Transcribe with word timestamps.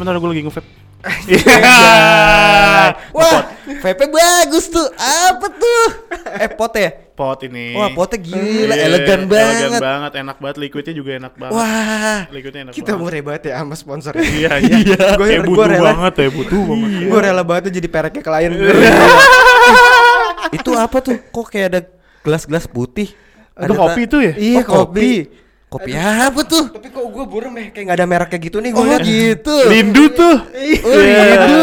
bentar-bentar 0.00 0.18
gue 0.18 0.30
lagi 0.30 0.42
nge-vape. 0.42 0.70
Wah, 3.10 3.40
vape 3.80 4.04
bagus 4.06 4.68
tuh. 4.68 4.86
Apa 4.92 5.46
tuh? 5.50 5.84
Eh, 6.36 6.50
pot 6.50 6.72
ya? 6.74 6.90
Pot 7.10 7.40
ini. 7.42 7.72
Wah, 7.72 7.88
potnya 7.90 8.18
gila, 8.18 8.72
Iya, 8.72 8.84
elegan 8.86 9.20
banget. 9.24 9.56
Elegan 9.60 9.72
banget, 9.78 10.12
enak 10.18 10.36
banget. 10.38 10.56
Liquidnya 10.58 10.94
juga 10.94 11.10
enak 11.18 11.32
banget. 11.36 11.52
Wah. 11.54 12.20
Liquidnya 12.28 12.60
enak 12.66 12.72
Kita 12.72 12.90
banget. 12.90 13.02
murah 13.02 13.20
banget 13.22 13.42
ya 13.46 13.54
sama 13.58 13.74
sponsor. 13.74 14.12
Iya, 14.20 14.52
iya. 14.58 14.76
Gua- 15.14 15.24
Kayak 15.26 15.40
gua 15.42 15.48
butuh 15.50 15.66
rela. 15.66 15.88
banget 15.90 16.14
ya, 16.16 16.28
butuh 16.30 16.60
banget. 16.62 16.90
Gue 17.02 17.20
rela 17.20 17.42
banget 17.42 17.62
tuh 17.62 17.74
jadi 17.74 17.88
pereknya 17.88 18.22
klien 18.22 18.50
gue. 18.50 18.72
Itu 20.52 20.70
apa 20.74 20.96
tuh? 20.98 21.16
Kok 21.28 21.46
kayak 21.46 21.66
ada 21.68 21.80
gelas-gelas 22.20 22.64
putih? 22.66 23.08
Itu 23.52 23.68
Ada 23.68 23.72
kopi 23.74 24.02
tuh 24.06 24.20
ya? 24.22 24.32
Iya, 24.34 24.60
Oh, 24.64 24.88
kopi. 25.70 25.86
Kopi 25.86 25.92
apa 25.94 26.40
tuh? 26.42 26.64
Tapi 26.68 26.88
kok 26.88 27.06
gue 27.06 27.24
burem 27.24 27.54
ya, 27.54 27.66
kayak 27.70 27.84
gak 27.84 27.96
ada 27.96 28.04
mereknya 28.04 28.38
gitu 28.40 28.56
nih 28.58 28.70
Oh 28.70 28.82
gue 28.82 28.90
liat. 28.90 29.00
gitu. 29.00 29.56
Lindu 29.66 30.04
tuh. 30.10 30.36
Oh 30.82 30.98
gitu. 30.98 31.56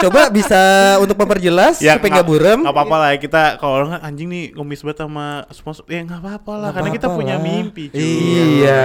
Coba 0.00 0.20
bisa 0.28 0.60
untuk 0.96 1.14
memperjelas 1.16 1.76
supaya 1.76 1.98
nggak 1.98 2.24
buram. 2.24 2.58
Gak 2.60 2.70
apa-apa 2.70 2.96
lah 2.96 3.08
ya, 3.10 3.18
kita 3.18 3.42
kalau 3.56 3.86
nggak 3.88 3.98
anjing 4.00 4.28
nih 4.28 4.44
ngomis 4.52 4.80
banget 4.80 4.98
sama 5.00 5.26
sponsor. 5.50 5.82
Ya 5.86 6.00
nggak 6.00 6.18
apa-apa 6.18 6.52
lah, 6.52 6.58
Nggak 6.64 6.74
karena 6.76 6.90
kita 6.92 7.02
apa-apa 7.04 7.18
punya 7.18 7.34
lah. 7.34 7.42
mimpi. 7.42 7.82
cuy. 7.88 7.98
Iya. 7.98 8.82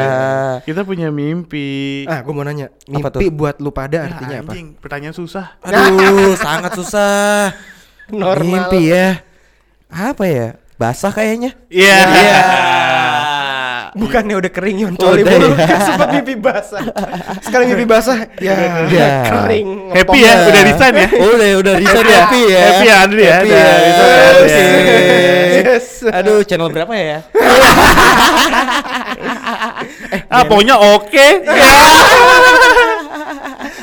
Kita 0.63 0.81
punya 0.83 1.07
mimpi. 1.09 1.69
Ah, 2.03 2.19
gue 2.19 2.31
mau 2.31 2.41
nanya, 2.41 2.73
Apa 2.87 2.89
mimpi 3.13 3.23
tuh? 3.23 3.31
buat 3.31 3.55
lu 3.57 3.69
pada 3.69 3.93
Ya, 3.95 4.09
artinya 4.09 4.37
apa? 4.39 4.51
anjing, 4.51 4.67
pertanyaan 4.75 5.13
susah. 5.13 5.53
Aduh, 5.59 6.33
sangat 6.39 6.73
susah. 6.73 7.53
Normal. 8.07 8.41
Mimpi 8.67 8.89
ya. 8.89 9.21
Apa 9.87 10.25
ya? 10.25 10.47
Basah 10.75 11.09
kayaknya. 11.09 11.57
Iya. 11.67 11.97
Bukannya 13.97 14.35
udah 14.37 14.51
kering 14.53 14.77
yon 14.77 14.93
Oh, 15.01 15.09
mulu. 15.09 15.25
ya. 15.57 15.77
Sempat 15.81 16.13
mimpi 16.13 16.37
basah. 16.37 16.85
Sekarang 17.41 17.65
mimpi 17.67 17.83
basah, 17.83 18.29
ya 18.37 18.85
Ya. 18.87 19.25
kering. 19.25 19.89
Happy 19.89 20.17
ya, 20.21 20.33
udah 20.45 20.61
resign 20.63 20.93
ya. 20.95 21.07
Oh, 21.17 21.31
udah 21.33 21.49
udah 21.57 21.73
resign 21.75 22.05
ya. 22.05 22.19
Happy 22.21 22.41
ya. 22.45 22.61
Happy 22.61 22.85
ya, 22.85 22.95
Andri 23.01 23.23
ya. 23.25 23.35
Happy 23.35 23.49
ya. 23.49 23.57
ya. 23.57 23.73
Yes. 25.57 26.05
Aduh, 26.05 26.45
channel 26.45 26.69
berapa 26.69 26.93
ya? 26.93 27.19
Ah, 30.27 30.43
pokoknya 30.43 30.75
oke. 30.75 31.27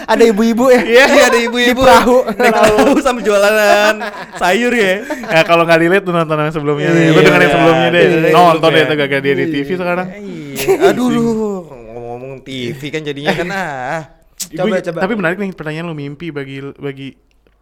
Ada 0.05 0.23
ibu-ibu 0.27 0.65
ya. 0.69 0.81
Iya, 0.85 1.05
ada 1.27 1.39
ibu-ibu 1.39 1.81
Di 1.81 1.85
perahu. 1.85 2.17
naik 2.29 2.53
perahu 2.53 2.95
sambil 3.01 3.23
jualan 3.23 3.97
sayur 4.37 4.73
ya. 4.73 5.01
Ya 5.25 5.41
kalau 5.43 5.65
nggak 5.65 5.81
dilihat 5.81 6.03
tuh 6.03 6.13
nonton 6.13 6.37
yang 6.37 6.53
sebelumnya 6.53 6.89
deh. 6.89 7.05
Lu 7.07 7.13
Iya, 7.15 7.25
dengerin 7.25 7.49
sebelumnya 7.51 7.89
deh. 7.89 8.03
dengerin 8.05 8.33
Nonton 8.33 8.71
deh 8.71 8.83
tuh 8.85 8.95
gak 8.97 9.21
dia 9.21 9.35
di 9.35 9.47
TV 9.49 9.69
sekarang. 9.75 10.07
Iya. 10.13 10.93
Aduh, 10.93 11.07
lu 11.09 11.21
ngomong-ngomong 11.65 12.33
TV 12.43 12.81
kan 12.89 13.01
jadinya 13.01 13.33
kan 13.33 13.49
ah. 13.51 14.01
Coba, 14.45 14.77
coba. 14.79 14.99
Tapi 15.01 15.13
menarik 15.15 15.37
nih 15.37 15.51
pertanyaan 15.51 15.87
lu 15.89 15.97
mimpi 15.97 16.29
bagi 16.29 16.61
bagi 16.77 17.09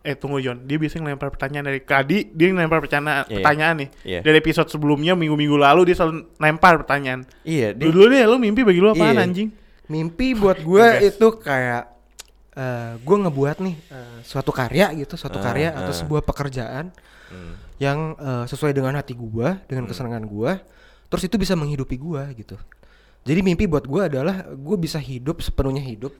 eh 0.02 0.18
tunggu 0.18 0.42
John, 0.42 0.66
dia 0.66 0.76
biasanya 0.76 1.06
ngelempar 1.06 1.30
pertanyaan 1.30 1.64
dari 1.64 1.78
Kadi, 1.78 2.34
dia 2.34 2.50
ngelempar 2.50 2.82
pertanyaan, 2.82 3.22
Iya. 3.22 3.38
pertanyaan 3.38 3.74
nih. 3.78 3.88
Iya. 4.02 4.20
Dari 4.26 4.36
episode 4.36 4.66
sebelumnya 4.66 5.14
minggu-minggu 5.14 5.54
lalu 5.54 5.86
dia 5.86 5.94
selalu 5.94 6.26
lempar 6.36 6.82
pertanyaan. 6.82 7.22
Iya, 7.46 7.70
dia 7.70 7.86
Dulu 7.86 8.10
deh 8.10 8.26
lu 8.26 8.34
mimpi 8.36 8.66
bagi 8.66 8.82
lu 8.82 8.90
apaan 8.90 9.14
Iya. 9.14 9.22
anjing? 9.22 9.48
Mimpi 9.86 10.34
buat 10.34 10.58
gue 10.58 10.86
itu 11.06 11.26
kayak 11.38 11.86
eh 12.52 12.92
gue 13.00 13.16
ngebuat 13.16 13.56
nih 13.64 13.76
eh, 13.88 14.16
suatu 14.22 14.52
karya 14.52 14.92
gitu, 14.92 15.16
suatu 15.16 15.40
Ah, 15.40 15.44
karya 15.50 15.68
ah. 15.72 15.84
atau 15.84 15.92
sebuah 15.96 16.20
pekerjaan 16.22 16.92
Hmm. 17.32 17.56
yang 17.80 18.12
eh, 18.20 18.44
sesuai 18.44 18.76
dengan 18.76 18.92
hati 18.92 19.16
gue, 19.16 19.48
dengan 19.64 19.88
kesenangan 19.88 20.28
gue, 20.28 20.52
terus 21.08 21.24
itu 21.24 21.40
bisa 21.40 21.56
menghidupi 21.56 21.96
gue 21.96 22.20
gitu. 22.36 22.60
Jadi 23.24 23.40
mimpi 23.40 23.64
buat 23.64 23.88
gue 23.88 24.02
adalah 24.04 24.44
gue 24.52 24.76
bisa 24.76 25.00
hidup 25.00 25.40
sepenuhnya 25.40 25.80
hidup 25.80 26.12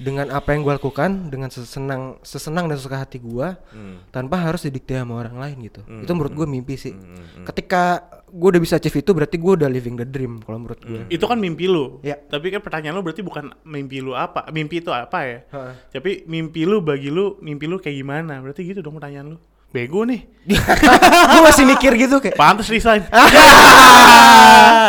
dengan 0.00 0.26
apa 0.30 0.50
yang 0.50 0.62
gue 0.62 0.72
lakukan, 0.72 1.28
dengan 1.28 1.46
sesenang 1.46 2.16
sesenang 2.20 2.66
dan 2.66 2.76
suka 2.76 2.96
hati 2.98 3.18
gue, 3.18 3.48
Hmm. 3.68 4.00
tanpa 4.08 4.40
harus 4.40 4.62
didikte 4.62 4.92
sama 4.92 5.18
orang 5.18 5.36
lain 5.36 5.56
gitu. 5.62 5.80
Hmm, 5.82 6.00
Itu 6.00 6.12
menurut 6.12 6.32
gue 6.32 6.46
mimpi 6.46 6.74
sih. 6.74 6.90
hmm, 6.90 7.04
hmm. 7.36 7.44
Ketika 7.44 8.00
gue 8.26 8.48
udah 8.48 8.58
bisa 8.58 8.74
achieve 8.74 8.96
itu 8.96 9.10
berarti 9.10 9.36
gue 9.36 9.52
udah 9.54 9.66
living 9.66 9.94
the 9.94 10.04
dream 10.04 10.40
kalau 10.40 10.56
menurut 10.58 10.80
gue. 10.80 11.02
Itu 11.08 11.24
kan 11.24 11.36
mimpi 11.36 11.66
lu. 11.66 12.00
Iya. 12.00 12.16
Tapi 12.18 12.48
kan 12.48 12.58
pertanyaan 12.58 12.94
lu 12.94 13.02
berarti 13.02 13.20
bukan 13.20 13.52
mimpi 13.62 13.98
lu 13.98 14.14
apa? 14.14 14.48
Mimpi 14.48 14.78
itu 14.78 14.88
apa 14.88 15.18
ya? 15.22 15.38
Heeh. 15.46 15.72
Tapi 15.92 16.10
mimpi 16.24 16.64
lu 16.64 16.80
bagi 16.80 17.08
lu, 17.08 17.36
mimpi 17.38 17.66
lu 17.66 17.76
kayak 17.76 17.94
gimana? 17.94 18.40
Berarti 18.40 18.64
gitu 18.64 18.80
dong 18.80 18.96
pertanyaan 18.96 19.34
lu. 19.34 19.38
Bego 19.70 20.02
nih. 20.02 20.26
gue 21.30 21.40
masih 21.44 21.62
mikir 21.64 21.94
gitu 21.96 22.18
kayak 22.18 22.34
Pantes 22.34 22.66
resign. 22.66 23.06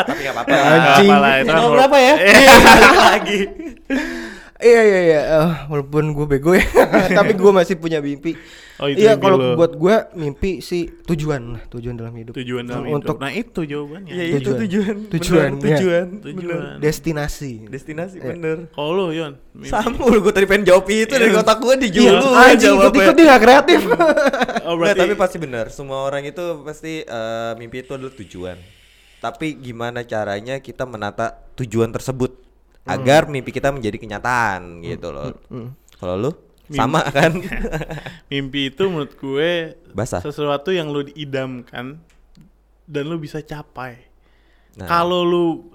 Tapi 0.01 0.19
enggak 0.19 0.33
apa-apa. 0.33 0.49
Nggak 0.49 0.65
Anjing. 0.65 1.09
apa-apa 1.09 1.15
lah, 1.19 1.31
itu 1.31 1.41
kan 1.41 1.45
Channel 1.51 1.61
hor- 1.61 1.75
berapa 1.77 1.97
ya? 1.99 2.13
Iya, 2.17 2.53
lagi. 3.11 3.39
Iya 4.61 4.81
iya 4.83 4.99
iya, 5.03 5.19
Eh, 5.41 5.51
walaupun 5.67 6.13
gue 6.13 6.25
bego 6.27 6.53
ya, 6.53 6.61
tapi 7.17 7.33
gue 7.33 7.51
masih 7.51 7.75
punya 7.75 7.97
mimpi. 7.97 8.37
Oh, 8.77 8.85
itu 8.85 8.97
iya 8.99 9.13
kalau 9.13 9.53
buat 9.53 9.73
gue 9.73 9.95
mimpi 10.15 10.57
sih 10.59 10.89
tujuan 11.03 11.37
lah, 11.51 11.61
tujuan 11.67 11.93
dalam 11.93 12.13
hidup. 12.13 12.33
Tujuan 12.33 12.65
dalam 12.65 12.81
Nah, 12.81 12.87
hidup. 12.87 12.97
untuk 12.97 13.15
Nah 13.17 13.31
itu 13.31 13.61
jawabannya. 13.63 14.09
Iya, 14.09 14.23
itu 14.35 14.49
Tujuan. 14.49 14.57
tujuan. 14.57 14.95
Tujuan, 15.11 15.49
Bener, 15.51 15.61
iya. 15.63 15.77
tujuan. 15.77 16.05
Tujuan. 16.19 16.61
destinasi. 16.79 17.53
Destinasi 17.67 18.17
Iya. 18.17 18.25
bener. 18.31 18.57
Kalau 18.71 18.89
lu 18.91 19.05
Yon, 19.11 19.33
mimpi- 19.51 19.69
Sama 19.69 20.01
lu 20.03 20.17
gue 20.19 20.31
tadi 20.31 20.45
pengen 20.45 20.65
jawab 20.67 20.85
itu 20.87 21.09
dari 21.11 21.29
kotak 21.31 21.57
gue 21.57 21.69
Iya, 21.71 21.81
dijawab 21.83 22.13
lu 22.15 22.29
anjing 22.31 22.61
jawab 22.63 22.81
ikut 22.83 22.93
ikut 22.97 23.15
dia 23.15 23.25
gak 23.27 23.41
kreatif. 23.41 23.81
Oh, 24.61 24.77
Nggak, 24.77 24.93
berarti 24.93 24.99
tapi 25.01 25.13
pasti 25.15 25.37
benar. 25.37 25.65
Semua 25.69 25.99
orang 26.03 26.21
itu 26.23 26.43
pasti 26.61 27.01
eh, 27.01 27.51
mimpi 27.55 27.81
itu 27.81 27.91
adalah 27.91 28.13
tujuan. 28.13 28.57
Tapi 29.19 29.53
gimana 29.55 30.01
caranya 30.01 30.57
kita 30.57 30.85
menata 30.85 31.33
tujuan 31.55 31.89
tersebut 31.89 32.33
agar 32.83 33.29
mimpi 33.29 33.53
kita 33.53 33.69
menjadi 33.69 33.97
kenyataan 33.97 34.81
gitu 34.81 35.13
loh. 35.13 35.33
Kalau 35.97 36.15
lu 36.17 36.31
sama 36.71 37.03
kan? 37.11 37.35
mimpi 38.31 38.71
itu 38.71 38.87
menurut 38.87 39.13
gue 39.19 39.75
Basah. 39.91 40.23
sesuatu 40.23 40.71
yang 40.71 40.87
lu 40.89 41.03
diidamkan 41.03 41.99
dan 42.87 43.03
lu 43.05 43.19
bisa 43.19 43.43
capai. 43.43 44.07
Nah, 44.71 44.87
Kalau 44.87 45.27
lu 45.27 45.67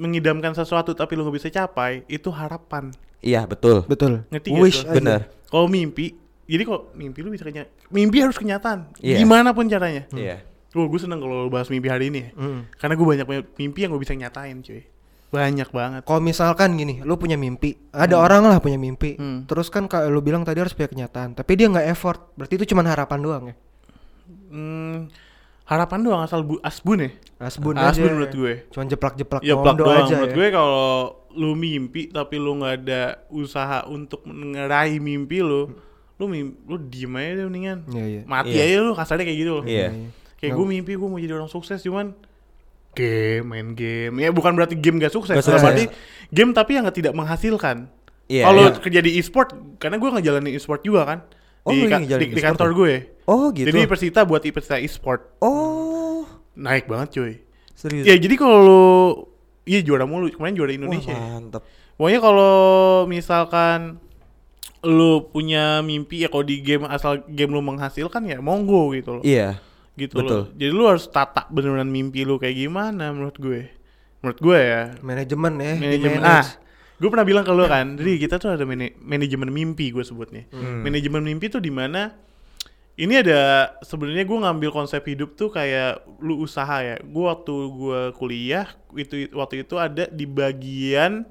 mengidamkan 0.00 0.56
sesuatu 0.56 0.96
tapi 0.96 1.20
lu 1.20 1.28
nggak 1.28 1.36
bisa 1.36 1.48
capai, 1.52 2.00
itu 2.08 2.32
harapan. 2.32 2.88
iya 3.20 3.44
betul. 3.44 3.84
Betul. 3.84 4.24
Ngerti 4.32 4.48
Wish 4.56 4.88
aja. 4.88 4.96
Bener. 4.96 5.20
Kalau 5.52 5.68
mimpi, 5.68 6.16
jadi 6.48 6.64
kok 6.64 6.96
mimpi 6.96 7.20
lu 7.20 7.28
bisa 7.28 7.44
kenyataan. 7.44 7.92
Mimpi 7.92 8.18
harus 8.24 8.36
kenyataan. 8.40 8.88
Iya. 9.04 9.20
Gimana 9.20 9.52
pun 9.52 9.68
caranya. 9.68 10.08
Iya. 10.16 10.40
Gue 10.72 10.88
gue 10.88 10.96
seneng 10.96 11.20
kalau 11.20 11.44
lu 11.44 11.52
bahas 11.52 11.68
mimpi 11.68 11.92
hari 11.92 12.08
ini 12.08 12.18
ya. 12.24 12.30
Hmm. 12.40 12.64
Karena 12.80 12.96
gue 12.96 13.06
banyak 13.06 13.26
mimpi 13.60 13.78
yang 13.84 13.92
gue 13.92 14.00
bisa 14.00 14.16
nyatain 14.16 14.64
cuy. 14.64 14.80
Banyak 15.32 15.68
banget. 15.68 16.00
Kalau 16.04 16.20
misalkan 16.20 16.76
gini, 16.76 17.00
lu 17.00 17.16
punya 17.16 17.34
mimpi, 17.34 17.72
ada 17.90 18.14
orang 18.14 18.44
lah 18.44 18.60
punya 18.60 18.76
mimpi, 18.76 19.16
Hmm. 19.16 19.42
terus 19.44 19.66
kan 19.66 19.84
kayak 19.84 20.06
lu 20.06 20.20
bilang 20.20 20.44
tadi 20.44 20.60
harus 20.60 20.70
punya 20.70 20.86
kenyataan, 20.86 21.32
tapi 21.32 21.56
dia 21.56 21.66
nggak 21.66 21.88
effort, 21.88 22.20
berarti 22.34 22.54
itu 22.54 22.68
cuma 22.68 22.84
harapan 22.84 23.18
doang 23.18 23.44
ya. 23.46 23.54
Hmm, 24.48 25.08
harapan 25.64 25.98
doang 26.02 26.20
asal 26.20 26.44
bu 26.44 26.60
asbun 26.60 27.00
ya. 27.00 27.10
Asbun, 27.40 27.74
Asbun 27.74 27.74
aja. 27.74 28.00
menurut 28.04 28.30
gue. 28.30 28.54
Cuma 28.70 28.84
jeplak-jeplak 28.84 29.40
Ya 29.40 29.56
doang 29.56 29.74
aja 29.98 30.14
menurut 30.14 30.30
ya. 30.30 30.36
gue 30.36 30.48
kalau 30.52 30.86
lu 31.32 31.56
mimpi 31.56 32.06
tapi 32.06 32.36
lu 32.36 32.54
nggak 32.54 32.74
ada 32.78 33.02
usaha 33.28 33.82
untuk 33.84 34.22
ngeraih 34.22 35.00
mimpi 35.00 35.40
lu, 35.40 35.72
lu 36.14 36.24
mimpi, 36.24 36.54
lu 36.62 36.76
diem 36.78 37.12
aja 37.16 37.30
deh 37.34 37.44
mendingan. 37.48 37.78
Iya, 37.88 38.04
iya. 38.06 38.20
Mati 38.22 38.52
Iya. 38.52 38.62
aja 38.68 38.76
lu 38.80 38.92
kasarnya 38.92 39.24
kayak 39.24 39.38
gitu 39.40 39.52
loh. 39.54 39.64
Iya. 39.64 39.88
Kayak 40.36 40.52
gue 40.54 40.66
mimpi 40.68 40.92
gue 40.92 41.08
mau 41.08 41.16
jadi 41.16 41.32
orang 41.32 41.48
sukses 41.48 41.80
cuman 41.80 42.12
game, 42.92 43.44
main 43.48 43.68
game. 43.72 44.14
Ya 44.20 44.30
bukan 44.32 44.52
berarti 44.56 44.76
game 44.76 45.00
gak 45.00 45.12
sukses, 45.12 45.34
Gak 45.36 45.44
sukses. 45.44 45.60
berarti 45.60 45.84
game 46.32 46.52
tapi 46.52 46.76
yang 46.76 46.86
tidak 46.92 47.12
menghasilkan. 47.16 47.88
Iya. 48.28 48.48
Kalau 48.48 48.62
iya. 48.68 48.78
kerja 48.80 49.00
di 49.04 49.10
e-sport, 49.20 49.48
karena 49.76 49.96
gue 50.00 50.08
ngejalanin 50.08 50.52
e-sport 50.56 50.80
juga 50.84 51.02
kan. 51.04 51.18
Oh, 51.62 51.70
di, 51.70 51.86
ka- 51.86 52.02
di, 52.02 52.26
di 52.32 52.42
kantor 52.42 52.70
ya? 52.70 52.76
gue. 52.76 52.94
Oh 53.30 53.54
gitu. 53.54 53.66
Jadi 53.70 53.80
Persita 53.86 54.26
buat 54.26 54.42
Persita 54.42 54.82
e-sport. 54.82 55.38
oh 55.44 56.26
Naik 56.52 56.84
banget 56.90 57.08
cuy. 57.16 57.32
serius. 57.72 58.04
Ya 58.04 58.14
jadi 58.20 58.34
kalau 58.36 59.32
Iya 59.62 59.80
juara 59.86 60.10
mulu, 60.10 60.26
kemarin 60.34 60.58
juara 60.58 60.72
Indonesia. 60.74 61.14
Wah, 61.14 61.38
mantap. 61.38 61.62
Pokoknya 61.94 62.18
kalau 62.18 62.54
misalkan 63.06 64.02
lu 64.82 65.30
punya 65.30 65.78
mimpi 65.86 66.26
ya 66.26 66.28
kalau 66.28 66.42
di 66.42 66.58
game 66.58 66.82
asal 66.90 67.22
game 67.30 67.54
lu 67.54 67.62
menghasilkan 67.62 68.26
ya 68.26 68.42
monggo 68.42 68.90
gitu 68.90 69.18
loh. 69.18 69.22
Iya. 69.22 69.62
Gitu 69.96 70.14
betul. 70.18 70.30
loh. 70.32 70.44
Jadi 70.56 70.72
lu 70.72 70.84
harus 70.88 71.04
tata 71.08 71.44
beneran 71.52 71.88
mimpi 71.88 72.24
lu 72.24 72.40
kayak 72.40 72.56
gimana 72.56 73.12
menurut 73.12 73.36
gue. 73.36 73.68
Menurut 74.24 74.38
gue 74.40 74.58
ya. 74.58 74.82
Manajemen 75.04 75.52
ya, 75.58 75.72
Manajemen 75.76 76.22
ah. 76.22 76.46
Gue 77.02 77.10
pernah 77.10 77.26
bilang 77.26 77.42
ke 77.42 77.50
lu 77.50 77.66
kan, 77.66 77.98
jadi 77.98 78.14
kita 78.14 78.38
tuh 78.38 78.54
ada 78.54 78.62
mana- 78.62 78.94
manajemen 79.02 79.50
mimpi 79.50 79.90
gue 79.90 80.06
sebutnya. 80.06 80.46
Hmm. 80.54 80.86
Manajemen 80.86 81.26
mimpi 81.26 81.50
tuh 81.50 81.58
di 81.58 81.74
mana 81.74 82.14
ini 82.94 83.18
ada 83.18 83.72
sebenarnya 83.82 84.22
gue 84.22 84.38
ngambil 84.38 84.70
konsep 84.70 85.02
hidup 85.10 85.34
tuh 85.34 85.50
kayak 85.50 86.06
lu 86.22 86.38
usaha 86.38 86.78
ya. 86.78 87.02
Gue 87.02 87.26
waktu 87.26 87.54
gue 87.74 88.00
kuliah 88.14 88.70
itu 88.94 89.26
waktu 89.34 89.66
itu 89.66 89.74
ada 89.82 90.06
di 90.06 90.30
bagian 90.30 91.26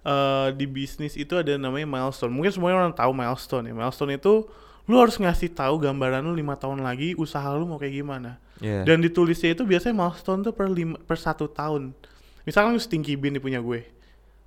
eh, 0.00 0.48
di 0.56 0.64
bisnis 0.64 1.12
itu 1.20 1.36
ada 1.36 1.60
namanya 1.60 1.84
milestone. 1.84 2.32
Mungkin 2.32 2.48
semuanya 2.54 2.76
orang 2.80 2.96
tahu 2.96 3.12
milestone 3.12 3.68
ya. 3.68 3.74
Milestone 3.76 4.16
itu 4.16 4.48
lu 4.84 4.98
harus 4.98 5.14
ngasih 5.14 5.52
tahu 5.52 5.78
gambaran 5.78 6.22
lu 6.22 6.34
lima 6.34 6.54
tahun 6.54 6.82
lagi 6.82 7.14
usaha 7.14 7.46
lu 7.54 7.64
mau 7.64 7.78
kayak 7.78 7.94
gimana. 7.94 8.36
Iya. 8.58 8.82
Dan 8.82 8.98
ditulisnya 8.98 9.54
itu 9.54 9.62
biasanya 9.62 9.94
milestone 9.94 10.42
tuh 10.42 10.50
per 10.50 10.66
lima, 10.66 10.98
per 10.98 11.14
satu 11.16 11.46
tahun. 11.46 11.94
Misalkan 12.42 12.74
lu 12.74 12.80
Stinky 12.80 13.14
Bean 13.14 13.34
nih 13.34 13.42
punya 13.42 13.58
gue. 13.58 13.86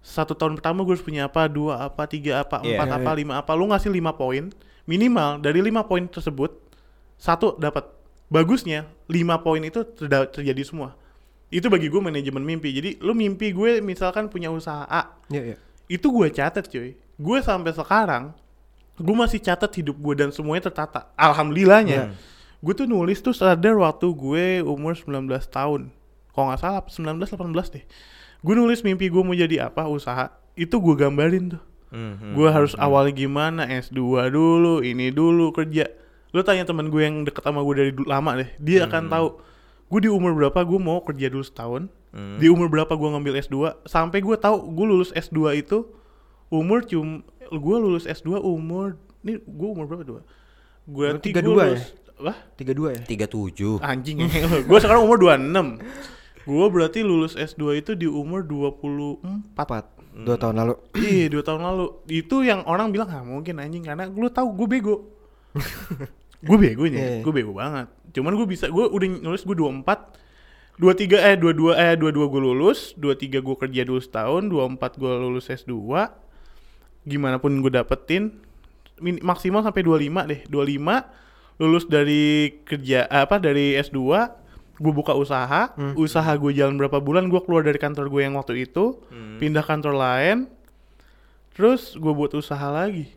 satu 0.06 0.38
tahun 0.38 0.62
pertama 0.62 0.86
gue 0.86 0.94
harus 0.94 1.02
punya 1.02 1.26
apa 1.26 1.50
dua 1.50 1.90
apa 1.90 2.06
tiga 2.06 2.46
apa 2.46 2.62
Iya. 2.62 2.78
empat 2.78 2.90
apa 2.94 3.12
lima 3.18 3.34
apa 3.42 3.58
lu 3.58 3.66
ngasih 3.66 3.90
lima 3.90 4.14
poin 4.14 4.54
minimal 4.86 5.42
dari 5.42 5.66
lima 5.66 5.82
poin 5.82 6.06
tersebut 6.06 6.54
satu 7.18 7.58
dapat 7.58 7.90
bagusnya 8.30 8.86
lima 9.10 9.42
poin 9.42 9.66
itu 9.66 9.82
terjadi 10.30 10.62
semua 10.62 10.94
itu 11.50 11.66
bagi 11.70 11.90
gue 11.90 11.98
manajemen 11.98 12.38
mimpi 12.38 12.70
jadi 12.70 13.02
lu 13.02 13.18
mimpi 13.18 13.50
gue 13.50 13.82
misalkan 13.82 14.30
punya 14.30 14.54
usaha 14.54 14.86
A 14.86 15.10
Iya, 15.26 15.42
iya. 15.42 15.58
itu 15.90 16.06
gue 16.06 16.30
catat 16.30 16.70
cuy 16.70 16.94
gue 16.94 17.38
sampai 17.42 17.74
sekarang 17.74 18.30
gue 18.96 19.16
masih 19.16 19.40
catat 19.44 19.72
hidup 19.76 20.00
gue 20.00 20.14
dan 20.16 20.30
semuanya 20.32 20.72
tertata. 20.72 21.12
Alhamdulillahnya 21.20 22.16
gue 22.64 22.74
tuh 22.74 22.88
nulis 22.90 23.22
tuh 23.22 23.36
sadar 23.36 23.78
waktu 23.78 24.08
gue 24.10 24.46
umur 24.66 24.96
19 24.98 25.28
tahun. 25.52 25.92
Kalau 26.34 26.46
nggak 26.52 26.60
salah 26.60 26.82
19 26.84 27.22
18 27.22 27.76
deh. 27.76 27.86
Gue 28.42 28.54
nulis 28.56 28.82
mimpi 28.82 29.12
gue 29.12 29.22
mau 29.22 29.36
jadi 29.36 29.70
apa 29.70 29.86
usaha 29.86 30.32
itu 30.56 30.76
gue 30.80 30.96
gambarin 30.96 31.58
tuh. 31.58 31.64
Hmm, 31.94 32.36
gue 32.36 32.50
harus 32.50 32.76
awalnya 32.76 33.14
gimana 33.16 33.64
S2 33.70 34.32
dulu 34.32 34.82
ini 34.82 35.12
dulu 35.14 35.52
kerja. 35.54 35.88
Lu 36.36 36.44
tanya 36.44 36.68
teman 36.68 36.92
gue 36.92 37.02
yang 37.06 37.24
deket 37.24 37.46
sama 37.46 37.64
gue 37.64 37.76
dari 37.78 37.92
dulu 37.96 38.08
lama 38.10 38.42
deh 38.42 38.50
dia 38.60 38.88
akan 38.88 39.08
tahu. 39.12 39.28
Gue 39.86 40.00
di 40.04 40.10
umur 40.10 40.34
berapa 40.34 40.66
gue 40.66 40.80
mau 40.82 41.00
kerja 41.06 41.30
dulu 41.30 41.46
setahun. 41.46 41.88
Hmm. 42.16 42.40
di 42.40 42.48
umur 42.48 42.72
berapa 42.72 42.96
gue 42.96 43.10
ngambil 43.12 43.44
S2 43.44 43.84
sampai 43.84 44.24
gue 44.24 44.40
tahu 44.40 44.72
gue 44.72 44.86
lulus 44.88 45.12
S2 45.12 45.60
itu 45.60 45.84
umur 46.48 46.84
cum 46.84 47.22
gue 47.46 47.76
lulus 47.78 48.06
S2 48.06 48.38
umur 48.38 48.98
ini 49.22 49.38
gue 49.38 49.68
umur 49.68 49.86
berapa 49.86 50.04
dua 50.04 50.22
gue 50.86 51.06
tiga 51.20 51.42
32 51.42 51.50
ya? 51.66 51.78
wah 52.16 52.38
Tiga 52.54 52.72
dua 52.72 52.90
ya. 52.94 53.02
tiga 53.04 53.26
tujuh 53.26 53.82
anjing 53.82 54.22
gue 54.70 54.80
sekarang 54.80 55.04
umur 55.04 55.18
26 55.18 55.82
gue 56.46 56.66
berarti 56.70 57.00
lulus 57.02 57.34
S2 57.34 57.62
itu 57.76 57.92
di 57.94 58.06
umur 58.06 58.46
24 58.46 59.26
Empat. 59.58 59.86
Dua 60.16 60.38
tahun 60.38 60.56
lalu. 60.56 60.74
Iya 60.96 61.28
dua 61.28 61.44
tahun 61.44 61.60
lalu 61.60 61.86
Itu 62.08 62.40
yang 62.40 62.64
orang 62.64 62.88
bilang 62.90 63.10
ah 63.10 63.20
mungkin 63.20 63.60
anjing 63.60 63.84
Karena 63.84 64.08
lu 64.08 64.32
tahu 64.32 64.56
gue 64.56 64.68
bego 64.70 64.96
Gue 66.46 66.56
begonya 66.56 67.20
Iya. 67.20 67.20
Gue 67.20 67.34
bego 67.34 67.52
banget 67.52 67.92
Cuman 68.14 68.32
gue 68.32 68.48
bisa 68.48 68.72
Gue 68.72 68.88
udah 68.88 69.08
nulis 69.12 69.44
gue 69.44 69.58
24 69.58 69.84
23 70.76 71.20
eh 71.20 71.36
22 71.36 71.72
eh 71.72 71.94
22 71.96 72.32
gue 72.32 72.42
lulus 72.42 72.80
23 72.96 73.40
gue 73.40 73.56
kerja 73.58 73.82
dulu 73.84 74.00
setahun 74.00 74.44
24 74.48 75.00
gue 75.00 75.12
lulus 75.18 75.48
S2 75.48 75.72
Gimana 77.06 77.38
pun 77.38 77.54
gue 77.56 77.70
dapetin 77.70 78.34
min- 78.98 79.22
Maksimal 79.22 79.62
sampai 79.62 79.82
25 79.82 80.26
deh 80.26 80.42
25 80.46 81.06
Lulus 81.56 81.86
dari 81.86 82.52
kerja 82.62 83.06
apa 83.06 83.38
dari 83.38 83.74
S2 83.76 84.00
gue 84.76 84.92
buka 84.92 85.16
usaha, 85.16 85.72
usaha 85.96 86.28
gue 86.36 86.52
jalan 86.52 86.76
berapa 86.76 87.00
bulan, 87.00 87.32
gue 87.32 87.40
keluar 87.40 87.64
dari 87.64 87.80
kantor 87.80 88.12
gue 88.12 88.22
yang 88.22 88.36
waktu 88.36 88.68
itu, 88.68 89.00
pindah 89.40 89.64
kantor 89.64 89.96
lain, 89.96 90.52
terus 91.52 91.96
gue 91.96 92.12
buat 92.12 92.32
usaha 92.34 92.68
lagi, 92.68 93.08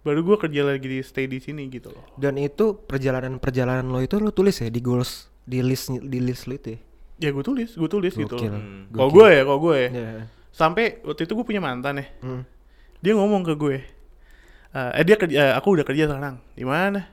baru 0.00 0.22
gue 0.22 0.36
kerja 0.38 0.62
lagi 0.62 0.86
di 0.86 0.98
stay 1.00 1.26
di 1.26 1.42
sini 1.42 1.66
gitu 1.66 1.90
loh. 1.90 2.06
Dan 2.14 2.38
itu 2.38 2.78
perjalanan-perjalanan 2.78 3.82
lo 3.84 3.98
itu 3.98 4.16
lo 4.16 4.30
tulis 4.30 4.54
ya 4.56 4.68
di 4.68 4.78
goals 4.78 5.26
di 5.42 5.58
list 5.58 5.90
di 5.90 6.18
list 6.20 6.46
lo 6.46 6.54
itu 6.54 6.68
ya. 6.70 6.80
Ya 7.20 7.28
gue 7.28 7.42
tulis, 7.42 7.74
gue 7.74 7.90
tulis 7.90 8.14
gitu 8.14 8.30
Gokil. 8.30 8.46
loh. 8.48 8.62
Hmm. 8.62 8.82
Kalau 8.88 9.10
gue 9.10 9.26
ya, 9.28 9.42
kalau 9.42 9.60
gue 9.60 9.74
ya, 9.76 9.88
Iya. 9.90 10.10
sampai 10.48 10.84
waktu 11.02 11.20
itu 11.20 11.32
gue 11.34 11.44
punya 11.44 11.58
mantan 11.58 11.98
ya, 11.98 12.06
Hmm. 12.22 12.42
Dia 13.00 13.12
ngomong 13.12 13.42
ke 13.42 13.54
gue, 13.54 13.76
eh 14.70 14.90
eh, 14.94 15.04
dia 15.04 15.16
kerja, 15.16 15.36
eh, 15.36 15.52
aku 15.52 15.74
udah 15.74 15.84
kerja 15.84 16.04
sekarang, 16.06 16.36
di 16.52 16.64
mana? 16.64 17.08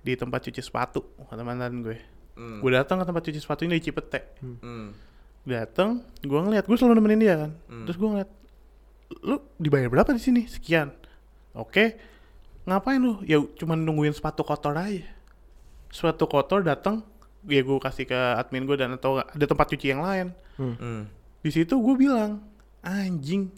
Di 0.00 0.12
tempat 0.14 0.44
cuci 0.44 0.60
sepatu, 0.60 1.02
kata 1.24 1.40
mantan 1.40 1.80
gue. 1.80 1.96
Hmm. 2.32 2.60
Gue 2.60 2.70
datang 2.70 2.96
ke 2.96 3.04
tempat 3.04 3.22
cuci 3.22 3.38
sepatu 3.38 3.64
ini 3.64 3.76
di 3.76 3.84
Cipete. 3.84 4.20
Hmm. 4.40 4.92
datang 5.42 6.06
gue 6.22 6.38
ngeliat 6.38 6.70
gue 6.70 6.76
selalu 6.78 7.02
nemenin 7.02 7.18
dia 7.18 7.34
kan 7.34 7.50
Hmm. 7.66 7.82
terus 7.82 7.98
gue 7.98 8.06
ngeliat 8.06 8.30
lu 9.26 9.42
dibayar 9.58 9.90
berapa 9.90 10.14
di 10.14 10.22
sini 10.22 10.46
sekian 10.46 10.94
oke 11.50 11.98
ngapain 12.62 13.02
lu 13.02 13.18
ya 13.26 13.42
cuman 13.58 13.82
nungguin 13.82 14.14
sepatu 14.14 14.46
kotor 14.46 14.78
aja 14.78 15.02
sepatu 15.90 16.30
kotor 16.30 16.62
datang 16.62 17.02
ya 17.42 17.58
gue 17.58 17.74
kasih 17.74 18.06
ke 18.06 18.14
admin 18.14 18.62
gue 18.62 18.78
dan 18.78 18.94
atau 18.94 19.18
ada 19.18 19.42
tempat 19.42 19.66
cuci 19.66 19.90
yang 19.90 19.98
lain 20.00 20.30
Hmm. 20.54 21.10
di 21.42 21.50
situ 21.50 21.74
gue 21.74 21.94
bilang 21.98 22.38
anjing 22.78 23.50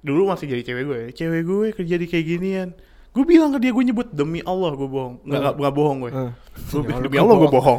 dulu 0.00 0.28
masih 0.28 0.46
jadi 0.48 0.62
cewek 0.64 0.84
gue. 0.84 0.98
Ya, 0.98 1.08
cewek 1.12 1.42
gue 1.44 1.66
kerja 1.72 1.94
di 1.96 2.06
kayak 2.06 2.26
ginian. 2.26 2.68
Gue 3.10 3.26
bilang 3.26 3.50
ke 3.50 3.58
dia 3.58 3.74
gue 3.74 3.82
nyebut 3.82 4.06
demi 4.10 4.38
Allah 4.42 4.70
gue 4.72 4.86
bohong. 4.86 5.18
Nggak 5.26 5.40
nggak, 5.40 5.54
nggak 5.58 5.74
bohong 5.74 5.98
gue. 6.00 6.10
Ya 6.10 6.30
Allah, 6.70 6.98
demi 7.02 7.16
Allah 7.18 7.36
gue 7.36 7.50
bohong? 7.50 7.78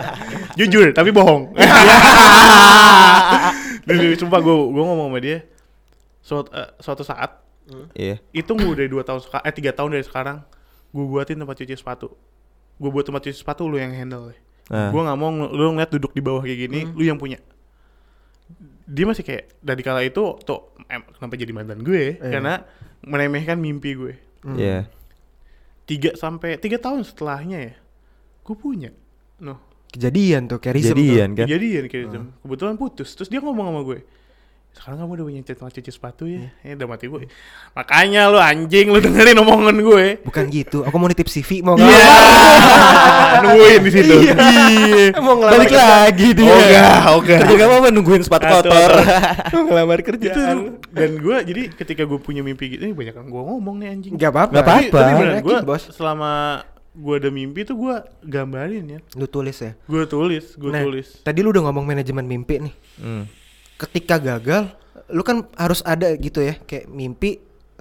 jujur 0.58 0.86
tapi 0.90 1.10
bohong. 1.10 1.54
Demi, 3.84 4.16
sumpah 4.16 4.40
gue 4.40 4.54
gue 4.72 4.82
ngomong 4.82 5.12
sama 5.12 5.18
dia 5.20 5.44
suatu, 6.24 6.48
eh, 6.56 6.70
suatu 6.80 7.04
saat 7.04 7.44
Iya. 7.92 8.20
itu 8.32 8.52
gue 8.52 8.64
udah 8.64 8.84
dua 8.88 9.02
tahun 9.04 9.20
eh 9.40 9.52
tiga 9.52 9.72
tahun 9.72 9.96
dari 9.96 10.04
sekarang 10.04 10.40
gue 10.88 11.04
buatin 11.04 11.36
tempat 11.36 11.56
cuci 11.60 11.76
sepatu. 11.76 12.12
Gue 12.76 12.88
buat 12.88 13.04
tempat 13.04 13.24
cuci 13.24 13.36
sepatu 13.36 13.68
lu 13.68 13.76
yang 13.76 13.92
handle 13.92 14.32
deh 14.32 14.40
Nah. 14.64 14.88
gue 14.88 14.96
nggak 14.96 15.18
mau 15.20 15.28
lu 15.28 15.76
ngeliat 15.76 15.92
duduk 15.92 16.16
di 16.16 16.24
bawah 16.24 16.40
kayak 16.40 16.56
gini 16.56 16.88
lu 16.96 17.04
yang 17.04 17.20
punya 17.20 17.36
dia 18.86 19.04
masih 19.04 19.22
kayak 19.22 19.44
dari 19.58 19.80
kala 19.80 20.00
itu 20.00 20.20
tuh 20.38 20.60
em, 20.86 21.00
kenapa 21.10 21.34
jadi 21.34 21.52
mantan 21.52 21.80
gue 21.80 22.14
Iya. 22.14 22.30
karena 22.30 22.54
meremehkan 23.00 23.56
mimpi 23.56 23.92
gue 23.92 24.14
Hmm. 24.40 24.56
Iya. 24.56 24.84
tiga 25.82 26.12
sampai 26.14 26.56
tiga 26.56 26.76
tahun 26.76 27.00
setelahnya 27.00 27.58
ya 27.62 27.74
gue 28.40 28.54
punya 28.54 28.92
noh 29.38 29.56
Kejadian 29.86 30.44
tuh 30.46 30.58
kayak 30.58 30.74
Rizem 30.74 30.90
Jadian 30.92 31.28
tuh. 31.30 31.36
kan. 31.36 31.46
kejadian 31.46 31.84
kayak 31.86 32.02
gitu. 32.04 32.18
kebetulan 32.40 32.74
putus 32.74 33.08
terus 33.10 33.28
dia 33.28 33.38
ngomong 33.38 33.66
sama 33.66 33.80
gue 33.84 33.98
sekarang 34.74 34.98
kamu 34.98 35.10
udah 35.12 35.24
punya 35.24 35.40
tempat 35.40 35.72
cuci 35.72 35.88
sepatu 35.88 36.26
ya 36.26 36.50
ya 36.60 36.74
udah 36.74 36.86
mati 36.86 37.06
gue 37.06 37.30
makanya 37.72 38.26
lu 38.26 38.36
anjing 38.36 38.86
lu 38.86 38.98
dengerin 38.98 39.38
omongan 39.38 39.76
gue 39.78 40.04
Bukan 40.20 40.44
gitu. 40.48 40.82
Aku 40.82 40.94
mau 40.94 41.06
nitip 41.06 41.24
CV 41.24 41.62
mau 41.62 41.74
Iya. 41.74 41.86
nggak? 41.86 43.40
nungguin 43.40 43.80
di 43.80 43.90
situ 43.92 44.14
iya 44.18 44.34
Mau 45.16 45.34
ngelamar 45.36 45.52
Balik 45.56 45.68
kerja. 45.70 45.86
lagi 46.00 46.28
dia. 46.32 46.50
Oga, 46.50 46.86
oga. 47.14 47.36
Kerja 47.40 47.56
kamu 47.56 47.72
apa 47.74 47.88
nungguin 47.90 48.22
sepatu 48.22 48.46
kotor. 48.46 48.90
Mau 49.54 49.62
ngelamar 49.64 49.96
itu 49.96 50.06
kerjaan. 50.08 50.56
dan 50.90 51.10
gue 51.16 51.36
jadi 51.44 51.62
ketika 51.72 52.02
gue 52.02 52.18
punya 52.18 52.40
mimpi 52.40 52.66
gitu 52.68 52.82
ini 52.82 52.92
banyak 52.92 53.14
yang 53.14 53.28
gue 53.28 53.42
ngomong 53.44 53.74
nih 53.78 53.88
anjing 53.88 54.12
Gak 54.14 54.30
apa-apa. 54.30 54.52
Nggak 54.52 54.64
tapi, 54.64 54.84
apa-apa. 54.90 55.40
gue 55.40 55.56
bos. 55.62 55.82
selama 55.88 56.30
gue 56.92 57.14
ada 57.16 57.28
mimpi 57.28 57.62
tuh 57.62 57.76
gue 57.76 57.94
gambarin 58.22 58.84
ya 58.88 59.00
Lu 59.14 59.26
tulis 59.26 59.54
ya. 59.56 59.74
gue 59.80 60.02
tulis 60.04 60.44
gue 60.52 60.68
Nah, 60.68 60.82
tulis 60.82 61.08
Tadi 61.20 61.38
lu 61.40 61.50
udah 61.50 61.62
ngomong 61.64 61.84
manajemen 61.84 62.24
mimpi 62.24 62.58
nih. 62.60 62.74
Hmm. 62.96 63.24
Ketika 63.84 64.16
gagal, 64.16 64.72
lu 65.08 65.20
kan 65.20 65.44
harus 65.54 65.84
ada 65.84 66.08
gitu 66.14 66.40
ya, 66.40 66.56
kayak 66.58 66.88
mimpi 66.88 67.40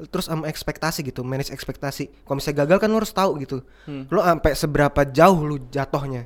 terus 0.09 0.25
sama 0.25 0.49
ekspektasi 0.49 1.05
gitu, 1.05 1.21
manage 1.21 1.49
ekspektasi. 1.49 2.25
Kalau 2.25 2.35
misalnya 2.35 2.65
gagal 2.65 2.77
kan 2.77 2.89
lu 2.89 2.97
harus 2.97 3.13
tahu 3.13 3.31
gitu. 3.39 3.61
Hmm. 3.85 4.09
Lu 4.09 4.19
sampai 4.19 4.51
seberapa 4.53 5.01
jauh 5.05 5.39
lu 5.39 5.61
jatuhnya. 5.69 6.25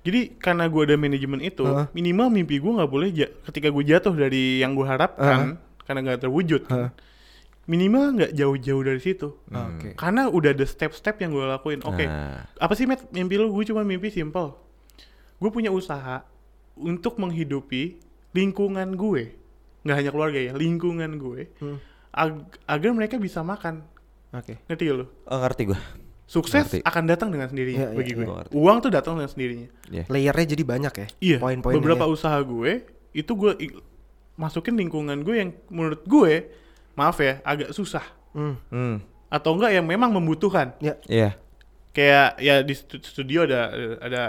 Jadi 0.00 0.38
karena 0.38 0.64
gue 0.66 0.82
ada 0.82 0.96
manajemen 0.96 1.40
itu, 1.40 1.62
Heeh. 1.62 1.86
minimal 1.90 2.30
mimpi 2.30 2.56
gue 2.56 2.72
nggak 2.72 2.88
boleh 2.88 3.08
ja- 3.10 3.32
ketika 3.44 3.68
gue 3.68 3.84
jatuh 3.84 4.14
dari 4.14 4.62
yang 4.62 4.72
gue 4.72 4.82
harapkan, 4.82 5.58
karena 5.82 6.00
nggak 6.02 6.20
terwujud, 6.22 6.62
kan. 6.64 6.74
Heeh. 6.78 6.90
minimal 7.66 8.14
nggak 8.14 8.32
jauh-jauh 8.32 8.78
dari 8.80 9.02
situ. 9.02 9.34
Oke. 9.44 9.98
Karena 9.98 10.30
udah 10.30 10.54
ada 10.54 10.62
step-step 10.62 11.18
yang 11.18 11.34
gue 11.34 11.42
lakuin. 11.44 11.82
Oke, 11.82 12.06
Nah. 12.06 12.46
apa 12.54 12.72
sih 12.72 12.86
Matt 12.86 13.10
mimpi 13.10 13.34
lu? 13.34 13.50
Gue 13.50 13.66
cuma 13.66 13.82
mimpi 13.82 14.06
simple. 14.06 14.54
Gue 15.36 15.50
punya 15.50 15.74
usaha 15.74 16.22
untuk 16.78 17.18
menghidupi 17.18 17.98
lingkungan 18.36 18.92
gue, 18.92 19.32
nggak 19.82 19.96
hanya 19.96 20.10
keluarga 20.10 20.38
ya, 20.38 20.52
lingkungan 20.52 21.16
gue, 21.16 21.48
Hmm. 21.56 21.80
ag- 22.12 22.60
agar 22.62 22.90
mereka 22.92 23.16
bisa 23.16 23.40
makan. 23.40 23.80
Oke. 24.30 24.60
Ngerti 24.66 24.82
gak 24.84 24.96
lu? 24.98 25.06
Oh, 25.24 25.38
ngerti 25.38 25.62
gua. 25.64 25.80
Sukses 26.26 26.66
Ngerti. 26.66 26.78
akan 26.82 27.04
datang 27.06 27.30
dengan 27.30 27.46
sendirinya 27.46 27.86
iya, 27.86 27.94
bagi 27.94 28.12
gue. 28.12 28.20
iya. 28.20 28.34
Ngerti. 28.36 28.52
Uang 28.52 28.76
tuh 28.80 28.90
datang 28.90 29.14
dengan 29.14 29.30
sendirinya. 29.30 29.68
Iya. 29.88 30.04
Layernya 30.06 30.46
jadi 30.52 30.62
banyak 30.66 30.94
ya. 30.94 31.06
Iya. 31.22 31.38
Poin-poinnya. 31.38 31.78
beberapa 31.78 32.04
ya. 32.04 32.10
usaha 32.10 32.36
gue 32.36 32.72
itu 33.14 33.32
gue 33.32 33.52
masukin 34.34 34.74
lingkungan 34.74 35.22
gue 35.22 35.34
yang 35.38 35.50
menurut 35.68 36.02
gue 36.04 36.50
maaf 36.92 37.16
ya 37.18 37.40
agak 37.40 37.70
susah 37.70 38.04
Hmm. 38.34 38.58
Hmm. 38.68 39.00
atau 39.28 39.54
enggak 39.54 39.72
yang 39.72 39.86
memang 39.86 40.10
membutuhkan. 40.10 40.74
Ya. 40.76 40.98
Iya. 41.06 41.38
Kayak 41.90 42.28
ya 42.38 42.54
di 42.60 42.74
stu- 42.74 43.00
studio 43.00 43.46
ada 43.46 43.60
ada 44.02 44.22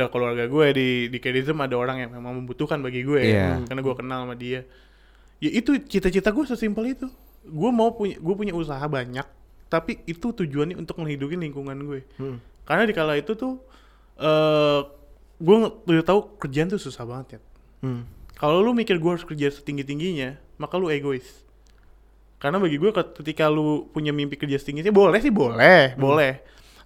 ada 0.00 0.08
keluarga 0.08 0.44
gue 0.44 0.66
di 0.72 0.88
di 1.06 1.18
Kerism 1.18 1.60
ada 1.60 1.76
orang 1.76 2.00
yang 2.00 2.10
memang 2.10 2.40
membutuhkan 2.40 2.80
bagi 2.80 3.04
gue 3.04 3.20
Iya. 3.20 3.60
karena 3.62 3.80
gue 3.80 3.94
kenal 3.94 4.24
sama 4.24 4.34
dia. 4.34 4.64
Ya 5.36 5.50
itu 5.50 5.76
cita-cita 5.78 6.32
gue 6.32 6.44
sesimpel 6.44 6.90
itu. 6.90 7.06
Gue 7.42 7.68
mau 7.68 7.92
punya 7.92 8.16
gue 8.16 8.34
punya 8.34 8.52
usaha 8.52 8.80
banyak 8.82 9.24
tapi 9.68 10.02
itu 10.04 10.32
tujuannya 10.34 10.74
untuk 10.74 10.98
menghidupi 10.98 11.36
lingkungan 11.36 11.76
gue. 11.78 12.00
Hmm. 12.16 12.40
Karena 12.64 12.84
di 12.84 12.92
kala 12.92 13.14
itu 13.14 13.32
tuh 13.34 13.60
eh 14.16 14.80
gue 15.36 15.56
udah 15.86 16.04
tahu 16.04 16.36
kerjaan 16.36 16.68
tuh 16.68 16.76
susah 16.76 17.04
banget 17.04 17.36
ya. 17.36 17.40
Hmm. 17.80 18.04
Kalau 18.34 18.60
lu 18.60 18.72
mikir 18.72 18.96
gue 18.96 19.10
harus 19.10 19.22
kerja 19.22 19.48
setinggi 19.48 19.84
tingginya, 19.84 20.32
maka 20.56 20.76
lu 20.76 20.88
egois. 20.88 21.44
Karena 22.36 22.56
bagi 22.56 22.76
gue 22.76 22.88
ket- 22.88 23.12
ketika 23.14 23.48
lu 23.48 23.84
punya 23.88 24.10
mimpi 24.10 24.32
kerja 24.34 24.56
setinggi 24.56 24.80
sih 24.82 24.88
boleh 24.90 25.20
sih 25.20 25.28
boleh, 25.28 25.92
boleh. 25.94 26.40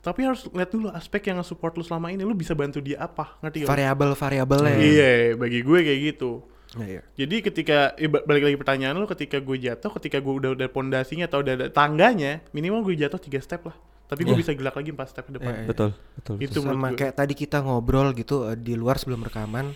Tapi 0.05 0.21
harus 0.23 0.45
lihat 0.47 0.69
dulu 0.69 0.93
aspek 0.93 1.25
yang 1.27 1.41
support 1.41 1.73
lu 1.73 1.83
selama 1.83 2.13
ini, 2.13 2.21
lu 2.21 2.37
bisa 2.37 2.53
bantu 2.53 2.79
dia 2.79 3.01
apa, 3.01 3.41
ngerti 3.41 3.65
gak? 3.65 3.73
Variabel-variabelnya. 3.73 4.77
Iya, 4.77 5.11
bagi 5.35 5.61
gue 5.61 5.79
kayak 5.81 6.01
gitu. 6.07 6.45
Iya, 6.75 6.87
iya. 6.91 7.03
Jadi 7.17 7.37
ketika 7.43 7.97
eh, 7.97 8.05
ba- 8.05 8.21
balik 8.21 8.45
lagi 8.45 8.57
pertanyaan 8.57 8.95
lu 8.95 9.07
ketika 9.07 9.39
gue 9.39 9.57
jatuh, 9.57 9.91
ketika 9.97 10.21
gue 10.21 10.35
udah 10.35 10.51
udah 10.53 10.69
pondasinya 10.69 11.25
atau 11.25 11.41
udah 11.41 11.53
ada 11.55 11.67
tangganya, 11.71 12.45
minimal 12.51 12.85
gue 12.85 12.95
jatuh 12.95 13.17
tiga 13.17 13.41
step 13.41 13.65
lah. 13.65 13.77
Tapi 14.05 14.21
gue 14.23 14.37
Iya. 14.37 14.41
bisa 14.45 14.53
gerak 14.53 14.75
lagi 14.75 14.91
empat 14.91 15.09
step 15.09 15.25
ke 15.25 15.33
depan. 15.33 15.49
Iya, 15.49 15.59
iya. 15.59 15.69
Betul, 15.73 15.91
betul. 16.15 16.35
Itu 16.37 16.59
sama 16.61 16.93
gue. 16.93 16.99
kayak 17.01 17.15
tadi 17.17 17.33
kita 17.33 17.59
ngobrol 17.59 18.13
gitu 18.13 18.45
eh, 18.45 18.55
di 18.55 18.75
luar 18.75 18.95
sebelum 18.95 19.23
rekaman 19.23 19.73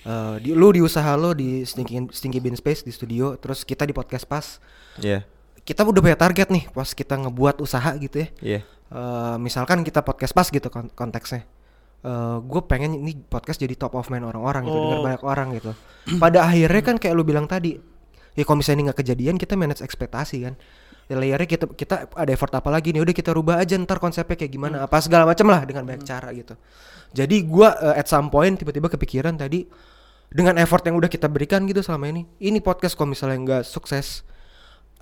Eh, 0.00 0.36
di 0.40 0.56
lu 0.56 0.72
di 0.72 0.80
usaha 0.80 1.12
lo 1.12 1.36
di 1.36 1.60
Stinky, 1.60 2.08
Stinky 2.08 2.40
Bean 2.40 2.56
Space 2.56 2.80
di 2.80 2.88
studio 2.88 3.36
terus 3.36 3.68
kita 3.68 3.84
di 3.84 3.92
podcast 3.92 4.24
pas 4.24 4.56
Iya. 4.96 5.28
kita 5.60 5.84
udah 5.84 6.00
punya 6.00 6.16
target 6.16 6.48
nih 6.48 6.72
pas 6.72 6.88
kita 6.88 7.20
ngebuat 7.20 7.60
usaha 7.60 7.92
gitu 8.00 8.16
ya 8.16 8.28
Iya. 8.40 8.60
Eh, 8.90 9.36
misalkan 9.38 9.86
kita 9.86 10.02
podcast 10.02 10.34
pas 10.34 10.46
gitu 10.46 10.66
kon- 10.66 10.90
konteksnya. 10.90 11.46
Gue 12.42 12.64
pengen 12.64 12.96
ini 12.96 13.12
podcast 13.12 13.60
jadi 13.60 13.76
top 13.76 13.92
of 13.92 14.08
mind 14.08 14.24
orang-orang 14.24 14.64
gitu 14.64 14.72
dengar 14.72 14.98
Oh. 14.98 15.04
banyak 15.04 15.22
orang 15.22 15.48
gitu. 15.52 15.70
Pada 16.16 16.48
akhirnya 16.48 16.80
kan 16.80 16.96
kayak 16.96 17.12
lu 17.12 17.22
bilang 17.22 17.44
tadi 17.44 17.76
ya 18.32 18.42
kalau 18.42 18.56
misalnya 18.56 18.76
ini 18.80 18.84
nggak 18.88 18.98
kejadian 19.04 19.36
kita 19.36 19.52
manage 19.52 19.84
ekspektasi 19.84 20.36
kan. 20.42 20.56
Ya 21.06 21.20
layernya 21.20 21.44
kita 21.44 21.68
kita 21.68 22.08
ada 22.08 22.30
effort 22.32 22.56
apa 22.56 22.72
lagi 22.72 22.96
nih? 22.96 23.04
Udah 23.04 23.12
kita 23.12 23.36
rubah 23.36 23.60
aja 23.60 23.76
ntar 23.76 24.00
konsepnya 24.00 24.32
kayak 24.32 24.48
gimana 24.48 24.88
apa 24.88 24.96
segala 25.04 25.28
macam 25.28 25.44
lah 25.52 25.60
dengan 25.68 25.84
banyak 25.84 26.02
cara 26.02 26.32
gitu. 26.32 26.56
Jadi 27.12 27.36
gua 27.44 27.76
eh, 27.92 28.00
at 28.00 28.08
some 28.08 28.32
point 28.32 28.56
tiba-tiba 28.56 28.88
kepikiran 28.88 29.36
tadi 29.36 29.68
dengan 30.32 30.56
effort 30.56 30.80
yang 30.88 30.96
udah 30.96 31.10
kita 31.12 31.28
berikan 31.28 31.68
gitu 31.68 31.84
selama 31.84 32.08
ini 32.08 32.24
ini 32.40 32.64
podcast 32.64 32.96
kalau 32.96 33.12
misalnya 33.12 33.36
nggak 33.44 33.62
sukses 33.68 34.24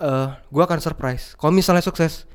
eh 0.03 0.27
gua 0.51 0.63
akan 0.67 0.83
surprise. 0.83 1.31
Kalau 1.39 1.55
misalnya 1.55 1.79
sukses 1.79 2.27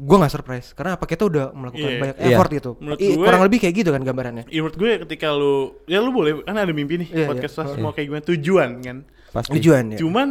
gua 0.00 0.16
nggak 0.18 0.32
surprise 0.32 0.72
karena 0.72 0.96
apa 0.96 1.04
kita 1.04 1.22
udah 1.22 1.52
melakukan 1.52 1.84
Iya. 1.86 2.00
banyak 2.00 2.16
Iya. 2.16 2.28
effort 2.30 2.50
gitu 2.50 2.70
Menurut 2.78 2.98
I- 2.98 3.08
gue- 3.10 3.20
kurang 3.20 3.42
lebih 3.44 3.58
kayak 3.60 3.74
gitu 3.76 3.90
kan 3.90 4.00
gambarannya 4.00 4.44
Ya, 4.46 4.58
menurut 4.58 4.76
gue 4.76 4.90
ketika 5.04 5.28
lu 5.30 5.54
ya 5.84 5.98
lu 5.98 6.10
boleh 6.10 6.40
kan 6.40 6.56
ada 6.56 6.70
mimpi 6.70 6.94
nih 6.96 7.08
Iya, 7.10 7.26
podcast 7.26 7.52
iya. 7.52 7.60
pas 7.60 7.70
mau 7.76 7.92
kayak 7.92 8.06
gimana 8.06 8.24
tujuan 8.26 8.70
kan. 8.80 8.98
Pasti. 9.30 9.52
tujuan 9.54 9.84
ya 9.90 9.98
Cuman 9.98 10.28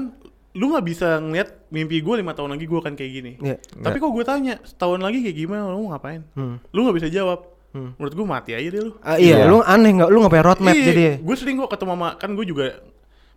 lu 0.52 0.66
nggak 0.68 0.82
bisa 0.84 1.08
ngeliat 1.20 1.70
mimpi 1.70 2.02
gue 2.02 2.16
lima 2.18 2.34
tahun 2.34 2.50
lagi 2.52 2.66
gue 2.66 2.80
akan 2.80 2.94
kayak 2.94 3.12
gini. 3.14 3.32
Iya. 3.38 3.62
Tapi 3.62 3.96
kok 3.96 4.10
gue 4.10 4.24
tanya 4.24 4.58
setahun 4.60 4.98
lagi 4.98 5.22
kayak 5.22 5.38
gimana 5.38 5.70
lu 5.70 5.86
mau 5.86 5.94
ngapain? 5.94 6.26
Hmm. 6.34 6.58
Lu 6.70 6.84
nggak 6.84 6.98
bisa 6.98 7.08
jawab. 7.08 7.46
Hmm. 7.70 7.94
Menurut 7.96 8.14
gue 8.16 8.26
mati 8.26 8.52
aja 8.52 8.66
deh 8.68 8.82
lu. 8.82 8.98
Ah, 9.00 9.16
iya, 9.16 9.46
Iya. 9.46 9.46
lu 9.46 9.62
aneh 9.62 9.92
nggak? 9.94 10.10
Lu 10.10 10.18
nggak 10.20 10.34
punya 10.34 10.42
roadmap 10.44 10.74
Iya, 10.74 10.84
jadi. 10.84 11.04
gue 11.22 11.36
sering 11.38 11.56
kok 11.60 11.70
ketemu 11.70 11.92
sama 11.94 12.10
kan 12.18 12.30
gue 12.34 12.44
juga 12.44 12.66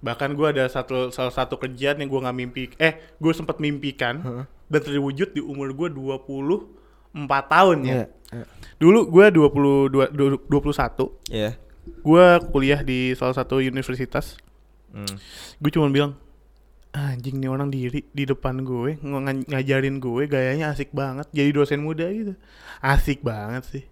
bahkan 0.03 0.35
gue 0.35 0.45
ada 0.45 0.67
satu 0.67 1.09
salah 1.09 1.31
satu 1.31 1.57
kerjaan 1.57 1.97
yang 1.97 2.11
gue 2.11 2.21
nggak 2.21 2.37
mimpi 2.37 2.63
eh 2.77 3.15
gue 3.17 3.33
sempat 3.33 3.57
mimpikan 3.57 4.19
Heeh. 4.19 4.45
dan 4.67 4.81
terwujud 4.83 5.31
di 5.31 5.39
umur 5.39 5.71
gue 5.71 5.89
24 5.89 7.15
tahun 7.47 7.79
ya. 7.83 7.95
Iya. 7.95 8.07
iya. 8.35 8.45
Dulu 8.77 9.01
gue 9.09 9.25
22 9.31 10.11
du- 10.11 10.43
21 10.45 11.07
Iya. 11.31 11.55
gue 11.83 12.25
kuliah 12.51 12.81
di 12.83 13.15
salah 13.15 13.33
satu 13.33 13.59
universitas. 13.59 14.37
Hmm. 14.91 15.07
Gue 15.57 15.71
cuma 15.71 15.87
bilang 15.89 16.19
anjing 16.93 17.41
nih 17.41 17.49
orang 17.49 17.73
diri 17.73 18.05
di 18.05 18.29
depan 18.29 18.61
gue 18.61 19.01
ng- 19.01 19.25
ng- 19.25 19.47
ngajarin 19.49 19.97
gue 19.97 20.29
gayanya 20.29 20.69
asik 20.69 20.93
banget 20.93 21.25
jadi 21.33 21.49
dosen 21.49 21.81
muda 21.81 22.05
gitu 22.05 22.37
asik 22.85 23.25
banget 23.25 23.65
sih 23.65 23.85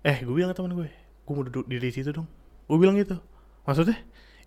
eh 0.00 0.22
gue 0.22 0.30
bilang 0.30 0.54
ke 0.54 0.56
teman 0.56 0.70
gue 0.70 0.86
gue 0.86 1.32
mau 1.34 1.42
duduk 1.42 1.66
di 1.66 1.90
situ 1.90 2.14
dong 2.14 2.30
gue 2.70 2.78
bilang 2.78 2.94
gitu 2.94 3.18
maksudnya 3.66 3.98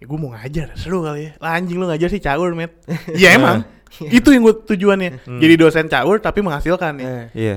ya 0.03 0.05
gue 0.05 0.19
mau 0.19 0.36
ngajar. 0.36 0.75
Seru 0.75 1.00
kali 1.00 1.31
ya. 1.31 1.31
Lah 1.39 1.55
anjing 1.55 1.79
lu 1.79 1.88
ngajar 1.88 2.12
sih 2.12 2.19
caur 2.19 2.51
met. 2.51 2.75
Ya 3.15 3.31
emang. 3.31 3.63
Itu 4.03 4.36
yang 4.36 4.43
gue 4.43 4.55
tujuannya. 4.67 5.24
Jadi 5.24 5.53
dosen 5.55 5.88
caur 5.88 6.19
tapi 6.19 6.43
menghasilkan 6.43 7.00
ya. 7.00 7.07
Eh, 7.07 7.25
Iya. 7.31 7.55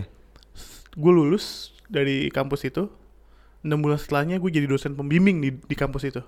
gue 0.94 1.12
lulus 1.12 1.74
dari 1.90 2.30
kampus 2.30 2.64
itu 2.64 2.86
enam 3.60 3.82
bulan 3.82 3.98
setelahnya 3.98 4.38
gue 4.38 4.48
jadi 4.48 4.64
dosen 4.64 4.94
pembimbing 4.94 5.42
di, 5.42 5.50
di 5.52 5.74
kampus 5.74 6.06
itu. 6.06 6.22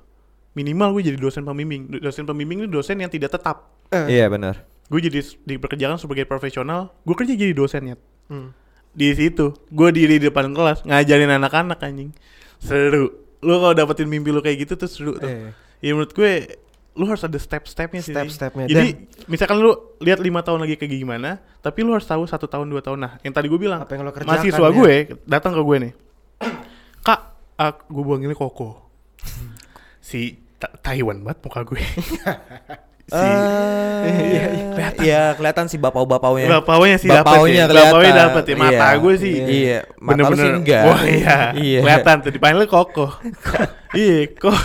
Minimal 0.53 0.99
gue 0.99 1.15
jadi 1.15 1.17
dosen 1.17 1.47
pembimbing. 1.47 1.87
Do- 1.87 2.03
dosen 2.03 2.27
pembimbing 2.27 2.67
itu 2.67 2.69
dosen 2.69 2.99
yang 2.99 3.09
tidak 3.09 3.31
tetap. 3.31 3.71
Eh, 3.95 4.19
Iya 4.19 4.27
benar. 4.27 4.67
gue 4.89 4.99
jadi 4.99 5.21
dipekerjakan 5.47 6.01
sebagai 6.01 6.25
profesional. 6.25 6.91
Gue 7.05 7.13
kerja 7.15 7.37
jadi 7.37 7.53
dosennya 7.53 8.01
hmm. 8.33 8.49
di 8.97 9.13
situ 9.13 9.53
gue 9.69 9.89
diri 9.93 10.17
di 10.17 10.33
depan 10.33 10.49
kelas 10.51 10.83
ngajarin 10.83 11.29
anak-anak 11.31 11.79
anjing. 11.79 12.11
Seru. 12.59 13.13
Lu 13.45 13.55
kalau 13.61 13.77
dapetin 13.77 14.09
mimpi 14.09 14.33
lu 14.33 14.41
kayak 14.41 14.65
gitu 14.65 14.75
tuh 14.75 14.89
seru 14.89 15.13
tuh. 15.15 15.29
Eh. 15.29 15.53
Ya 15.79 15.95
menurut 15.95 16.13
gue 16.15 16.33
lu 16.99 17.07
harus 17.07 17.23
ada 17.23 17.39
step-stepnya 17.39 18.03
sih. 18.03 18.11
Step-stepnya. 18.11 18.67
jadi 18.67 19.07
misalkan 19.31 19.63
lu 19.63 19.71
lihat 20.03 20.19
lima 20.19 20.43
tahun 20.43 20.67
lagi 20.67 20.75
kayak 20.75 20.99
gimana 20.99 21.39
tapi 21.63 21.87
lu 21.87 21.95
harus 21.95 22.07
tahu 22.07 22.27
satu 22.27 22.51
tahun 22.51 22.67
dua 22.67 22.83
tahun. 22.83 22.99
Nah 22.99 23.13
yang 23.23 23.31
tadi 23.31 23.47
gue 23.47 23.61
bilang 23.61 23.87
Apa 23.87 23.95
yang 23.95 24.03
lo 24.03 24.11
kerjakan 24.11 24.35
mahasiswa 24.35 24.67
ya? 24.67 24.75
gue 24.75 24.95
datang 25.23 25.53
ke 25.55 25.63
gue 25.63 25.77
nih. 25.79 25.93
Kak 27.07 27.21
ah, 27.55 27.73
gue 27.79 28.03
panggilnya 28.03 28.35
koko. 28.35 28.91
Si 30.03 30.43
Ta- 30.59 30.75
Taiwan 30.75 31.23
banget 31.23 31.39
muka 31.47 31.63
gue 31.63 31.79
si 33.09 33.17
iya, 34.29 34.45
kelihatan. 34.69 35.01
Iya, 35.01 35.23
kelihatan 35.35 35.65
sih 35.67 35.77
bapau-bapaunya. 35.77 36.47
Bapaunya 36.51 36.97
sih 36.97 37.09
dapat 37.09 37.25
Bapaunya 37.25 37.65
sih. 37.65 37.69
kelihatan. 37.69 37.89
Bapaunya 37.91 38.13
dapat 38.15 38.43
ya. 38.45 38.55
Mata 38.55 38.71
Iya. 38.71 38.91
gue 38.95 39.15
sih. 39.17 39.35
Iya, 39.35 39.79
mata 39.97 39.97
lu 39.99 40.07
bener-bener. 40.23 40.39
sih 40.39 40.51
enggak. 40.55 40.83
Wah 40.85 41.03
iya. 41.03 41.37
Iya. 41.53 41.81
Kelihatan 41.83 42.17
tuh 42.21 42.31
dipanggil 42.31 42.67
kokoh. 42.67 43.11
iya, 43.99 44.19
kok 44.31 44.57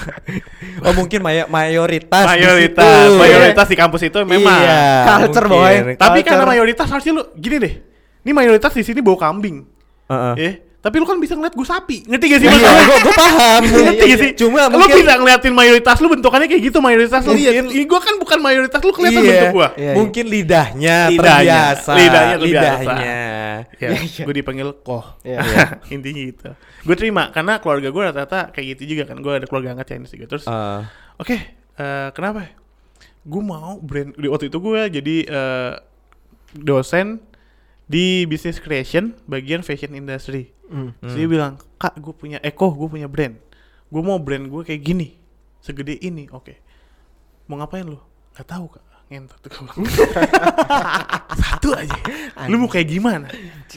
Oh 0.82 0.94
mungkin 0.94 1.20
maya- 1.20 1.48
mayoritas. 1.48 2.24
di 2.26 2.30
mayoritas, 2.30 3.06
situ. 3.06 3.18
mayoritas 3.18 3.68
di 3.68 3.78
kampus 3.78 4.02
itu 4.04 4.18
memang. 4.22 4.60
Iya, 4.60 4.84
Culture, 5.08 5.48
boy. 5.48 5.74
Tapi 5.96 5.96
Culture. 5.96 6.24
karena 6.28 6.44
mayoritas 6.46 6.88
harusnya 6.88 7.14
lu 7.14 7.24
gini 7.34 7.58
deh. 7.58 7.74
Ini 8.22 8.32
mayoritas 8.32 8.72
di 8.72 8.84
sini 8.84 9.00
bau 9.00 9.16
kambing. 9.16 9.64
Heeh. 10.06 10.34
Eh, 10.38 10.54
tapi 10.84 11.00
lu 11.00 11.08
kan 11.08 11.16
bisa 11.16 11.32
ngeliat 11.34 11.56
gue 11.56 11.64
sapi. 11.64 12.04
Ngerti 12.04 12.26
gak 12.28 12.40
sih 12.44 12.48
Iya, 12.52 12.60
gua 13.00 13.14
paham. 13.16 13.62
Ngerti 13.88 14.04
gak 14.04 14.20
sih? 14.20 14.32
Cuma 14.36 14.68
lu 14.68 14.76
mungkin 14.76 15.00
bisa 15.00 15.16
ngeliatin 15.16 15.54
mayoritas 15.56 15.96
lu 15.98 16.12
bentukannya 16.12 16.46
kayak 16.46 16.64
gitu 16.68 16.78
mayoritas 16.78 17.24
lu. 17.24 17.32
Mungkin- 17.32 17.72
Ini 17.72 17.84
gue 17.88 18.00
kan 18.04 18.16
bukan 18.20 18.38
mayoritas 18.38 18.82
lu 18.84 18.92
kelihatan 18.92 19.24
Iya. 19.24 19.32
bentuk 19.32 19.48
gua. 19.56 19.68
Iya, 19.74 19.80
iya. 19.80 19.94
mungkin 19.96 20.26
lidahnya, 20.28 20.98
Lidahnya. 21.08 21.40
terbiasa. 21.80 21.92
Lidahnya 21.96 22.36
terbiasa. 22.36 22.82
Lidahnya. 22.84 23.16
Ya, 23.80 23.90
gue 23.96 24.36
dipanggil 24.36 24.68
koh. 24.84 25.06
Iya. 25.24 25.40
Intinya 25.96 26.20
gitu. 26.22 26.50
Gue 26.84 26.96
terima 27.00 27.32
karena 27.32 27.58
keluarga 27.58 27.88
gue 27.88 28.02
rata-rata 28.04 28.52
kayak 28.52 28.76
gitu 28.76 28.84
juga 28.92 29.08
kan. 29.08 29.18
Gue 29.18 29.40
ada 29.40 29.48
keluarga 29.48 29.72
angkat 29.72 29.88
Chinese 29.90 30.12
juga. 30.14 30.36
Terus, 30.36 30.44
Eh, 30.46 30.82
oke, 31.16 31.36
eh, 31.80 32.10
kenapa? 32.12 32.52
Gue 33.24 33.40
mau 33.40 33.80
brand. 33.80 34.12
Di 34.12 34.28
waktu 34.28 34.52
itu 34.52 34.60
gue 34.60 34.82
jadi 34.92 35.16
eh, 35.24 35.74
dosen 36.54 37.24
di 37.88 38.24
business 38.26 38.60
creation 38.60 39.16
bagian 39.28 39.62
fashion 39.62 39.94
industry. 39.94 40.52
Hmm. 40.72 40.96
Terus 41.04 41.14
dia 41.16 41.28
bilang, 41.28 41.54
kak, 41.78 42.00
gue 42.00 42.14
punya 42.16 42.38
Eko, 42.42 42.72
gue 42.74 42.88
punya 42.90 43.06
brand. 43.06 43.36
Gue 43.92 44.02
mau 44.02 44.18
brand 44.18 44.46
gue 44.48 44.62
kayak 44.66 44.82
gini, 44.82 45.14
segede 45.60 46.00
ini. 46.02 46.26
Oke, 46.32 46.58
mau 47.46 47.60
ngapain 47.60 47.86
lu? 47.86 48.00
Gak 48.34 48.50
tahu 48.50 48.66
kak. 48.72 48.84
Ngentot. 49.12 49.46
Satu 51.44 51.76
aja. 51.78 52.00
Lu 52.50 52.58
mau 52.58 52.70
kayak 52.72 52.88
gimana? 52.90 53.28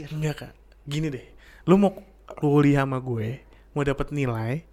Enggak 0.09 0.49
kak. 0.49 0.53
Gini 0.89 1.13
deh. 1.13 1.27
Lu 1.69 1.77
mau 1.77 1.93
kuliah 2.41 2.87
sama 2.87 3.03
gue, 3.03 3.43
mau 3.77 3.85
dapat 3.85 4.15
nilai. 4.15 4.65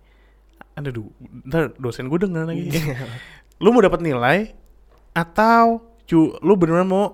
Ada 0.73 0.89
du, 0.89 1.11
ntar 1.45 1.73
dosen 1.77 2.09
gue 2.09 2.17
denger 2.17 2.49
lagi. 2.49 2.65
lu 3.61 3.69
mau 3.69 3.83
dapat 3.83 4.01
nilai 4.01 4.57
atau 5.13 5.85
cu, 6.09 6.33
lu 6.41 6.53
beneran 6.57 6.89
mau 6.89 7.13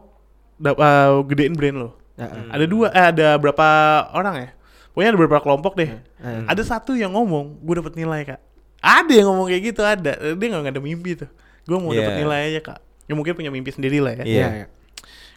dap- 0.56 0.80
uh, 0.80 1.20
gedein 1.28 1.56
brand 1.56 1.78
lo? 1.88 1.99
Heeh. 2.20 2.44
Ada 2.52 2.66
dua, 2.68 2.88
eh, 2.92 3.06
ada 3.16 3.28
berapa 3.40 3.68
orang 4.12 4.36
ya? 4.36 4.50
Pokoknya 4.92 5.10
ada 5.16 5.20
beberapa 5.20 5.40
kelompok 5.40 5.74
deh. 5.80 5.90
Hmm. 6.20 6.44
Ada 6.52 6.62
satu 6.68 6.92
yang 7.00 7.16
ngomong, 7.16 7.64
gue 7.64 7.76
dapet 7.80 7.96
nilai 7.96 8.28
kak. 8.28 8.40
Ada 8.84 9.14
yang 9.16 9.28
ngomong 9.32 9.48
kayak 9.48 9.62
gitu, 9.72 9.82
ada. 9.88 10.12
Dia 10.20 10.48
nggak 10.52 10.62
nggak 10.68 10.74
ada 10.76 10.84
mimpi 10.84 11.12
tuh. 11.16 11.30
Gue 11.64 11.78
mau 11.80 11.96
dapet 11.96 12.16
Iya. 12.16 12.22
nilai 12.26 12.40
aja 12.52 12.62
kak. 12.74 12.80
Ya 13.08 13.14
mungkin 13.16 13.34
punya 13.40 13.52
mimpi 13.54 13.72
sendiri 13.72 14.04
lah 14.04 14.14
ya. 14.20 14.24
Iya. 14.28 14.48
Iya. 14.52 14.66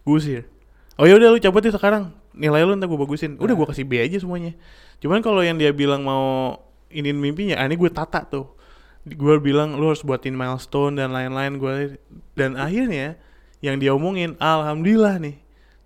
Gue 0.02 0.14
usir. 0.18 0.42
Oh 0.98 1.06
ya 1.06 1.14
udah 1.14 1.30
lu 1.30 1.38
cabut 1.38 1.62
ya 1.62 1.70
sekarang. 1.70 2.10
Nilai 2.34 2.64
lu 2.66 2.74
ntar 2.74 2.90
gue 2.90 2.98
bagusin. 2.98 3.38
Udah 3.38 3.54
gue 3.54 3.66
kasih 3.70 3.84
B 3.86 4.02
aja 4.02 4.18
semuanya. 4.18 4.58
Cuman 4.98 5.22
kalau 5.22 5.42
yang 5.42 5.58
dia 5.58 5.70
bilang 5.70 6.02
mau 6.02 6.58
iniin 6.92 7.16
mimpinya, 7.18 7.58
ah, 7.60 7.66
ini 7.66 7.76
gue 7.78 7.90
tata 7.92 8.24
tuh. 8.26 8.46
Gue 9.02 9.38
bilang 9.42 9.74
lu 9.74 9.90
harus 9.90 10.02
buatin 10.06 10.34
milestone 10.34 10.96
dan 10.98 11.10
lain-lain. 11.10 11.58
Gue 11.58 11.98
dan 12.38 12.54
akhirnya 12.54 13.18
yang 13.62 13.78
dia 13.78 13.94
omongin, 13.94 14.34
alhamdulillah 14.38 15.18
nih 15.22 15.41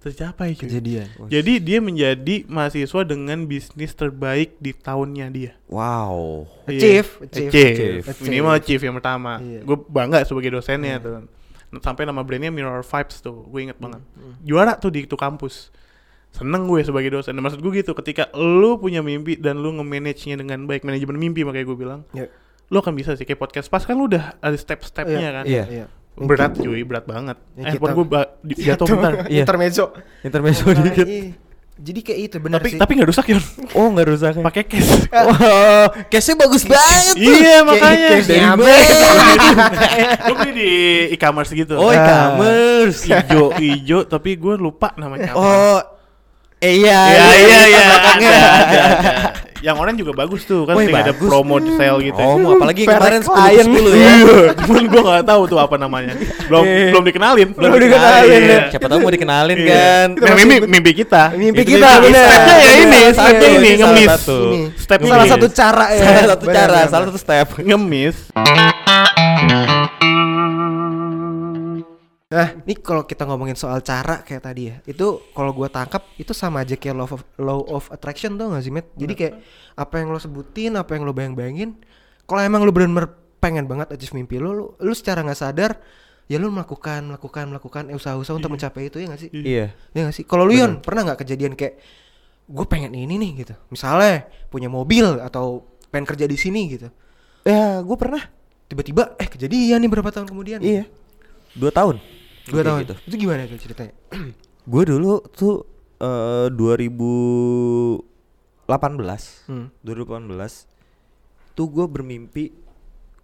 tercapai 0.07 0.55
cuy. 0.55 0.71
Kejadian. 0.71 1.07
Jadi 1.27 1.53
dia 1.59 1.79
menjadi 1.83 2.47
mahasiswa 2.47 3.03
dengan 3.03 3.43
bisnis 3.45 3.91
terbaik 3.93 4.55
di 4.63 4.71
tahunnya 4.71 5.27
dia. 5.35 5.53
Wow. 5.67 6.47
Iya. 6.71 7.03
Achieve, 7.03 7.11
achieve. 7.27 7.51
Achieve. 7.51 8.05
Achieve. 8.07 8.23
Minimal 8.31 8.53
achieve 8.55 8.83
yang 8.87 8.95
pertama. 8.95 9.33
Iya. 9.43 9.61
Gue 9.67 9.77
bangga 9.91 10.23
sebagai 10.23 10.55
dosennya 10.55 11.03
tuh. 11.03 11.27
Sampai 11.83 12.07
nama 12.07 12.23
brandnya 12.23 12.55
Mirror 12.55 12.87
Vibes 12.87 13.19
tuh. 13.19 13.45
Gue 13.51 13.67
inget 13.67 13.79
banget. 13.83 14.01
Juara 14.47 14.79
tuh 14.79 14.95
di 14.95 15.03
itu 15.05 15.19
kampus. 15.19 15.75
Seneng 16.31 16.69
gue 16.71 16.81
sebagai 16.87 17.11
dosen. 17.11 17.35
Dan 17.35 17.43
maksud 17.43 17.59
gue 17.59 17.73
gitu, 17.83 17.97
ketika 17.97 18.29
lu 18.37 18.77
punya 18.79 19.01
mimpi 19.01 19.35
dan 19.41 19.59
lu 19.59 19.73
nge-manage-nya 19.81 20.37
dengan 20.39 20.69
baik, 20.69 20.85
manajemen 20.85 21.17
mimpi 21.17 21.43
makanya 21.43 21.67
gue 21.67 21.79
bilang, 21.81 22.01
Iya. 22.13 22.29
lu 22.69 22.77
akan 22.79 22.93
bisa 22.93 23.17
sih 23.17 23.25
kayak 23.25 23.41
podcast 23.41 23.73
pas 23.73 23.81
kan 23.83 23.97
lu 23.97 24.05
udah 24.05 24.37
ada 24.39 24.55
step-stepnya 24.55 25.43
kan. 25.43 25.45
Iya. 25.49 25.65
Iya. 25.67 25.87
Berat 26.17 26.53
cuy, 26.55 26.81
berat 26.81 27.05
banget. 27.05 27.37
Eh, 27.55 27.65
handphone 27.67 27.77
kita- 27.85 27.93
gue 27.95 28.07
ba- 28.07 28.31
di- 28.41 28.57
jatuh 28.67 28.87
bentar. 28.87 29.13
Iya. 29.29 29.43
Intermezzo. 29.43 29.85
Intermezzo 30.21 30.65
Ah, 30.67 30.81
dikit. 30.83 31.05
iya. 31.05 31.37
Jadi 31.77 32.01
kayak 32.01 32.21
itu 32.23 32.37
benar 32.39 32.57
Tapi 32.59 32.73
sih. 32.73 32.81
tapi 32.81 32.93
nggak 32.97 33.09
rusak 33.11 33.25
Yon. 33.29 33.43
Oh 33.77 33.93
nggak 33.93 34.07
rusak. 34.09 34.33
Pakai 34.41 34.65
case. 34.65 35.13
Wah, 35.13 35.93
case-nya 36.09 36.37
bagus 36.39 36.65
banget 36.65 37.13
tuh. 37.13 37.37
Iya 37.37 37.57
makanya. 37.63 38.09
case 38.11 38.27
Dari 38.27 38.41
mana? 38.41 38.65
Gue 40.25 40.35
beli 40.39 40.53
di 40.55 40.71
e-commerce 41.13 41.53
gitu. 41.53 41.75
Oh, 41.75 41.93
e-commerce. 41.93 43.05
Ijo 43.05 43.53
ijo 43.55 43.99
tapi 44.05 44.35
gue 44.35 44.55
lupa 44.57 44.97
namanya 44.97 45.33
apa. 45.33 45.39
Oh, 45.39 45.79
eh, 46.59 46.81
iya. 46.81 47.01
Iya 47.07 47.25
iya 47.37 47.61
iya. 47.67 47.85
belakangnya. 47.85 48.33
Ada, 48.33 48.49
ada, 48.49 48.81
ada. 48.81 49.13
Yang 49.61 49.77
orang 49.77 49.95
juga 49.97 50.13
bagus 50.13 50.43
tuh 50.45 50.65
kan 50.65 50.77
sering 50.77 50.93
ada 50.93 51.13
promo 51.13 51.57
sale 51.75 51.99
gitu. 52.05 52.21
Oh, 52.21 52.37
mau 52.37 52.55
apalagi 52.55 52.85
yang 52.85 52.91
Fair 52.93 53.01
kemarin. 53.01 53.21
10 53.23 53.33
10 53.67 53.95
ya. 53.97 54.13
Iya, 54.17 54.39
cuman 54.59 54.83
gue 54.87 55.03
gak 55.03 55.25
tahu 55.25 55.43
tuh 55.47 55.59
apa 55.59 55.77
namanya. 55.77 56.13
Belum 56.47 56.65
Iya. 56.65 56.91
belum 56.93 57.05
dikenalin. 57.05 57.49
Belum 57.53 57.73
dikenalin, 57.75 58.41
Iya. 58.41 58.53
ya. 58.53 58.61
Siapa 58.71 58.87
tahu 58.87 58.99
mau 59.01 59.13
dikenalin 59.13 59.57
Iya. 59.57 59.69
kan. 59.71 60.07
Itu 60.13 60.25
Nah, 60.25 60.35
mimpi, 60.37 60.57
mimpi 60.67 60.91
kita. 60.95 61.23
Mimpi 61.33 61.61
Itu 61.63 61.71
kita, 61.73 61.89
mimpi. 61.97 62.05
bener. 62.13 62.27
Stepnya 62.27 62.57
ya 62.57 62.73
ini, 62.77 63.01
stepnya 63.13 63.49
ini 63.51 63.71
ngemis. 63.77 64.13
Step 64.77 64.99
Salah 65.03 65.27
satu 65.27 65.47
cara 65.49 65.87
ya. 65.91 66.03
Salah 66.05 66.25
satu 66.31 66.45
Benar, 66.47 66.57
cara, 66.57 66.73
benar. 66.77 66.89
salah 66.91 67.07
satu 67.09 67.19
step. 67.19 67.47
ngemis. 67.59 68.17
Nah, 72.27 72.59
ini 72.67 72.75
kalau 72.83 73.07
kita 73.07 73.23
ngomongin 73.23 73.55
soal 73.55 73.79
cara 73.87 74.27
kayak 74.27 74.43
tadi 74.43 74.63
ya, 74.67 74.83
itu 74.83 75.31
kalau 75.31 75.55
gua 75.55 75.71
tangkap 75.71 76.03
itu 76.19 76.35
sama 76.35 76.67
aja 76.67 76.75
kayak 76.75 76.99
law 76.99 77.07
of 77.07 77.23
law 77.39 77.63
of 77.71 77.87
attraction 77.95 78.35
tuh 78.35 78.51
gak 78.51 78.67
sih, 78.67 78.75
Matt? 78.75 78.91
Jadi 78.99 79.15
kayak 79.15 79.35
apa 79.79 80.03
yang 80.03 80.11
lo 80.11 80.19
sebutin, 80.19 80.75
apa 80.75 80.99
yang 80.99 81.07
lo 81.07 81.15
bayang-bayangin, 81.15 81.79
kalau 82.27 82.43
emang 82.43 82.67
lo 82.67 82.75
bener-bener 82.75 83.15
pengen 83.39 83.71
banget 83.71 83.95
achieve 83.95 84.19
mimpi 84.19 84.43
lo, 84.43 84.51
lo, 84.51 84.65
lo 84.75 84.91
secara 84.91 85.23
nggak 85.23 85.39
sadar 85.39 85.79
ya 86.27 86.43
lo 86.43 86.51
melakukan, 86.51 87.15
melakukan, 87.15 87.47
melakukan 87.47 87.83
eh, 87.87 87.95
usaha-usaha 87.95 88.35
untuk 88.35 88.51
mencapai 88.51 88.91
itu 88.91 88.99
ya 88.99 89.07
gak 89.07 89.21
sih? 89.23 89.31
Iya. 89.31 89.67
Ya 89.95 90.01
gak 90.11 90.17
sih? 90.19 90.27
Kalau 90.27 90.51
lu 90.51 90.59
Yon, 90.59 90.83
pernah 90.83 91.07
nggak 91.07 91.23
kejadian 91.23 91.55
kayak 91.55 91.79
gue 92.51 92.67
pengen 92.67 92.91
ini 92.99 93.23
nih 93.23 93.47
gitu. 93.47 93.55
Misalnya 93.71 94.27
punya 94.51 94.67
mobil 94.67 95.23
atau 95.23 95.63
pengen 95.95 96.11
kerja 96.11 96.27
di 96.27 96.35
sini 96.35 96.75
gitu. 96.75 96.91
Ya, 97.47 97.79
gue 97.87 97.95
pernah. 97.95 98.27
Tiba-tiba 98.67 99.15
eh 99.15 99.31
kejadian 99.31 99.79
nih 99.79 99.91
berapa 99.95 100.11
tahun 100.11 100.27
kemudian? 100.27 100.59
Iya. 100.59 100.91
Dua 101.55 101.71
tahun. 101.71 102.16
Dua 102.49 102.63
tahun. 102.63 102.79
gitu. 102.83 102.95
Itu 103.05 103.15
gimana 103.19 103.45
tuh 103.45 103.59
ceritanya? 103.59 103.93
Gue 104.67 104.83
dulu 104.85 105.21
tuh 105.29 105.63
eh 105.97 106.49
2018. 106.51 108.03
Hmm. 109.47 109.67
2018 109.81 110.67
tuh 111.53 111.67
gue 111.67 111.85
bermimpi 111.87 112.51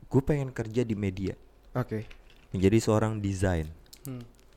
gue 0.06 0.20
pengen 0.22 0.48
kerja 0.48 0.80
di 0.80 0.94
media 0.94 1.32
Oke. 1.72 2.04
menjadi 2.48 2.78
seorang 2.78 3.18
desain 3.18 3.66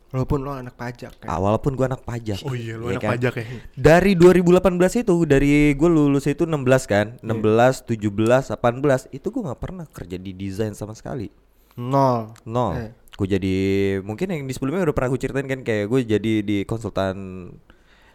Walaupun 0.08 0.38
lo 0.40 0.54
anak 0.54 0.74
pajak 0.74 1.12
kan. 1.20 1.28
ah, 1.28 1.38
walaupun 1.38 1.74
gue 1.74 1.84
anak 1.84 2.02
pajak 2.02 2.38
Oh 2.42 2.54
iya, 2.54 2.78
lu 2.78 2.88
ya 2.88 2.94
anak 2.94 3.02
kan? 3.02 3.10
pajak 3.12 3.34
ya. 3.36 3.44
dari 3.76 4.14
2018 4.14 5.02
itu 5.02 5.14
dari 5.26 5.74
gue 5.74 5.90
lulus 5.90 6.24
itu 6.26 6.46
16 6.46 6.86
kan 6.86 7.06
16 7.20 7.90
17 7.90 8.56
18 8.56 9.12
itu 9.12 9.26
gue 9.26 9.42
nggak 9.44 9.60
pernah 9.60 9.84
kerja 9.86 10.16
di 10.16 10.32
desain 10.32 10.72
sama 10.72 10.94
sekali 10.94 11.28
Nol. 11.76 12.32
nol 12.46 12.72
Eh. 12.80 12.90
Gue 13.16 13.28
jadi 13.32 13.58
mungkin 14.04 14.28
yang 14.28 14.44
di 14.44 14.52
sebelumnya 14.52 14.92
udah 14.92 14.96
pernah 14.96 15.10
gue 15.16 15.22
ceritain 15.24 15.48
kan 15.48 15.62
kayak 15.64 15.88
gue 15.88 16.00
jadi 16.04 16.34
di 16.44 16.58
konsultan 16.68 17.48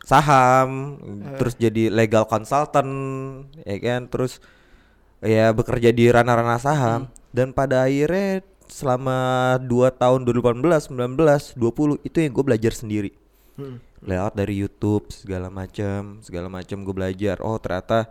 saham 0.04 0.96
terus 1.36 1.56
jadi 1.56 1.88
legal 1.88 2.28
consultant 2.28 2.92
ya 3.64 3.76
kan? 3.80 4.08
Terus 4.12 4.40
ya 5.24 5.52
bekerja 5.56 5.92
di 5.92 6.08
ranah-ranah 6.08 6.60
saham. 6.60 7.00
Dan 7.32 7.56
pada 7.56 7.86
akhirnya 7.86 8.44
selama 8.66 9.58
2 9.62 10.00
tahun 10.00 10.20
2018 10.26 10.92
19 10.94 11.58
20 11.58 12.06
itu 12.06 12.16
yang 12.20 12.32
gue 12.32 12.44
belajar 12.44 12.72
sendiri. 12.76 13.12
Hmm. 13.60 13.76
lewat 14.00 14.32
dari 14.32 14.56
YouTube 14.56 15.12
segala 15.12 15.52
macam 15.52 16.24
segala 16.24 16.48
macam 16.48 16.80
gue 16.80 16.94
belajar. 16.96 17.36
Oh 17.44 17.60
ternyata 17.60 18.08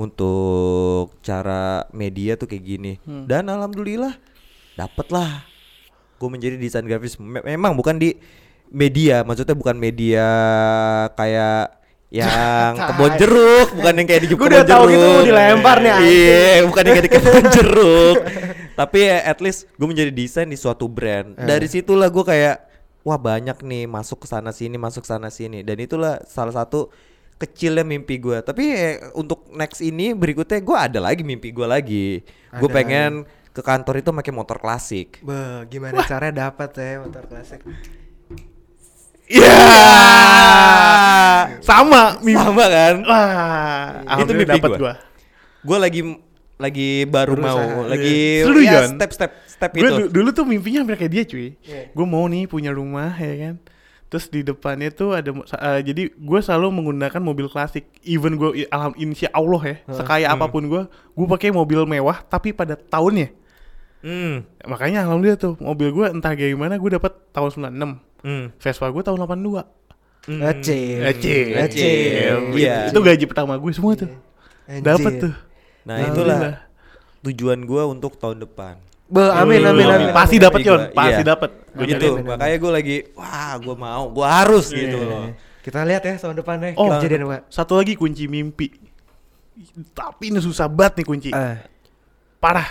untuk 0.00 1.12
cara 1.20 1.84
media 1.92 2.40
tuh 2.40 2.48
kayak 2.48 2.64
gini. 2.64 2.92
Dan 3.04 3.52
alhamdulillah 3.52 4.16
dapet 4.78 5.06
lah 5.12 5.57
gue 6.18 6.28
menjadi 6.28 6.54
desain 6.58 6.82
grafis. 6.82 7.14
Me- 7.16 7.46
memang 7.46 7.78
bukan 7.78 7.96
di 7.96 8.18
media 8.68 9.24
maksudnya 9.24 9.56
bukan 9.56 9.80
media 9.80 10.26
kayak 11.16 11.80
yang 12.08 12.72
kebun 12.88 13.12
jeruk 13.20 13.68
bukan 13.76 13.92
yang 14.00 14.06
kayak 14.08 14.22
di 14.24 14.28
Gua 14.28 14.36
kebun 14.36 14.48
udah 14.52 14.64
tahu 14.64 14.84
jeruk 14.84 14.92
gitu 14.92 15.08
mau 15.08 15.24
dilempar 15.24 15.76
nih, 15.80 15.92
iya 16.04 16.52
bukan 16.64 16.82
yang 16.84 16.94
kayak 16.96 17.06
di 17.06 17.12
kebun 17.12 17.44
jeruk. 17.56 18.16
Tapi 18.78 18.98
ya 19.02 19.16
at 19.26 19.38
least 19.42 19.68
gue 19.76 19.88
menjadi 19.88 20.10
desain 20.12 20.48
di 20.48 20.56
suatu 20.56 20.88
brand. 20.88 21.36
Eh. 21.36 21.44
dari 21.44 21.66
situlah 21.68 22.08
gue 22.08 22.24
kayak 22.24 22.56
wah 23.04 23.16
banyak 23.16 23.60
nih 23.64 23.84
masuk 23.88 24.24
ke 24.24 24.26
sana 24.28 24.52
sini 24.52 24.76
masuk 24.80 25.04
sana 25.04 25.28
sini. 25.28 25.60
Dan 25.60 25.76
itulah 25.80 26.20
salah 26.24 26.52
satu 26.52 26.88
kecilnya 27.38 27.86
mimpi 27.86 28.18
gue 28.18 28.42
tapi 28.42 28.74
eh, 28.74 28.98
untuk 29.14 29.46
next 29.54 29.78
ini 29.78 30.10
berikutnya 30.10 30.58
gue 30.58 30.74
ada 30.76 30.98
lagi 30.98 31.22
mimpi 31.24 31.52
gue 31.52 31.66
lagi. 31.68 32.20
Gue 32.56 32.68
pengen 32.72 33.28
ke 33.58 33.62
kantor 33.64 33.94
itu 33.98 34.10
pakai 34.14 34.30
motor 34.30 34.62
klasik 34.62 35.18
Bah, 35.20 35.66
gimana 35.66 36.06
caranya 36.06 36.46
dapat 36.46 36.70
ya 36.78 37.02
motor 37.02 37.26
klasik? 37.26 37.58
Iya. 39.28 39.58
Sama 41.60 42.16
mimpi. 42.22 42.38
sama 42.38 42.64
kan 42.64 42.94
Wah, 43.02 43.86
Itu 44.00 44.08
alhamdulillah 44.08 44.46
mimpi 44.46 44.62
dapat 44.62 44.70
gua. 44.70 44.78
gua. 44.80 44.94
gue 45.58 45.78
lagi 45.78 46.00
lagi 46.58 46.90
baru 47.06 47.34
Berusaha. 47.38 47.54
mau 47.54 47.86
lagi 47.86 48.18
Seru, 48.42 48.60
ya 48.62 48.80
step 48.88 49.10
step 49.14 49.32
step 49.46 49.70
Gue 49.74 49.88
itu 49.90 50.04
dulu 50.08 50.28
tuh 50.30 50.42
mimpinya 50.42 50.82
hampir 50.82 50.96
kayak 50.96 51.12
dia 51.12 51.22
cuy. 51.22 51.48
Iya. 51.60 51.82
Gue 51.92 52.06
mau 52.06 52.24
nih 52.26 52.46
punya 52.46 52.70
rumah 52.70 53.10
ya 53.14 53.34
kan. 53.42 53.54
Terus 54.08 54.26
di 54.26 54.40
depannya 54.40 54.88
tuh 54.88 55.12
ada 55.12 55.30
eh, 55.36 55.80
jadi 55.84 56.08
gue 56.08 56.40
selalu 56.40 56.66
menggunakan 56.72 57.20
mobil 57.20 57.46
klasik. 57.46 57.84
Even 58.02 58.34
gue 58.34 58.64
alham 58.70 58.94
insya 58.96 59.28
Allah 59.30 59.60
ya, 59.60 59.76
sekaya 59.92 60.26
apa 60.30 60.48
pun 60.48 60.64
gue, 60.64 60.82
gue 60.88 61.26
pakai 61.28 61.52
mobil 61.52 61.84
mewah 61.84 62.22
tapi 62.24 62.50
pada 62.50 62.74
tahunnya. 62.74 63.34
Hmm 64.00 64.34
Makanya 64.64 65.02
alhamdulillah 65.02 65.36
tuh 65.36 65.54
mobil 65.58 65.90
gue 65.90 66.06
entah 66.08 66.32
gimana 66.32 66.74
gue 66.74 66.90
dapat 66.92 67.12
tahun 67.30 67.48
96. 67.72 68.24
hmm 68.24 68.44
Vespa 68.56 68.86
gue 68.86 69.02
tahun 69.02 69.18
82. 69.18 69.64
hmm. 70.28 70.40
Acil. 70.40 70.98
Acil. 71.02 71.46
Acil. 71.56 72.36
Iya. 72.54 72.90
Itu 72.90 73.00
gaji 73.00 73.24
pertama 73.24 73.54
gue 73.54 73.72
semua 73.72 73.92
tuh. 73.94 74.10
Dapat 74.68 75.12
tuh. 75.18 75.34
nah 75.82 76.04
itulah 76.04 76.40
tujuan 77.20 77.58
gue 77.58 77.82
untuk 77.82 78.14
tahun 78.14 78.38
depan 78.38 78.76
Bah, 79.08 79.40
amin 79.40 79.64
amin 79.64 79.88
amin. 79.88 80.08
Pasti 80.12 80.36
amin. 80.36 80.44
dapat 80.44 80.60
Yon, 80.60 80.80
gua, 80.84 80.92
pasti 80.92 81.22
iya. 81.24 81.30
dapat. 81.32 81.50
Gue 81.72 81.80
Amin, 81.80 81.88
gitu 81.88 82.06
amin, 82.06 82.20
amin. 82.20 82.28
makanya 82.28 82.56
gue 82.58 82.72
lagi 82.72 82.96
wah 83.16 83.54
gue 83.56 83.74
mau 83.74 84.04
gue 84.08 84.26
harus 84.28 84.66
gitu 84.68 84.98
Iya. 84.98 85.08
loh 85.08 85.26
Kita 85.58 85.80
lihat 85.82 86.02
ya 86.02 86.14
tahun 86.16 86.36
depan 86.36 86.56
deh 86.60 86.72
Oh, 86.76 86.92
kejadian 86.92 87.24
apa. 87.24 87.48
satu 87.48 87.76
lagi 87.76 87.92
kunci 87.92 88.24
mimpi. 88.24 88.68
Tapi 89.90 90.24
ini 90.28 90.38
susah 90.38 90.64
banget 90.64 91.02
nih 91.02 91.06
kunci. 91.06 91.28
Eh, 91.30 91.56
Parah. 92.38 92.68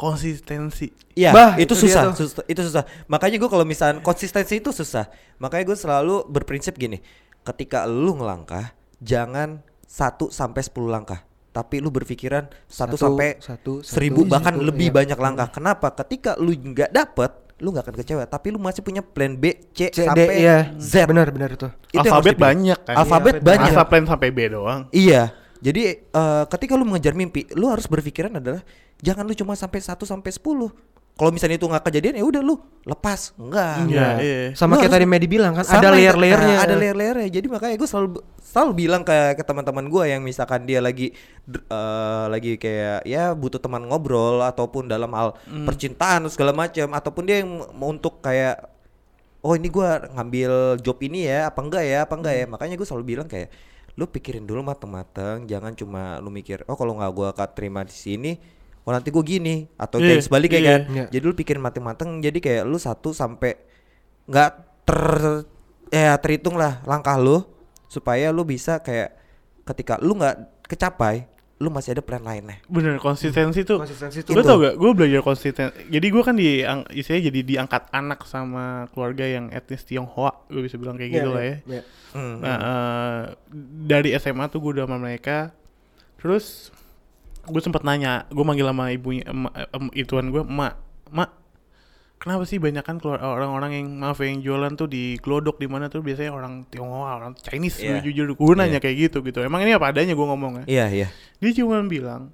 Konsistensi. 0.00 0.88
Iya, 1.12 1.36
Bah, 1.36 1.52
itu, 1.60 1.76
itu 1.76 1.84
susah, 1.84 2.08
tuh. 2.08 2.24
susah, 2.24 2.44
itu 2.48 2.60
susah. 2.64 2.88
Makanya 3.04 3.36
gue 3.36 3.50
kalau 3.52 3.68
misalnya 3.68 4.00
konsistensi 4.00 4.56
itu 4.56 4.72
susah. 4.72 5.12
Makanya 5.36 5.68
gue 5.68 5.76
selalu 5.76 6.24
berprinsip 6.24 6.72
gini, 6.80 7.04
ketika 7.44 7.84
lu 7.84 8.16
ngelangkah, 8.16 8.72
jangan 9.04 9.60
1 9.84 10.32
sampai 10.32 10.64
10 10.64 10.88
langkah, 10.88 11.20
tapi 11.52 11.84
lu 11.84 11.92
berpikiran 11.92 12.48
1 12.64 12.72
Satu, 12.72 12.96
sampai 12.96 13.36
satu, 13.36 13.44
satu, 13.44 13.72
seribu 13.84 14.24
bahkan 14.24 14.56
satu, 14.56 14.64
lebih 14.64 14.88
iya. 14.88 14.96
banyak 15.04 15.18
langkah. 15.20 15.48
Kenapa? 15.52 15.92
Ketika 15.92 16.32
lu 16.40 16.56
nggak 16.56 16.96
dapet, 16.96 17.30
lu 17.60 17.68
nggak 17.76 17.84
akan 17.84 17.96
kecewa, 18.00 18.24
tapi 18.24 18.56
lu 18.56 18.58
masih 18.62 18.80
punya 18.80 19.04
plan 19.04 19.36
B, 19.36 19.52
C, 19.76 19.92
C, 19.92 20.00
D, 20.00 20.08
sampai 20.08 20.24
iya. 20.40 20.72
Z. 20.80 21.04
Benar 21.04 21.28
benar 21.28 21.52
itu. 21.52 21.68
Itu 21.92 22.08
Alfabet 22.08 22.40
banyak 22.40 22.78
kan. 22.88 22.94
Alfabet 22.96 23.34
Iya, 23.36 23.44
banyak. 23.44 23.72
Masa 23.76 23.84
plan 23.84 24.04
sampai 24.08 24.28
B 24.32 24.38
doang. 24.48 24.88
Iya. 24.96 25.36
Jadi 25.60 25.82
eh, 26.08 26.44
ketika 26.48 26.72
lu 26.72 26.88
mengejar 26.88 27.12
mimpi, 27.12 27.44
lu 27.52 27.68
harus 27.68 27.84
berpikiran 27.84 28.40
adalah 28.40 28.64
jangan 29.00 29.24
lu 29.24 29.32
cuma 29.32 29.52
sampai 29.52 29.78
1 29.78 29.96
sampai 30.00 30.30
10. 30.30 30.70
Kalau 31.10 31.28
misalnya 31.28 31.60
itu 31.60 31.68
nggak 31.68 31.84
kejadian 31.84 32.16
ya 32.16 32.24
udah 32.24 32.40
lu 32.40 32.56
lepas. 32.82 33.36
Enggak. 33.36 33.84
Iya, 33.84 34.08
iya. 34.18 34.38
Sama 34.56 34.72
Lu 34.72 34.80
kayak 34.80 34.88
harus- 34.88 34.96
tadi 34.96 35.06
Medi 35.06 35.26
bilang 35.28 35.52
kan 35.52 35.68
ada 35.68 35.92
layer-layernya. 35.92 36.54
Nah, 36.54 36.64
ada 36.64 36.74
layer-layernya. 36.74 37.28
Jadi 37.28 37.46
makanya 37.46 37.76
gue 37.76 37.84
selalu 37.84 38.08
selalu 38.40 38.72
bilang 38.74 39.02
ke 39.02 39.12
ke 39.36 39.44
teman-teman 39.44 39.84
gue 39.84 40.04
yang 40.06 40.22
misalkan 40.22 40.64
dia 40.64 40.80
lagi 40.80 41.12
eh, 41.50 42.24
lagi 42.26 42.56
kayak 42.56 43.04
ya 43.04 43.32
butuh 43.32 43.58
teman 43.58 43.84
ngobrol 43.84 44.40
ataupun 44.40 44.86
dalam 44.86 45.12
hal 45.12 45.36
Hmm. 45.44 45.66
percintaan 45.66 46.24
segala 46.28 46.52
macam 46.52 46.88
ataupun 46.90 47.22
dia 47.22 47.42
yang 47.42 47.68
mau 47.70 47.90
untuk 47.90 48.20
kayak 48.20 48.64
oh 49.40 49.52
ini 49.52 49.68
gua 49.68 50.00
ngambil 50.06 50.52
job 50.78 51.00
ini 51.00 51.24
ya 51.24 51.48
apa 51.48 51.58
enggak 51.58 51.84
ya 51.84 51.98
apa 52.04 52.14
enggak 52.14 52.32
Hmm. 52.32 52.40
ya 52.40 52.46
makanya 52.48 52.74
gue 52.76 52.86
selalu 52.86 53.04
bilang 53.06 53.26
kayak 53.26 53.48
lu 53.92 54.04
pikirin 54.06 54.44
dulu 54.44 54.60
mateng-mateng 54.62 55.44
jangan 55.44 55.72
cuma 55.72 56.16
lu 56.18 56.28
mikir 56.28 56.64
oh 56.64 56.74
kalau 56.74 56.94
nggak 56.94 57.12
gua 57.12 57.28
terima 57.46 57.82
di 57.82 57.92
sini 57.92 58.32
oh 58.90 58.92
nanti 58.92 59.08
gue 59.08 59.22
gini 59.22 59.70
atau 59.72 59.96
Iya, 59.96 60.06
kayak 60.10 60.22
sebaliknya 60.26 60.58
iya. 60.58 60.66
kan 60.68 60.80
Iya. 60.90 61.04
jadi 61.08 61.22
lu 61.22 61.32
pikirin 61.32 61.62
mateng-mateng 61.62 62.18
jadi 62.18 62.34
kayak 62.36 62.62
lu 62.66 62.74
satu 62.76 63.14
sampai 63.14 63.54
nggak 64.26 64.50
ter 64.82 65.02
ya 65.88 66.18
terhitung 66.18 66.54
lah 66.54 66.82
langkah 66.82 67.14
lu 67.14 67.46
supaya 67.86 68.30
lu 68.30 68.42
bisa 68.42 68.78
kayak 68.78 69.14
ketika 69.64 69.94
lu 69.96 70.14
nggak 70.14 70.34
kecapai 70.66 71.30
lu 71.56 71.68
masih 71.68 71.92
ada 71.92 72.00
plan 72.00 72.24
lainnya. 72.24 72.56
bener 72.66 72.96
konsistensi 72.96 73.68
tuh 73.68 73.76
Konsistensi 73.76 74.24
tuh 74.24 74.32
Lo 74.32 74.40
tau 74.40 74.56
gak, 74.56 74.80
gue 74.80 74.90
belajar 74.96 75.20
konsisten. 75.20 75.68
Jadi 75.92 76.06
gue 76.08 76.22
kan 76.24 76.32
di, 76.32 76.64
ang- 76.64 76.88
istilahnya 76.88 77.28
jadi 77.28 77.40
diangkat 77.44 77.92
anak 77.92 78.24
sama 78.24 78.88
keluarga 78.88 79.28
yang 79.28 79.52
etnis 79.52 79.84
Tionghoa, 79.84 80.48
gue 80.48 80.64
bisa 80.64 80.80
bilang 80.80 80.96
kayak 80.96 81.12
Iya, 81.12 81.16
gitu 81.20 81.28
iya, 81.28 81.36
lah 81.36 81.44
ya. 81.44 81.56
iya. 81.68 81.82
Hmm. 82.16 82.36
Nah, 82.40 82.56
eh, 82.56 83.20
dari 83.84 84.16
SMA 84.16 84.48
tuh 84.48 84.64
gue 84.64 84.72
udah 84.72 84.88
sama 84.88 84.96
mereka. 84.96 85.52
Terus 86.16 86.72
gue 87.46 87.60
sempat 87.60 87.82
nanya, 87.82 88.26
gue 88.28 88.44
manggil 88.44 88.66
sama 88.66 88.90
ibunya, 88.90 89.24
emak, 89.24 89.52
em, 89.70 89.84
ituan 89.94 90.28
gue, 90.28 90.42
emak, 90.42 90.74
emak, 91.08 91.30
kenapa 92.16 92.44
sih 92.44 92.60
banyak 92.60 92.84
kan 92.84 93.00
keluar 93.00 93.18
orang-orang 93.18 93.80
yang 93.80 93.86
maaf 93.96 94.20
ya, 94.20 94.28
yang 94.28 94.44
jualan 94.44 94.72
tuh 94.76 94.84
di 94.86 95.16
Glodok 95.16 95.56
di 95.56 95.64
mana 95.64 95.88
tuh 95.88 96.04
biasanya 96.04 96.36
orang 96.36 96.68
Tionghoa, 96.68 97.16
orang 97.16 97.32
Chinese, 97.40 97.80
Iya. 97.80 98.04
jujur 98.04 98.36
gue 98.36 98.52
nanya 98.54 98.76
Iya. 98.76 98.84
kayak 98.84 98.96
gitu 99.08 99.18
gitu. 99.24 99.40
Emang 99.40 99.64
ini 99.64 99.72
apa 99.72 99.88
adanya 99.88 100.12
gue 100.12 100.26
ngomongnya. 100.26 100.64
Iya, 100.68 100.86
iya. 100.92 101.08
Dia 101.40 101.50
cuma 101.56 101.80
bilang 101.84 102.30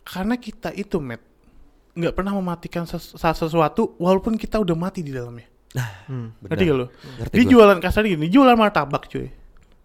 karena 0.00 0.40
kita 0.40 0.72
itu 0.72 0.96
met 0.96 1.20
nggak 1.92 2.14
pernah 2.14 2.32
mematikan 2.32 2.86
ses- 2.86 3.12
sesuatu 3.18 3.98
walaupun 3.98 4.38
kita 4.38 4.56
udah 4.56 4.72
mati 4.72 5.02
di 5.04 5.12
dalamnya. 5.12 5.44
Hmm. 6.08 6.32
Ngerti 6.40 6.64
gak 6.64 6.76
lo? 6.78 6.86
Gua. 6.88 7.44
jualan 7.44 7.78
kasar 7.84 8.06
gini, 8.08 8.26
jualan 8.32 8.56
martabak 8.56 9.04
cuy. 9.12 9.28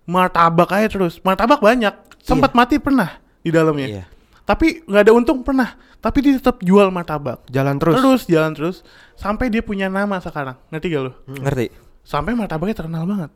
Martabak 0.07 0.69
aja 0.71 0.87
terus. 0.87 1.19
Martabak 1.19 1.59
banyak. 1.59 1.91
Sempat 2.23 2.55
mati 2.55 2.79
pernah 2.79 3.19
di 3.43 3.51
dalamnya. 3.51 3.87
Iya. 3.87 4.03
Tapi 4.43 4.83
nggak 4.83 5.01
ada 5.07 5.13
untung 5.15 5.39
pernah. 5.41 5.75
Tapi 6.03 6.19
dia 6.19 6.35
tetap 6.35 6.59
jual 6.59 6.91
martabak. 6.91 7.47
Jalan 7.47 7.79
terus. 7.79 7.95
Terus 7.95 8.21
jalan 8.27 8.51
terus 8.51 8.77
sampai 9.15 9.47
dia 9.47 9.63
punya 9.63 9.87
nama 9.87 10.19
sekarang. 10.19 10.59
Ngerti 10.67 10.87
gak 10.91 11.03
lo? 11.03 11.11
Ngerti. 11.31 11.71
Sampai 12.03 12.35
martabaknya 12.35 12.75
terkenal 12.75 13.07
banget. 13.07 13.31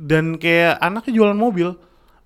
Dan 0.00 0.40
kayak 0.40 0.80
anaknya 0.80 1.12
jualan 1.12 1.36
mobil. 1.36 1.76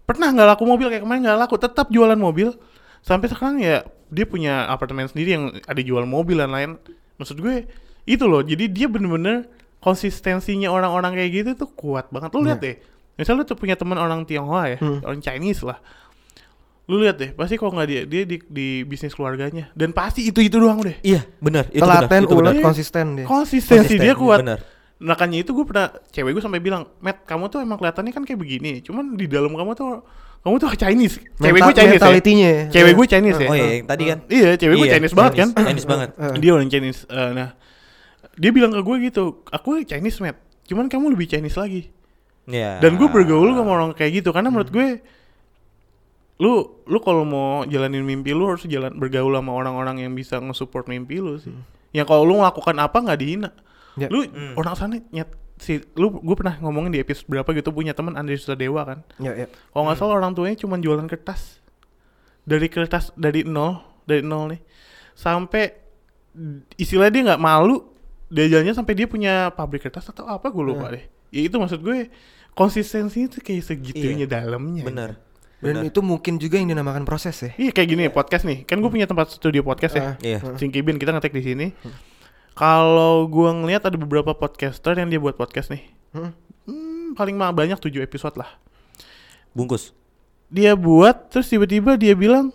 Pernah 0.06 0.30
nggak 0.30 0.48
laku 0.54 0.64
mobil 0.68 0.86
kayak 0.92 1.02
kemarin 1.02 1.26
nggak 1.26 1.38
laku, 1.42 1.58
tetap 1.58 1.90
jualan 1.90 2.14
mobil. 2.14 2.54
Sampai 3.02 3.26
sekarang 3.26 3.58
ya 3.58 3.82
dia 4.12 4.26
punya 4.30 4.70
apartemen 4.70 5.10
sendiri 5.10 5.34
yang 5.34 5.44
ada 5.66 5.82
jual 5.82 6.06
mobil 6.06 6.38
dan 6.38 6.54
lain. 6.54 6.70
Maksud 7.18 7.42
gue 7.42 7.66
itu 8.06 8.24
loh. 8.30 8.46
Jadi 8.46 8.70
dia 8.70 8.86
bener-bener 8.86 9.50
konsistensinya 9.82 10.70
orang-orang 10.70 11.18
kayak 11.18 11.30
gitu 11.34 11.50
tuh 11.66 11.70
kuat 11.74 12.14
banget. 12.14 12.30
Lu 12.30 12.46
lihat 12.46 12.62
deh. 12.62 12.78
Misalnya 13.14 13.42
lu 13.42 13.50
tuh 13.50 13.58
punya 13.58 13.74
teman 13.74 13.94
orang 13.94 14.26
Tionghoa 14.26 14.74
ya, 14.74 14.78
Hmm. 14.78 14.98
orang 15.02 15.18
Chinese 15.22 15.62
lah. 15.62 15.78
Lu 16.84 17.00
lihat 17.00 17.16
deh, 17.16 17.32
pasti 17.32 17.56
kok 17.56 17.72
nggak 17.72 17.88
dia 17.88 18.02
dia 18.04 18.22
di, 18.28 18.36
di 18.44 18.68
bisnis 18.84 19.16
keluarganya 19.16 19.72
dan 19.72 19.96
pasti 19.96 20.28
itu 20.28 20.36
itu 20.44 20.60
doang 20.60 20.84
deh. 20.84 21.00
Iya, 21.00 21.24
benar. 21.40 21.64
Itu 21.72 21.80
Telaten, 21.80 22.28
ulet, 22.28 22.60
konsisten 22.60 23.06
dia. 23.16 23.24
Konsistensi 23.24 23.96
dia 23.96 24.12
kuat. 24.12 24.44
Benar. 24.44 24.60
Makanya 25.00 25.40
itu 25.40 25.56
gue 25.56 25.64
pernah 25.64 25.88
cewek 26.12 26.36
gue 26.36 26.42
sampai 26.44 26.60
bilang, 26.60 26.84
Matt 27.00 27.24
kamu 27.24 27.48
tuh 27.48 27.64
emang 27.64 27.80
kelihatannya 27.80 28.12
kan 28.12 28.22
kayak 28.28 28.36
begini, 28.36 28.84
cuman 28.84 29.16
di 29.16 29.24
dalam 29.24 29.56
kamu 29.56 29.72
tuh 29.72 30.04
kamu 30.44 30.54
tuh 30.60 30.68
Chinese. 30.76 31.16
Cewek 31.40 31.56
Mental- 31.56 31.68
gue 31.72 31.74
Chinese 31.74 31.88
ya. 31.88 32.00
mentalitinya 32.04 32.48
ya. 32.52 32.62
Cewek 32.68 32.92
gue 32.92 33.06
Chinese 33.08 33.38
ya. 33.40 33.48
Oh 33.48 33.56
iya, 33.56 33.68
yang 33.80 33.88
tadi 33.88 34.02
kan. 34.04 34.18
Iya, 34.28 34.48
cewek 34.60 34.74
gue 34.76 34.86
Iya, 34.86 34.94
Chinese 35.00 35.14
banget 35.16 35.32
kan. 35.34 35.48
Chinese 35.56 35.88
banget. 35.88 36.08
Dia 36.44 36.50
orang 36.52 36.68
Chinese. 36.68 37.00
Eh, 37.08 37.30
nah, 37.32 37.48
dia 38.36 38.50
bilang 38.52 38.72
ke 38.76 38.80
gue 38.84 38.96
gitu, 39.08 39.24
aku 39.48 39.80
Chinese 39.88 40.20
Matt, 40.20 40.36
cuman 40.68 40.92
kamu 40.92 41.16
lebih 41.16 41.32
Chinese 41.32 41.56
lagi. 41.56 41.88
Iya. 42.44 42.76
Dan 42.84 43.00
gue 43.00 43.08
bergaul 43.08 43.56
sama 43.56 43.70
orang 43.72 43.90
kayak 43.96 44.20
gitu 44.20 44.36
karena 44.36 44.52
menurut 44.52 44.68
gue 44.68 45.00
lu 46.34 46.82
lu 46.84 46.98
kalau 46.98 47.22
mau 47.22 47.62
jalanin 47.64 48.02
mimpi 48.02 48.34
lu 48.34 48.50
harus 48.50 48.66
jalan 48.66 48.90
bergaul 48.98 49.30
sama 49.30 49.54
orang-orang 49.54 50.02
yang 50.02 50.12
bisa 50.12 50.42
nge-support 50.42 50.90
mimpi 50.90 51.22
lu 51.22 51.38
sih. 51.38 51.54
Yang 51.94 52.10
kalau 52.10 52.26
lu 52.26 52.42
melakukan 52.42 52.74
apa 52.78 52.98
nggak 52.98 53.18
dihina. 53.18 53.50
Ya. 53.94 54.10
Lu 54.10 54.26
Hmm. 54.26 54.58
orang 54.58 54.74
sana 54.74 54.98
nyet 55.14 55.30
si 55.54 55.78
lu 55.94 56.10
gue 56.10 56.34
pernah 56.34 56.58
ngomongin 56.58 56.90
di 56.90 56.98
episode 56.98 57.30
berapa 57.30 57.46
gitu 57.54 57.70
punya 57.70 57.94
teman 57.94 58.18
Andri 58.18 58.34
Susadewa 58.34 58.82
kan. 58.82 58.98
Ya, 59.22 59.30
ya. 59.34 59.46
Kalau 59.46 59.86
nggak 59.86 59.96
salah 59.96 60.18
orang 60.18 60.34
tuanya 60.34 60.58
cuma 60.58 60.74
jualan 60.76 61.06
kertas. 61.06 61.62
Dari 62.42 62.66
kertas 62.66 63.14
dari 63.14 63.46
nol, 63.46 63.78
dari 64.02 64.20
nol 64.20 64.50
nih. 64.50 64.60
Sampai 65.14 65.70
istilah 66.74 67.08
dia 67.08 67.22
nggak 67.22 67.38
malu 67.38 67.86
dia 68.26 68.50
jalannya 68.50 68.74
sampai 68.74 68.94
dia 68.98 69.06
punya 69.06 69.54
pabrik 69.54 69.86
kertas 69.86 70.10
atau 70.10 70.26
apa 70.26 70.50
gue 70.50 70.64
lupa 70.64 70.90
deh. 70.90 71.04
Ya 71.30 71.46
itu 71.46 71.54
maksud 71.54 71.78
gue 71.78 72.10
konsistensinya 72.58 73.30
tuh 73.30 73.38
kayak 73.38 73.62
segitunya 73.62 74.26
dalamnya. 74.26 74.82
Benar. 74.82 75.10
Dan 75.58 75.82
itu 75.82 76.00
mungkin 76.00 76.36
juga 76.36 76.56
yang 76.56 76.68
dinamakan 76.68 77.02
proses 77.02 77.34
ya. 77.38 77.50
Iya 77.56 77.70
kayak 77.70 77.88
gini 77.88 78.02
podcast 78.08 78.44
nih. 78.44 78.62
Kan 78.62 78.78
gue 78.78 78.88
punya 78.88 79.04
tempat 79.04 79.30
studio 79.30 79.60
podcast 79.60 79.94
ya. 79.94 80.02
Ah. 80.04 80.14
Iya. 80.20 80.38
Singki 80.54 80.80
Bin 80.80 80.96
kita 80.96 81.10
ngetek 81.10 81.32
di 81.32 81.42
sini. 81.42 81.66
Kalau 82.54 83.26
gua 83.26 83.50
ngelihat 83.50 83.82
ada 83.82 83.96
beberapa 83.96 84.30
podcaster 84.30 84.94
yang 84.94 85.10
dia 85.10 85.18
buat 85.18 85.34
podcast 85.34 85.74
nih. 85.74 85.82
Hmm. 86.14 86.30
Hmm, 86.64 87.06
paling 87.12 87.34
mah 87.34 87.50
banyak 87.50 87.76
7 87.76 87.98
episode 87.98 88.38
lah. 88.38 88.46
Bungkus. 89.50 89.90
Dia 90.46 90.78
buat 90.78 91.28
terus 91.28 91.50
tiba-tiba 91.50 91.98
dia 91.98 92.14
bilang 92.14 92.54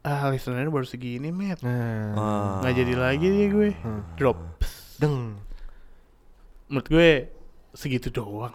ah 0.00 0.28
listenernya 0.28 0.68
baru 0.68 0.84
segini 0.84 1.28
met 1.28 1.60
Nah, 1.60 2.12
Ah. 2.12 2.60
nggak 2.60 2.72
jadi 2.74 2.94
lagi 2.94 3.26
dia 3.26 3.46
gue 3.48 3.68
Hmm. 3.74 4.00
drop 4.16 4.36
deng. 4.96 5.36
menurut 6.66 6.86
gue 6.86 7.08
segitu 7.72 8.08
doang 8.08 8.54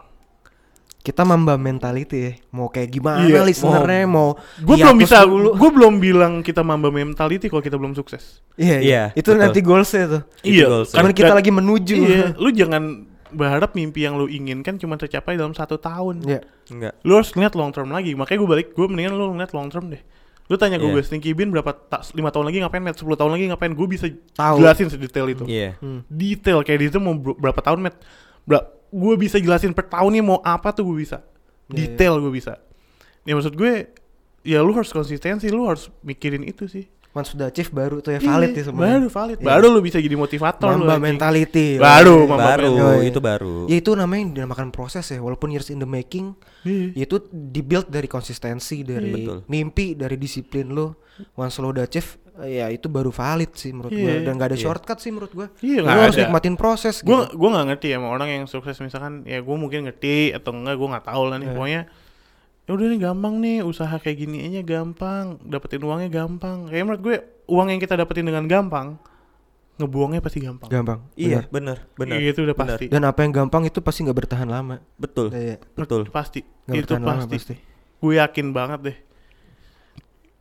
Kita 1.06 1.22
mamba 1.22 1.54
mentality 1.54 2.18
ya. 2.18 2.32
Mau 2.50 2.65
kayak 2.65 2.89
gimana 2.89 3.22
Iya, 3.22 3.46
listenernya 3.46 4.04
mau 4.04 4.34
gue 4.58 4.74
hiatus 4.74 4.82
belum 4.84 4.98
bisa 4.98 5.18
dulu. 5.22 5.50
gue 5.54 5.70
belum 5.72 5.94
bilang 5.96 6.34
kita 6.41 6.60
mamba 6.60 6.89
mentality 6.89 7.46
kalau 7.46 7.62
kita 7.62 7.78
belum 7.78 7.94
sukses 7.94 8.41
Iya, 8.56 8.76
iya. 8.76 8.82
Iya, 8.82 9.04
Itu 9.13 9.30
betul. 9.30 9.39
nanti 9.39 9.60
goalsnya 9.62 10.04
tuh. 10.10 10.22
Itu 10.41 10.50
iya. 10.58 10.65
Karena 10.84 11.12
kita 11.12 11.30
dan- 11.30 11.38
lagi 11.38 11.52
menuju. 11.52 11.94
iya 11.96 12.26
lu 12.34 12.50
jangan 12.50 12.84
berharap 13.28 13.72
mimpi 13.74 14.02
yang 14.02 14.15
lu 14.15 14.26
inginkan 14.26 14.76
cuma 14.76 14.96
tercapai 14.96 15.36
dalam 15.36 15.52
satu 15.52 15.78
tahun 15.78 16.24
Iya. 16.24 16.41
Enggak. 16.68 16.94
lu 17.02 17.13
harus 17.13 17.30
ngeliat 17.30 17.54
long 17.54 17.70
term 17.70 17.88
lagi 17.88 18.12
makanya 18.13 18.39
gue 18.39 18.50
balik 18.50 18.68
gue 18.72 18.86
mendingan 18.86 19.13
lu 19.13 19.30
ngeliat 19.32 19.52
long 19.52 19.68
term 19.68 19.88
deh 19.88 20.02
lu 20.46 20.56
tanya 20.56 20.78
gue 20.78 20.88
Iya. 20.88 20.96
gue 20.96 21.04
Stinky 21.04 21.32
Bean 21.34 21.50
berapa 21.50 21.70
ta- 21.70 22.06
lima 22.12 22.30
tahun 22.30 22.48
lagi 22.48 22.58
ngapain 22.60 22.80
met 22.80 22.96
10 22.96 23.06
tahun 23.13 23.30
lagi 23.30 23.46
ngapain 23.48 23.72
gue 23.72 23.88
bisa 23.88 24.06
Tahu. 24.32 24.56
jelasin 24.58 24.88
sedetail 24.88 25.28
itu 25.28 25.44
Iya. 25.44 25.76
Hmm. 25.78 26.02
detail 26.08 26.62
kayak 26.62 26.88
itu 26.88 26.98
mau 26.98 27.13
ber- 27.13 27.36
berapa 27.36 27.60
tahun 27.60 27.82
met 27.84 27.96
Bra- 28.44 28.74
gue 28.95 29.13
bisa 29.19 29.38
jelasin 29.43 29.75
per 29.75 29.91
tahunnya 29.91 30.23
mau 30.23 30.39
apa 30.39 30.71
tuh 30.71 30.88
gue 30.88 31.03
bisa. 31.03 31.19
Iya, 31.67 31.91
detail 31.91 32.23
gue 32.23 32.31
bisa. 32.31 32.63
Ya 33.27 33.36
maksud 33.36 33.60
gue 33.60 33.91
ya 34.45 34.62
lu 34.63 34.71
harus 34.71 34.93
konsistensi 34.93 35.51
lu 35.51 35.67
harus 35.67 35.91
mikirin 36.05 36.45
itu 36.45 36.69
sih 36.69 36.86
Once 37.15 37.32
sudah 37.32 37.47
achieve 37.47 37.71
baru 37.71 37.97
tuh 37.97 38.12
ya 38.12 38.19
valid 38.19 38.51
Iya, 38.51 38.60
ya 38.60 38.63
semuanya. 38.67 38.91
baru 38.91 39.08
valid 39.10 39.38
Iya. 39.38 39.47
baru 39.47 39.65
lu 39.69 39.80
bisa 39.80 39.97
jadi 39.97 40.13
motivator 40.13 40.67
lu 40.69 40.75
Mamba 40.78 40.91
anjing. 40.91 41.06
mentality. 41.08 41.67
Baru, 41.78 42.17
Iya. 42.17 42.28
Mamba 42.28 42.43
Baru, 42.45 42.67
mentality. 42.69 43.08
itu 43.08 43.19
baru. 43.21 43.56
Ya 43.65 43.75
itu 43.78 43.91
namanya 43.93 44.21
yang 44.21 44.32
dinamakan 44.36 44.67
proses 44.69 45.06
ya, 45.08 45.17
walaupun 45.17 45.47
years 45.49 45.69
in 45.69 45.80
the 45.80 45.88
making, 45.88 46.36
Iya. 46.62 46.91
ya 46.93 47.04
itu 47.06 47.17
dibuild 47.32 47.88
dari 47.88 48.06
konsistensi, 48.06 48.84
dari 48.84 49.15
Betul. 49.15 49.38
mimpi, 49.47 49.95
dari 49.95 50.15
disiplin 50.15 50.69
lo. 50.69 50.99
Once 51.34 51.56
lo 51.56 51.71
udah 51.71 51.82
achieve, 51.82 52.19
ya 52.41 52.67
itu 52.67 52.86
baru 52.86 53.08
valid 53.08 53.56
sih 53.56 53.71
menurut 53.71 53.89
gua. 53.89 54.12
Iya. 54.12 54.19
Dan 54.21 54.36
gak 54.36 54.47
ada 54.47 54.58
Iya. 54.60 54.63
shortcut 54.65 54.97
sih 54.99 55.10
menurut 55.10 55.32
gua. 55.32 55.47
Iya, 55.58 55.80
Lo 55.80 55.88
nggak 55.88 56.04
harus 56.04 56.13
ada. 56.13 56.21
nikmatin 56.21 56.56
proses 56.56 56.95
gue 56.99 57.08
gitu. 57.08 57.32
gue 57.34 57.49
nggak 57.49 57.65
ngerti 57.69 57.88
ya 57.88 57.95
sama 57.95 58.08
orang 58.10 58.30
yang 58.30 58.43
sukses 58.45 58.75
misalkan 58.78 59.23
ya 59.23 59.39
gue 59.39 59.56
mungkin 59.56 59.88
ngerti 59.88 60.15
atau 60.30 60.51
enggak 60.51 60.75
gue 60.75 60.88
nggak 60.89 61.06
tahu 61.06 61.23
lah 61.25 61.38
nih 61.38 61.47
Eh. 61.47 61.54
pokoknya 61.54 61.82
ya 62.65 62.71
udah 62.73 62.86
nih 62.89 62.99
gampang 63.01 63.34
nih 63.41 63.62
usaha 63.62 63.93
kayak 64.01 64.17
gini 64.25 64.38
aja 64.49 64.62
gampang 64.65 65.38
dapetin 65.45 65.86
uangnya 65.86 66.10
gampang 66.10 66.65
kayak 66.65 66.84
menurut 66.84 67.01
gue 67.01 67.15
uang 67.45 67.67
yang 67.69 67.80
kita 67.82 67.93
dapetin 67.93 68.25
dengan 68.25 68.49
gampang 68.49 68.97
ngebuangnya 69.75 70.23
pasti 70.23 70.39
gampang 70.39 70.71
Gampang. 70.71 71.04
Iya, 71.19 71.51
benar. 71.51 71.84
benar. 71.99 72.15
Iya, 72.15 72.32
itu 72.32 72.47
udah 72.47 72.56
pasti 72.56 72.88
Dan 72.88 73.04
apa 73.04 73.28
yang 73.28 73.36
gampang 73.36 73.67
itu 73.67 73.84
pasti 73.84 74.08
nggak 74.08 74.17
bertahan 74.23 74.47
lama. 74.47 74.80
Betul. 74.95 75.36
Iya. 75.36 75.60
Betul. 75.75 76.08
pasti 76.08 76.47
Nggak 76.47 76.75
itu 76.80 76.84
bertahan 76.95 77.04
lama 77.04 77.23
pasti, 77.28 77.36
pasti. 77.36 77.56
gue 77.99 78.13
yakin 78.15 78.47
banget 78.56 78.80
deh 78.88 78.97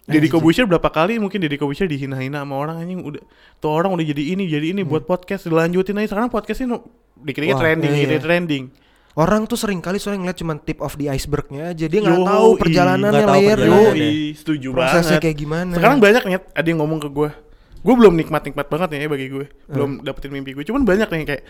Eh, 0.04 0.20
Deddy. 0.20 0.28
Kobusher 0.28 0.68
berapa 0.68 0.84
kali 0.92 1.16
mungkin 1.16 1.40
Deddy 1.40 1.56
Kobusher 1.56 1.88
dihina-hina 1.88 2.44
sama 2.44 2.60
orang 2.60 2.84
anjing 2.84 3.00
udah 3.00 3.24
tuh 3.56 3.72
orang 3.72 3.88
udah 3.96 4.04
jadi 4.04 4.36
ini 4.36 4.44
jadi 4.44 4.76
ini 4.76 4.84
buat 4.84 5.08
podcast 5.08 5.48
dilanjutin 5.48 5.96
aja 5.96 6.12
sekarang 6.12 6.28
podcast 6.28 6.60
ini 6.60 6.76
dikit-dikit 7.24 7.56
trending 7.56 7.88
iya, 7.96 8.00
dikit 8.04 8.20
iya. 8.20 8.20
trending 8.20 8.64
Orang 9.14 9.46
tuh 9.46 9.54
sering 9.54 9.78
kali 9.78 10.02
soalnya 10.02 10.26
ngeliat 10.26 10.38
cuma 10.42 10.58
tip 10.58 10.82
of 10.82 10.98
the 10.98 11.06
icebergnya 11.06 11.70
aja. 11.70 11.86
Dia 11.86 12.00
nggak 12.02 12.26
tahu 12.26 12.48
perjalanannya 12.58 13.14
nggak 13.14 13.30
tahu 13.30 13.38
layernya. 13.38 13.70
perjalanannya. 13.70 14.10
Yoi, 14.10 14.34
setuju 14.34 14.68
Prosesnya 14.74 14.98
banget. 15.06 15.22
kayak 15.22 15.36
gimana. 15.38 15.72
Sekarang 15.78 15.98
banyak 16.02 16.22
nih 16.26 16.34
ada 16.42 16.66
yang 16.66 16.78
ngomong 16.82 16.98
ke 16.98 17.08
gue. 17.14 17.30
Gue 17.84 17.94
belum 17.94 18.14
nikmat-nikmat 18.18 18.66
banget 18.66 18.88
nih 18.90 18.98
ya 19.06 19.08
bagi 19.12 19.26
gue. 19.30 19.46
Belum 19.70 19.90
dapetin 20.02 20.34
mimpi 20.34 20.50
gue. 20.50 20.66
Cuman 20.66 20.82
banyak 20.82 21.06
nih 21.06 21.26
kayak 21.30 21.42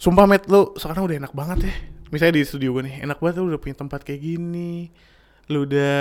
Sumpah 0.00 0.24
Met 0.24 0.48
lu 0.48 0.72
sekarang 0.80 1.04
udah 1.04 1.16
enak 1.20 1.32
banget 1.36 1.58
ya. 1.68 1.74
Misalnya 2.08 2.40
di 2.40 2.42
studio 2.48 2.78
gue 2.78 2.82
nih, 2.88 3.04
enak 3.04 3.18
banget 3.20 3.44
lu 3.44 3.52
udah 3.52 3.60
punya 3.60 3.76
tempat 3.76 4.00
kayak 4.00 4.24
gini. 4.24 4.88
Lu 5.52 5.68
udah 5.68 5.94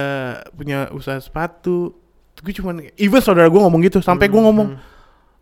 punya 0.56 0.88
usaha 0.95 1.19
sepatu. 1.19 1.91
Gue 2.39 2.54
cuman 2.56 2.88
even 2.95 3.19
saudara 3.19 3.52
gue 3.52 3.60
ngomong 3.60 3.84
gitu 3.84 3.99
sampai 3.99 4.32
gue 4.32 4.39
ngomong, 4.39 4.80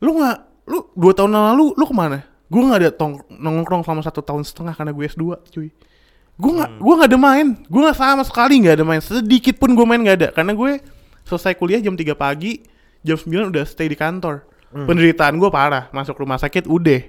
"Lu 0.02 0.10
nggak 0.18 0.38
lu 0.66 0.90
dua 0.98 1.14
tahun 1.14 1.32
yang 1.32 1.46
lalu 1.54 1.66
lu 1.78 1.86
ke 1.86 1.96
mana?" 1.96 2.31
Gue 2.52 2.62
nggak 2.62 2.80
ada 2.84 2.92
tong 2.92 3.24
nongkrong 3.32 3.88
selama 3.88 4.04
satu 4.04 4.20
tahun 4.20 4.44
setengah 4.44 4.76
karena 4.76 4.92
gue 4.92 5.06
S2, 5.08 5.24
cuy. 5.48 5.72
Gue 6.36 6.52
nggak 6.52 6.70
gue 6.78 6.94
nggak 7.00 7.10
ada 7.10 7.20
main. 7.20 7.48
Gue 7.66 7.82
nggak 7.82 7.96
sama 7.96 8.24
sekali 8.28 8.60
nggak 8.60 8.76
ada 8.76 8.84
main. 8.84 9.00
Sedikit 9.00 9.56
pun 9.56 9.72
gue 9.72 9.86
main 9.88 9.98
nggak 9.98 10.18
ada 10.20 10.28
karena 10.30 10.52
gue 10.52 10.84
selesai 11.24 11.56
kuliah 11.56 11.80
jam 11.80 11.96
3 11.96 12.12
pagi, 12.12 12.60
jam 13.00 13.16
9 13.16 13.50
udah 13.50 13.64
stay 13.64 13.88
di 13.88 13.96
kantor. 13.96 14.44
Penderitaan 14.72 15.36
gue 15.36 15.48
parah, 15.48 15.88
masuk 15.90 16.20
rumah 16.20 16.36
sakit 16.36 16.64
udah. 16.64 17.04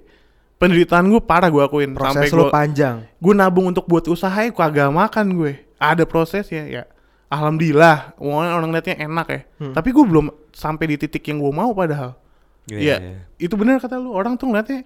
Penderitaan 0.58 1.10
gue 1.10 1.18
parah 1.18 1.50
gue 1.50 1.58
akuin 1.58 1.90
Proses 1.90 2.22
sampai 2.22 2.30
lo 2.30 2.46
gue 2.46 2.54
panjang. 2.54 2.96
gue 3.18 3.34
nabung 3.34 3.66
untuk 3.66 3.82
buat 3.86 4.06
usaha 4.06 4.34
ya 4.34 4.50
kagak 4.50 4.90
makan 4.90 5.34
gue. 5.34 5.58
Ada 5.74 6.06
prosesnya 6.06 6.62
ya. 6.66 6.82
alhamdulillah 7.32 8.12
orang 8.20 8.52
orang 8.60 8.70
liatnya 8.70 9.00
enak 9.00 9.26
ya 9.26 9.40
tapi 9.72 9.88
gue 9.88 10.04
belum 10.04 10.28
sampai 10.52 10.84
di 10.84 10.96
titik 11.00 11.24
yang 11.24 11.40
gue 11.40 11.48
mau 11.48 11.72
padahal 11.72 12.12
Iya, 12.68 12.76
Iya, 12.78 12.96
iya. 13.00 13.18
itu 13.40 13.56
benar 13.56 13.80
kata 13.80 13.96
lu. 13.98 14.12
Orang 14.12 14.36
tuh 14.36 14.46
ngeliatnya 14.46 14.84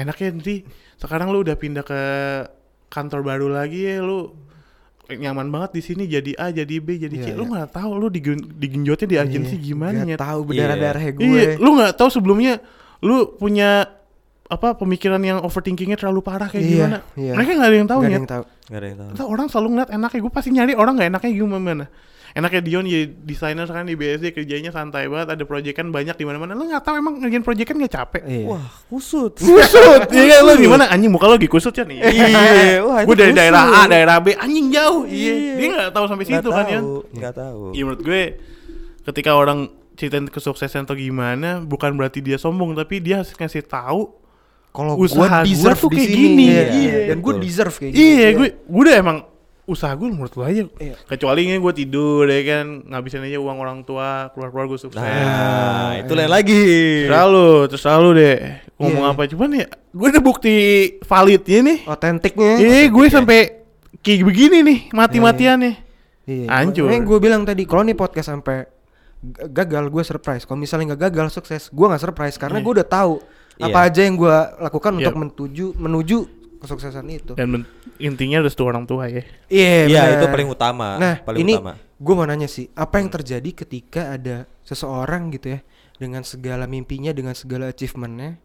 enaknya 0.00 0.28
nanti 0.32 0.54
sekarang 0.96 1.28
lu 1.28 1.40
udah 1.40 1.54
pindah 1.54 1.82
ke 1.82 2.00
kantor 2.86 3.20
baru 3.22 3.46
lagi 3.48 3.84
ya 3.84 4.00
lu 4.00 4.32
nyaman 5.10 5.48
banget 5.48 5.70
di 5.72 5.82
sini 5.82 6.02
jadi 6.04 6.32
A 6.36 6.46
jadi 6.50 6.74
B 6.78 6.94
jadi 6.96 7.10
C 7.12 7.26
Iya, 7.26 7.34
lu 7.34 7.44
iya. 7.44 7.50
nggak 7.52 7.68
tahu 7.72 7.90
lu 7.96 8.06
digen- 8.08 8.46
digenjotnya 8.48 9.06
di 9.06 9.16
agensi 9.18 9.54
Iya, 9.54 9.64
gimana 9.64 9.98
nggak 10.00 10.10
ya 10.12 10.18
tahu 10.20 10.40
berdarah-darahnya 10.44 11.12
gue. 11.12 11.24
iya 11.24 11.42
lu 11.56 11.70
nggak 11.72 11.92
tahu 11.94 12.08
sebelumnya 12.08 12.62
lu 13.00 13.16
punya 13.32 13.90
apa 14.46 14.74
pemikiran 14.74 15.18
yang 15.20 15.38
overthinkingnya 15.40 15.94
terlalu 15.94 16.20
parah 16.20 16.46
kayak 16.46 16.62
Iya, 16.62 16.70
gimana 16.72 16.96
iya. 17.16 17.32
mereka 17.34 17.50
nggak 17.52 17.66
ada 17.66 17.76
yang 17.76 17.88
tahu 17.88 17.98
Nggak 17.98 18.06
ada 18.06 18.10
ya 18.10 18.18
yang 18.18 18.28
tahu. 18.28 18.44
Nggak 18.60 18.78
ada 18.78 18.86
yang 18.86 18.98
tahu. 18.98 19.08
Entah, 19.10 19.26
orang 19.26 19.46
selalu 19.46 19.68
ngeliat 19.68 19.90
enaknya 19.90 20.20
gue 20.20 20.32
pasti 20.32 20.48
nyari 20.50 20.72
orang 20.72 20.92
nggak 20.94 21.08
enaknya 21.08 21.30
gimana 21.32 21.84
enaknya 22.32 22.60
Dion 22.60 22.84
ya 22.84 23.04
desainer 23.06 23.64
sekarang 23.64 23.84
di 23.84 23.94
BSD 23.94 24.30
kerjanya 24.32 24.70
santai 24.70 25.04
banget 25.04 25.32
ada 25.32 25.42
project 25.42 25.74
kan 25.74 25.88
banyak 25.88 26.12
di 26.12 26.22
mana-mana 26.22 26.52
lu 26.52 26.64
nggak 26.64 26.80
tahu 26.80 26.94
emang 26.96 27.18
ngerjain 27.18 27.40
project 27.40 27.66
kan 27.66 27.76
nggak 27.76 27.92
capek 27.92 28.22
Iya. 28.22 28.44
Wah, 28.46 28.66
kusut. 28.86 29.32
kusut 29.36 30.00
iya 30.14 30.24
kan 30.32 30.40
lu 30.44 30.52
gimana 30.56 30.84
anjing 30.86 31.08
muka 31.08 31.26
lo 31.26 31.34
lagi 31.34 31.46
kusut 31.46 31.72
ya 31.72 31.82
nih 31.82 31.98
Iya, 32.00 32.26
wah, 32.82 32.98
itu 32.98 33.06
gue 33.06 33.16
dari 33.16 33.30
kusut. 33.30 33.40
daerah 33.40 33.62
A 33.66 33.82
daerah 33.84 34.16
B 34.18 34.32
anjing 34.32 34.66
jauh 34.68 35.02
iya 35.04 35.32
Iya. 35.32 35.54
dia 35.56 35.66
nggak 35.70 35.90
tahu 35.90 36.04
sampai 36.06 36.24
situ 36.24 36.48
kan 36.48 36.64
ya 36.64 36.78
tahu, 36.78 36.94
Nggak 37.10 37.32
tahu. 37.34 37.60
Iya 37.70 37.82
menurut 37.84 38.02
gue 38.02 38.22
ketika 39.02 39.30
orang 39.32 39.58
ceritain 39.92 40.24
kesuksesan 40.24 40.82
atau 40.82 40.94
gimana 40.94 41.60
bukan 41.60 41.92
berarti 41.92 42.18
dia 42.18 42.36
sombong 42.36 42.72
tapi 42.72 42.98
dia 42.98 43.20
harus 43.20 43.30
ngasih 43.30 43.62
tahu 43.62 44.16
Kalau 44.70 44.94
gue 44.94 45.10
gua 45.10 45.42
deserve 45.42 45.76
tuh 45.76 45.90
di 45.90 45.98
kayak 45.98 46.08
sini, 46.08 46.22
gini. 46.22 46.44
iya. 46.46 46.62
Iya, 46.70 46.96
dan 47.10 47.16
gue 47.18 47.32
deserve 47.38 47.74
kayak 47.74 47.90
gitu. 47.90 48.00
iya 48.00 48.26
gue 48.32 48.48
gue 48.54 48.80
udah 48.80 48.96
emang 48.96 49.18
usaha 49.70 49.94
gue 49.94 50.06
menurut 50.06 50.34
lo 50.34 50.42
aja 50.42 50.66
Iya. 50.76 50.94
kecuali 51.06 51.46
ini 51.46 51.56
gue 51.56 51.72
tidur 51.72 52.26
ya 52.26 52.42
kan 52.44 52.66
ngabisin 52.84 53.22
aja 53.22 53.38
uang 53.38 53.56
orang 53.56 53.78
tua 53.80 54.28
keluar 54.30 54.50
keluar 54.50 54.66
gue 54.66 54.76
sukses 54.76 54.98
Nah, 54.98 55.96
itu 55.96 56.10
lain 56.10 56.28
lagi. 56.28 56.62
Selalu, 57.06 57.48
terus 57.66 57.80
selalu 57.80 58.08
deh 58.12 58.36
ngomong 58.76 59.04
Iya. 59.04 59.12
apa 59.12 59.22
cuman 59.26 59.50
ya 59.54 59.66
gue 59.70 60.08
ada 60.08 60.20
bukti 60.20 60.54
validnya 61.00 61.58
nih 61.62 61.78
Otentiknya. 61.84 62.52
eh 62.58 62.86
gue 62.86 63.06
sampai 63.06 63.38
kayak 63.96 64.22
begini 64.22 64.58
nih 64.60 64.78
mati-matian 64.90 65.58
nih 65.60 65.74
Iya. 66.26 66.46
Hancur. 66.48 66.86
Gue 66.86 67.18
bilang 67.18 67.42
tadi 67.42 67.62
kalau 67.62 67.82
nih 67.82 67.94
podcast 67.94 68.30
sampai 68.30 68.66
gagal 69.46 69.88
gue 69.88 70.02
surprise. 70.02 70.42
Kalau 70.42 70.56
misalnya 70.56 70.94
nggak 70.94 71.02
gagal 71.06 71.28
sukses, 71.32 71.68
gue 71.68 71.86
nggak 71.86 72.00
surprise 72.00 72.36
karena 72.36 72.56
Iya. 72.56 72.64
gue 72.64 72.72
udah 72.72 72.88
tahu 72.88 73.14
apa 73.58 73.78
Iya. 73.78 73.86
aja 73.86 74.00
yang 74.00 74.16
gue 74.16 74.36
lakukan 74.58 74.92
untuk 74.96 75.10
Iya. 75.10 75.20
menuju 75.20 75.66
menuju 75.76 76.18
kesuksesan 76.60 77.08
itu. 77.08 77.32
dan 77.34 77.64
intinya 77.96 78.44
restu 78.44 78.62
orang 78.68 78.84
tua 78.84 79.08
ya 79.08 79.24
Iya, 79.48 79.88
Iya, 79.88 80.02
benar. 80.04 80.14
itu 80.20 80.26
paling 80.28 80.48
utama. 80.48 80.88
Nah, 81.00 81.16
paling 81.24 81.40
ini 81.40 81.54
utama. 81.56 81.74
gue 81.74 82.14
mau 82.14 82.26
nanya 82.28 82.46
sih, 82.46 82.68
apa 82.76 83.00
yang 83.00 83.08
terjadi 83.08 83.50
ketika 83.56 84.14
ada 84.14 84.44
seseorang 84.62 85.32
gitu 85.32 85.56
ya 85.56 85.60
dengan 85.96 86.20
segala 86.22 86.68
mimpinya, 86.68 87.10
dengan 87.10 87.32
segala 87.32 87.68
achievementnya, 87.68 88.36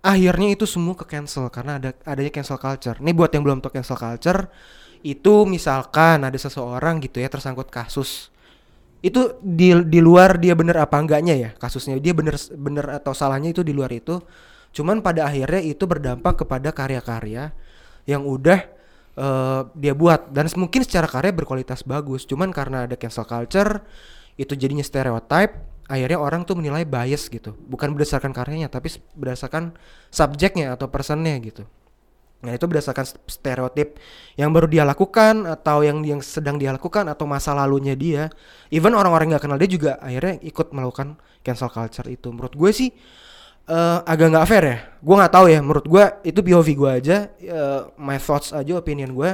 akhirnya 0.00 0.52
itu 0.52 0.68
semua 0.68 0.92
ke 0.92 1.04
cancel 1.04 1.48
karena 1.48 1.80
ada 1.80 1.90
adanya 2.04 2.32
cancel 2.32 2.60
culture. 2.60 2.96
Ini 3.00 3.12
buat 3.12 3.32
yang 3.32 3.44
belum 3.44 3.64
tahu 3.64 3.72
cancel 3.72 3.96
culture, 3.96 4.48
itu 5.00 5.34
misalkan 5.44 6.24
ada 6.24 6.36
seseorang 6.36 7.00
gitu 7.00 7.20
ya 7.20 7.28
tersangkut 7.28 7.68
kasus, 7.68 8.28
itu 9.00 9.36
di 9.40 9.72
di 9.84 10.00
luar 10.00 10.36
dia 10.36 10.52
bener 10.52 10.80
apa 10.80 10.96
enggaknya 10.96 11.36
ya 11.36 11.50
kasusnya 11.56 12.00
dia 12.00 12.16
bener 12.16 12.36
bener 12.56 12.88
atau 13.00 13.12
salahnya 13.12 13.52
itu 13.52 13.64
di 13.64 13.72
luar 13.72 13.92
itu, 13.92 14.20
cuman 14.74 15.00
pada 15.00 15.30
akhirnya 15.30 15.62
itu 15.62 15.86
berdampak 15.86 16.42
kepada 16.42 16.74
karya-karya 16.74 17.54
yang 18.04 18.26
udah 18.26 18.60
eh, 19.16 19.60
dia 19.78 19.94
buat. 19.94 20.34
Dan 20.34 20.50
mungkin 20.58 20.82
secara 20.82 21.06
karya 21.06 21.32
berkualitas 21.32 21.86
bagus. 21.86 22.26
Cuman 22.26 22.50
karena 22.50 22.84
ada 22.84 22.98
cancel 22.98 23.24
culture 23.24 23.80
itu 24.34 24.52
jadinya 24.58 24.82
stereotype 24.82 25.74
akhirnya 25.86 26.18
orang 26.18 26.48
tuh 26.48 26.56
menilai 26.56 26.84
bias 26.88 27.28
gitu. 27.28 27.52
Bukan 27.68 27.92
berdasarkan 27.92 28.32
karyanya 28.32 28.72
tapi 28.72 28.92
berdasarkan 29.16 29.76
subjeknya 30.08 30.72
atau 30.74 30.88
personnya 30.88 31.36
gitu. 31.40 31.64
Nah 32.44 32.52
itu 32.52 32.68
berdasarkan 32.68 33.08
stereotip 33.24 33.96
yang 34.36 34.52
baru 34.52 34.68
dia 34.68 34.84
lakukan 34.84 35.48
atau 35.48 35.80
yang 35.80 36.04
yang 36.04 36.20
sedang 36.20 36.60
dia 36.60 36.76
lakukan 36.76 37.08
atau 37.08 37.24
masa 37.24 37.56
lalunya 37.56 37.96
dia. 37.96 38.28
Even 38.68 38.92
orang-orang 38.92 39.32
nggak 39.32 39.44
kenal 39.48 39.56
dia 39.56 39.70
juga 39.70 39.92
akhirnya 40.00 40.40
ikut 40.44 40.72
melakukan 40.76 41.16
cancel 41.40 41.72
culture 41.72 42.08
itu. 42.08 42.28
Menurut 42.32 42.52
gue 42.52 42.70
sih 42.72 42.90
eh, 43.64 43.98
agak 44.04 44.28
nggak 44.32 44.46
fair 44.46 44.64
ya. 44.64 44.78
Gue 45.00 45.14
nggak 45.16 45.32
tahu 45.32 45.46
ya. 45.48 45.60
Menurut 45.64 45.86
gue 45.86 46.04
itu 46.24 46.40
POV 46.40 46.68
gue 46.76 46.90
aja, 46.90 47.16
eh, 47.38 47.80
my 47.96 48.18
thoughts 48.20 48.52
aja, 48.52 48.72
opinion 48.76 49.12
gue. 49.12 49.30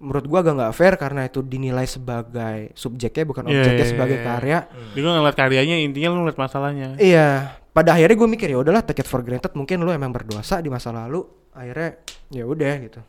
Menurut 0.00 0.24
gue 0.24 0.38
agak 0.40 0.54
nggak 0.56 0.74
fair 0.74 0.94
karena 0.96 1.28
itu 1.28 1.44
dinilai 1.44 1.84
sebagai 1.84 2.72
subjeknya 2.72 3.24
bukan 3.28 3.44
Iya, 3.44 3.52
objeknya 3.60 3.84
iya, 3.84 3.92
sebagai 3.92 4.16
iya. 4.16 4.24
karya. 4.24 4.58
Dia 4.96 5.00
gue 5.04 5.12
ngeliat 5.12 5.36
karyanya 5.36 5.76
intinya 5.76 6.08
lu 6.08 6.16
ngeliat 6.24 6.40
masalahnya 6.40 6.88
Iya. 6.96 7.60
Pada 7.70 7.94
akhirnya 7.94 8.16
gue 8.16 8.28
mikir 8.32 8.48
ya 8.48 8.58
udahlah 8.58 8.80
take 8.80 9.04
it 9.04 9.08
for 9.10 9.20
granted. 9.20 9.52
Mungkin 9.52 9.84
lu 9.84 9.92
emang 9.92 10.10
berdosa 10.10 10.58
di 10.64 10.72
masa 10.72 10.88
lalu. 10.90 11.20
Akhirnya 11.52 12.00
ya 12.32 12.44
udah 12.48 12.72
gitu. 12.80 13.00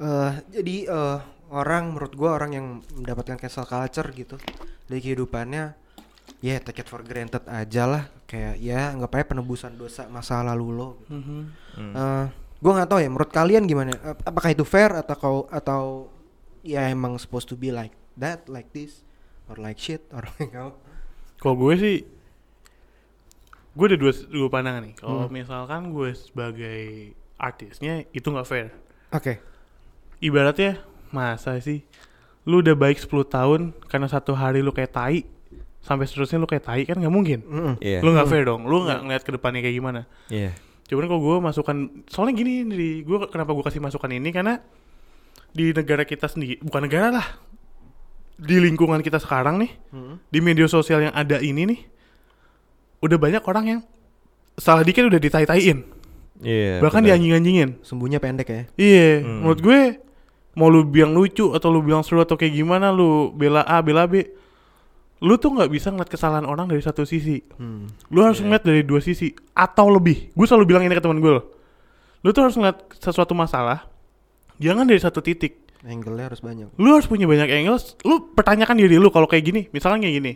Eh 0.00 0.32
jadi 0.48 0.76
eh 0.88 1.18
orang 1.52 1.92
menurut 1.92 2.12
gue 2.16 2.30
orang 2.30 2.50
yang 2.56 2.66
mendapatkan 2.96 3.36
cancel 3.36 3.66
culture 3.68 4.08
gitu 4.14 4.40
dari 4.88 5.00
kehidupannya 5.02 5.64
ya 6.38 6.56
take 6.58 6.80
it 6.80 6.88
for 6.88 7.02
granted 7.02 7.42
aja 7.44 7.84
lah 7.84 8.02
kayak 8.24 8.56
ya 8.56 8.94
nggak 8.94 9.10
apa 9.10 9.26
penebusan 9.28 9.74
dosa 9.74 10.06
masa 10.06 10.40
lalu 10.40 10.66
lo 10.70 10.88
gitu. 11.02 11.18
Mhm. 11.18 11.42
Eh, 11.92 12.26
gue 12.56 12.72
nggak 12.72 12.88
tahu 12.88 12.98
ya 12.98 13.08
menurut 13.08 13.30
kalian 13.30 13.64
gimana 13.64 13.90
Ap- 13.98 14.22
apakah 14.24 14.50
itu 14.50 14.62
fair 14.62 14.94
atau 14.94 15.14
kau 15.14 15.38
atau 15.48 15.82
ya 16.60 16.86
emang 16.86 17.16
supposed 17.16 17.44
to 17.44 17.54
be 17.54 17.68
like 17.68 17.90
that 18.14 18.46
like 18.46 18.70
this 18.70 19.02
or 19.46 19.56
like 19.56 19.76
shit 19.76 20.06
or 20.10 20.22
kau 20.54 20.78
Kalau 21.36 21.56
gue 21.58 21.74
sih 21.74 21.96
gue 23.70 23.86
ada 23.86 23.96
dua 23.96 24.12
dua 24.26 24.48
pandangan 24.48 24.82
nih. 24.82 24.94
Kalau 24.94 25.24
Hmm. 25.24 25.32
misalkan 25.32 25.82
gue 25.88 26.10
sebagai 26.12 26.80
artisnya 27.36 28.04
itu 28.10 28.26
nggak 28.26 28.44
fair. 28.44 28.68
oke 29.10 29.40
Ibaratnya 30.18 30.76
masa 31.08 31.56
sih 31.58 31.80
lu 32.44 32.60
udah 32.60 32.72
baik 32.72 32.96
10 32.98 33.08
tahun 33.26 33.60
karena 33.86 34.04
satu 34.06 34.32
hari 34.32 34.60
lu 34.60 34.68
kayak 34.70 34.92
tai 34.92 35.24
sampai 35.80 36.04
seterusnya 36.04 36.36
lu 36.36 36.44
kayak 36.44 36.64
tai 36.64 36.84
kan 36.84 36.96
nggak 36.96 37.10
mungkin. 37.10 37.40
Mm-mm. 37.42 37.74
Iya. 37.80 38.00
Lu 38.00 38.12
nggak 38.12 38.26
fair 38.26 38.44
dong. 38.44 38.64
Lu 38.64 38.84
nggak 38.84 39.00
ngeliat 39.00 39.22
ke 39.22 39.32
depannya 39.32 39.60
kayak 39.60 39.76
gimana. 39.76 40.00
Iya. 40.28 40.52
Cuman 40.86 41.06
kalau 41.06 41.20
gue 41.20 41.36
masukkan 41.40 41.76
soalnya 42.06 42.34
gini 42.34 42.52
nih, 42.64 42.94
gue 43.02 43.18
kenapa 43.28 43.54
gue 43.54 43.62
kasih 43.62 43.78
masukan 43.78 44.10
ini 44.10 44.28
karena 44.30 44.58
di 45.50 45.70
negara 45.70 46.02
kita 46.02 46.26
sendiri 46.26 46.60
bukan 46.60 46.84
negara 46.84 47.10
lah 47.10 47.26
di 48.36 48.56
lingkungan 48.56 48.98
kita 48.98 49.18
sekarang 49.18 49.58
nih 49.58 49.72
Mm-mm. 49.90 50.16
di 50.26 50.38
media 50.38 50.64
sosial 50.64 51.02
yang 51.02 51.12
ada 51.12 51.36
ini 51.38 51.66
nih 51.66 51.80
udah 53.00 53.18
banyak 53.18 53.42
orang 53.44 53.64
yang 53.66 53.80
salah 54.54 54.80
dikit 54.80 55.04
udah 55.04 55.18
ditai-taiin 55.18 55.84
Iya. 56.40 56.80
bahkan 56.80 57.04
dianjing-anjingin 57.04 57.84
sumbunya 57.84 58.16
pendek 58.16 58.48
ya 58.48 58.62
iya 58.78 59.20
Hmm. 59.20 59.44
menurut 59.44 59.60
gue 59.60 59.80
mau 60.54 60.72
lu 60.72 60.84
bilang 60.84 61.12
lucu 61.12 61.52
atau 61.52 61.68
lu 61.68 61.84
bilang 61.84 62.00
seru 62.00 62.16
atau 62.18 62.32
kayak 62.34 62.56
gimana 62.56 62.88
lu 62.88 63.28
bela 63.30 63.60
A 63.60 63.84
bela 63.84 64.08
B 64.08 64.24
lu 65.20 65.36
tuh 65.36 65.52
nggak 65.52 65.68
bisa 65.68 65.92
ngeliat 65.92 66.08
kesalahan 66.08 66.44
orang 66.44 66.64
dari 66.64 66.80
satu 66.80 67.04
sisi. 67.04 67.44
Hmm. 67.56 67.84
lu 68.08 68.24
harus 68.24 68.40
ngeliat 68.40 68.64
dari 68.64 68.80
dua 68.80 69.04
sisi 69.04 69.28
atau 69.52 69.92
lebih. 69.92 70.32
Gue 70.32 70.46
selalu 70.48 70.64
bilang 70.64 70.82
ini 70.82 70.92
ke 70.92 71.00
teman 71.00 71.20
gue 71.20 71.28
loh. 71.28 71.44
Lu 72.20 72.32
tuh 72.32 72.48
harus 72.48 72.56
ngeliat 72.56 72.88
sesuatu 72.96 73.36
masalah 73.36 73.84
jangan 74.56 74.88
dari 74.88 74.96
satu 74.96 75.20
titik. 75.20 75.60
Angle-nya 75.80 76.28
harus 76.28 76.40
banyak. 76.40 76.72
Lu 76.76 76.92
harus 76.92 77.04
punya 77.04 77.24
banyak 77.24 77.48
angles. 77.48 77.96
Lu 78.04 78.32
pertanyakan 78.32 78.76
diri 78.76 78.96
lu 78.96 79.08
kalau 79.08 79.24
kayak 79.24 79.44
gini. 79.44 79.60
Misalnya 79.72 80.04
kayak 80.04 80.16
gini. 80.20 80.32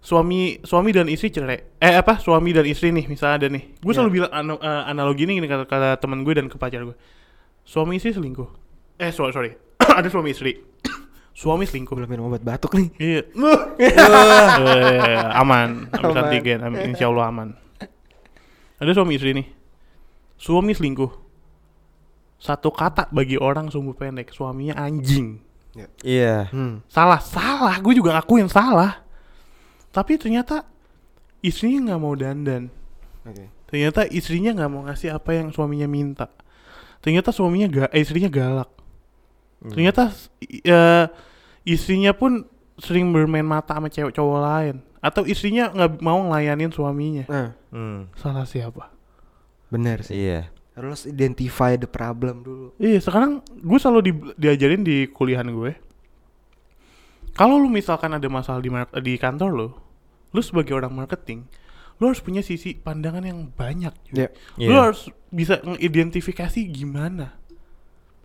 Suami 0.00 0.60
suami 0.62 0.92
dan 0.92 1.08
istri 1.08 1.32
cerai. 1.32 1.80
Eh 1.80 1.96
apa? 1.96 2.20
Suami 2.20 2.52
dan 2.52 2.62
istri 2.64 2.92
nih 2.92 3.08
misalnya 3.08 3.44
ada 3.44 3.48
nih. 3.50 3.76
Gue 3.80 3.90
Iya. 3.90 3.96
selalu 3.98 4.10
bilang 4.12 4.32
ano- 4.32 4.60
eh, 4.60 4.82
analogi 4.86 5.24
ini 5.24 5.36
gini 5.36 5.48
kata, 5.48 5.64
kata 5.64 5.88
temen 5.98 6.20
gue 6.22 6.32
dan 6.36 6.46
ke 6.46 6.56
pacar 6.56 6.84
gue 6.84 6.96
suami 7.66 7.96
istri 7.98 8.12
selingkuh. 8.12 8.46
Eh 9.00 9.10
sorry 9.10 9.32
sorry. 9.32 9.50
Ada 9.98 10.08
suami 10.08 10.30
istri 10.30 10.52
suami 11.36 11.68
selingkuh. 11.68 11.92
Belum 11.92 12.08
minum 12.08 12.32
obat 12.32 12.40
batuk 12.40 12.80
nih. 12.80 12.88
Iya. 12.96 13.20
Aman. 15.44 15.92
Habis 15.92 16.16
Aman. 16.16 16.24
antigen 16.24 16.58
insya 16.88 17.12
Allah 17.12 17.28
aman. 17.28 17.48
Ada 18.80 18.96
suami 18.96 19.20
istri 19.20 19.36
nih. 19.36 19.46
Suami 20.40 20.72
selingkuh. 20.72 21.12
Satu 22.40 22.72
kata 22.72 23.12
bagi 23.12 23.36
orang 23.36 23.68
sumbu 23.68 23.92
pendek 23.92 24.32
suaminya 24.32 24.80
anjing. 24.80 25.44
Iya. 26.00 26.48
hmm. 26.48 26.88
salah 26.88 27.20
salah. 27.20 27.76
Gue 27.84 27.92
juga 27.92 28.16
ngakuin 28.16 28.48
salah. 28.48 29.04
Tapi 29.92 30.16
ternyata 30.16 30.64
istrinya 31.44 31.92
nggak 31.92 32.00
mau 32.00 32.16
dandan. 32.16 32.72
Oke. 33.28 33.44
Ternyata 33.68 34.08
istrinya 34.08 34.56
nggak 34.56 34.70
mau 34.72 34.88
ngasih 34.88 35.12
apa 35.12 35.36
yang 35.36 35.52
suaminya 35.52 35.88
minta. 35.88 36.32
Ternyata 37.00 37.32
suaminya 37.32 37.68
ga, 37.68 37.84
eh, 37.92 38.04
istrinya 38.04 38.28
galak 38.28 38.75
ternyata 39.68 40.10
i- 40.40 40.62
eh, 40.62 41.06
istrinya 41.64 42.10
pun 42.10 42.44
sering 42.76 43.08
bermain 43.08 43.42
mata 43.42 43.72
sama 43.72 43.86
cewek 43.86 44.12
cowok 44.12 44.38
lain 44.38 44.76
atau 44.98 45.22
istrinya 45.22 45.68
nggak 45.68 45.98
mau 45.98 46.18
ngelayanin 46.22 46.68
suaminya 46.68 47.24
nah 47.26 47.48
Hmm. 47.68 48.08
salah 48.14 48.44
siapa 48.44 48.90
benar 49.66 50.00
sih 50.00 50.14
Iya. 50.16 50.48
harus 50.72 51.04
identify 51.04 51.74
the 51.74 51.86
problem 51.86 52.40
dulu 52.40 52.66
Iya, 52.76 53.00
sekarang 53.00 53.40
gue 53.42 53.78
selalu 53.78 54.00
di- 54.02 54.32
diajarin 54.36 54.82
di 54.82 55.06
kuliahan 55.06 55.48
gue. 55.48 55.72
Kalau 57.32 57.56
lu 57.56 57.68
misalkan 57.68 58.08
ada 58.10 58.24
masalah 58.26 58.60
di 58.60 58.72
di 59.02 59.14
kantor 59.14 59.50
lo, 59.52 59.68
lu 60.30 60.40
sebagai 60.40 60.72
orang 60.72 60.88
marketing, 60.90 61.44
lu 61.96 62.08
harus 62.08 62.20
punya 62.20 62.40
sisi 62.40 62.72
pandangan 62.74 63.20
yang 63.22 63.48
banyak. 63.50 63.92
cuy. 64.06 64.14
Iya. 64.16 64.28
Lu 64.58 64.70
Iya. 64.70 64.80
harus 64.82 65.00
bisa 65.28 65.60
mengidentifikasi 65.62 66.60
gimana. 66.66 67.36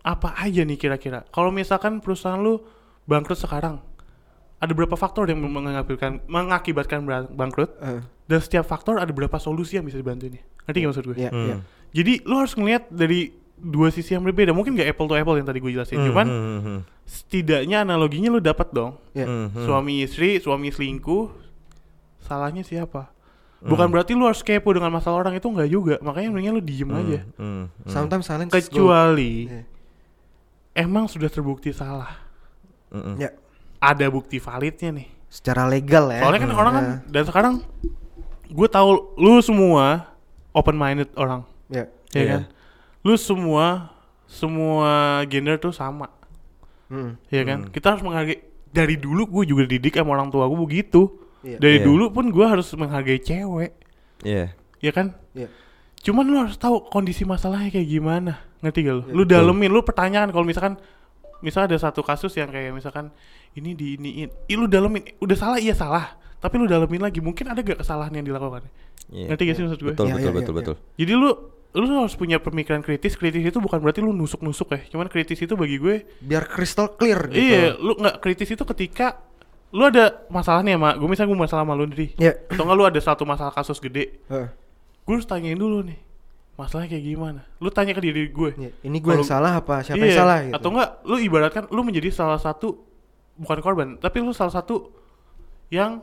Apa 0.02 0.34
aja 0.36 0.62
nih 0.62 0.74
kira-kira. 0.74 1.22
Kalau 1.30 1.48
misalkan 1.48 2.02
perusahaan 2.02 2.36
lu 2.36 2.58
bangkrut 3.04 3.38
sekarang, 3.38 3.78
ada 4.58 4.72
berapa 4.72 4.94
faktor 4.94 5.26
yang 5.26 5.38
mengakibatkan 5.38 6.22
mengakibatkan 6.26 6.98
bangkrut? 7.30 7.70
Eh, 7.78 8.02
Dan 8.22 8.38
setiap 8.38 8.64
faktor 8.64 8.96
ada 8.96 9.10
berapa 9.10 9.34
solusi 9.36 9.74
yang 9.74 9.84
bisa 9.84 9.98
dibantuin 9.98 10.38
ya. 10.38 10.42
Ngerti 10.64 10.78
gak 10.78 10.88
maksud 10.88 11.04
gue? 11.06 11.16
iya 11.18 11.30
Hmm. 11.30 11.44
iya 11.44 11.56
Jadi 11.92 12.12
lu 12.24 12.34
harus 12.34 12.54
ngelihat 12.54 12.88
dari 12.88 13.30
dua 13.54 13.90
sisi 13.90 14.10
yang 14.10 14.22
berbeda. 14.22 14.50
Mungkin 14.50 14.74
gak 14.74 14.88
apple 14.88 15.06
to 15.06 15.14
apple 15.14 15.36
yang 15.36 15.44
tadi 15.44 15.58
gue 15.58 15.70
jelasin. 15.70 15.98
Hmm, 16.00 16.06
Cuman 16.10 16.26
hmm, 16.26 16.60
hmm, 16.62 16.78
setidaknya 17.04 17.82
analoginya 17.82 18.30
lu 18.30 18.40
dapat 18.40 18.70
dong. 18.70 18.98
iya 19.12 19.26
hmm, 19.26 19.46
hmm. 19.52 19.64
Suami 19.66 20.02
istri, 20.02 20.38
suami 20.38 20.70
selingkuh, 20.70 21.30
salahnya 22.22 22.62
siapa? 22.62 23.10
Hmm. 23.62 23.70
Bukan 23.70 23.86
berarti 23.90 24.14
lu 24.14 24.26
harus 24.26 24.42
kepo 24.42 24.74
dengan 24.74 24.90
masalah 24.90 25.22
orang 25.22 25.34
itu 25.36 25.46
enggak 25.46 25.70
juga. 25.70 25.94
Makanya 26.02 26.28
mendingan 26.30 26.54
lu 26.58 26.64
diem 26.64 26.90
aja. 26.90 27.20
Hmm, 27.36 27.66
hmm. 27.70 27.86
sometimes 27.86 28.26
silence. 28.26 28.50
Kecuali 28.50 29.46
Iya. 29.46 29.62
Emang 30.72 31.06
sudah 31.06 31.28
terbukti 31.28 31.70
salah. 31.70 32.18
Hmm. 32.88 33.16
ya 33.16 33.32
Ada 33.80 34.06
bukti 34.06 34.36
validnya 34.36 34.92
nih. 34.92 35.08
secara 35.26 35.64
legal 35.64 36.12
ya 36.12 36.20
Soalnya 36.20 36.40
kan 36.40 36.50
Hmm, 36.52 36.60
orang 36.60 36.72
kan 36.72 36.84
ya. 36.84 36.96
dan 37.08 37.22
sekarang 37.24 37.54
gue 38.46 38.68
tahu 38.68 38.88
lu 39.16 39.40
semua 39.40 40.12
open 40.52 40.76
minded 40.76 41.08
orang, 41.16 41.40
ya 41.66 41.88
ya 42.12 42.20
Iya. 42.20 42.28
kan? 42.28 42.42
Lu 43.00 43.16
semua 43.16 43.88
semua 44.28 44.90
gender 45.26 45.56
tuh 45.56 45.72
sama. 45.72 46.12
Hmm. 46.86 47.16
ya 47.26 47.40
kan 47.42 47.72
kita 47.72 47.96
harus 47.96 48.04
menghargai 48.04 48.44
dari 48.68 49.00
dulu 49.00 49.24
gue 49.40 49.48
juga 49.48 49.64
didik 49.64 49.96
sama 49.96 50.12
orang 50.12 50.28
tua 50.28 50.44
gue 50.44 50.60
begitu 50.60 51.08
Iya. 51.40 51.56
dari 51.56 51.80
Iya. 51.80 51.88
dulu 51.88 52.12
pun 52.12 52.28
gue 52.28 52.44
harus 52.44 52.68
menghargai 52.72 53.16
cewek 53.16 53.72
Iya. 54.20 54.52
ya 54.78 54.92
kan 54.92 55.16
Iya. 55.32 55.48
cuman 56.04 56.24
lu 56.28 56.36
harus 56.38 56.54
tahu 56.54 56.84
kondisi 56.86 57.24
masalahnya 57.24 57.72
kayak 57.72 57.88
gimana 57.88 58.44
ngerti 58.62 58.78
gak 58.82 58.94
lu? 58.94 59.02
Lu 59.12 59.22
dalemin 59.24 59.68
lu 59.68 59.82
pertanyaan 59.82 60.30
kalau 60.30 60.42
misalkan 60.42 60.78
misal 61.38 61.66
ada 61.66 61.74
satu 61.74 62.00
kasus 62.00 62.30
yang 62.34 62.48
kayak 62.48 62.70
misalkan 62.70 63.10
ini 63.52 63.74
di 63.74 63.98
iniin 63.98 64.30
Ih, 64.46 64.54
lu 64.54 64.64
dalemin 64.64 65.02
udah 65.18 65.34
salah 65.34 65.58
iya 65.58 65.74
salah 65.74 66.14
tapi 66.38 66.54
lu 66.56 66.66
dalemin 66.66 67.02
lagi 67.02 67.18
mungkin 67.18 67.50
ada 67.50 67.58
gak 67.58 67.82
kesalahan 67.82 68.14
yang 68.14 68.24
dilakukan? 68.24 68.62
Iya. 69.10 69.26
ngerti 69.28 69.42
gak 69.44 69.54
sih 69.54 69.62
maksud 69.62 69.80
gue? 69.80 69.92
Betul, 69.92 70.06
Iya, 70.06 70.14
betul, 70.14 70.22
iya, 70.22 70.32
betul, 70.32 70.52
iya, 70.52 70.58
betul. 70.62 70.74
jadi 70.94 71.12
lu 71.12 71.30
lu 71.72 71.84
harus 71.98 72.14
punya 72.14 72.36
pemikiran 72.36 72.80
kritis 72.80 73.16
kritis 73.16 73.42
itu 73.42 73.56
bukan 73.56 73.80
berarti 73.80 73.98
lu 73.98 74.12
nusuk 74.12 74.40
nusuk 74.40 74.70
ya 74.70 74.80
cuman 74.88 75.08
kritis 75.08 75.40
itu 75.40 75.56
bagi 75.56 75.80
gue 75.80 76.04
biar 76.20 76.44
crystal 76.46 76.92
clear 76.92 77.26
gitu. 77.26 77.40
Iya, 77.40 77.74
lu 77.76 77.96
nggak 77.96 78.20
kritis 78.20 78.48
itu 78.48 78.62
ketika 78.62 79.18
lu 79.72 79.82
ada 79.82 80.20
masalah 80.28 80.60
nih 80.60 80.76
sama 80.76 80.94
gue 80.94 81.08
misalnya 81.08 81.28
gue 81.28 81.40
masalah 81.40 81.62
sama 81.64 81.72
lu 81.72 81.88
nih 81.88 82.10
ya 82.14 82.32
atau 82.46 82.62
nggak 82.62 82.76
lu 82.76 82.84
ada 82.84 83.00
satu 83.00 83.24
masalah 83.24 83.50
kasus 83.50 83.80
gede 83.80 84.20
Eh, 84.28 84.48
gue 85.02 85.12
harus 85.12 85.24
tanyain 85.24 85.56
dulu 85.56 85.80
nih 85.80 85.96
masalahnya 86.62 86.90
kayak 86.90 87.04
gimana? 87.04 87.40
Lu 87.58 87.68
tanya 87.68 87.90
ke 87.90 88.00
diri 88.00 88.28
gue. 88.28 88.50
Iya. 88.54 88.70
ini 88.82 88.96
gue 88.96 89.12
yang 89.12 89.26
salah 89.26 89.52
apa? 89.56 89.82
Siapa 89.82 89.96
Iya, 89.96 90.06
yang 90.06 90.16
salah 90.16 90.36
gitu? 90.40 90.54
atau 90.54 90.68
enggak 90.70 90.90
lu 91.02 91.16
ibaratkan 91.18 91.62
lu 91.68 91.80
menjadi 91.82 92.08
salah 92.08 92.38
satu 92.38 92.78
bukan 93.34 93.58
korban 93.58 93.88
tapi 93.96 94.18
lu 94.18 94.30
salah 94.30 94.52
satu 94.52 94.92
yang 95.68 95.98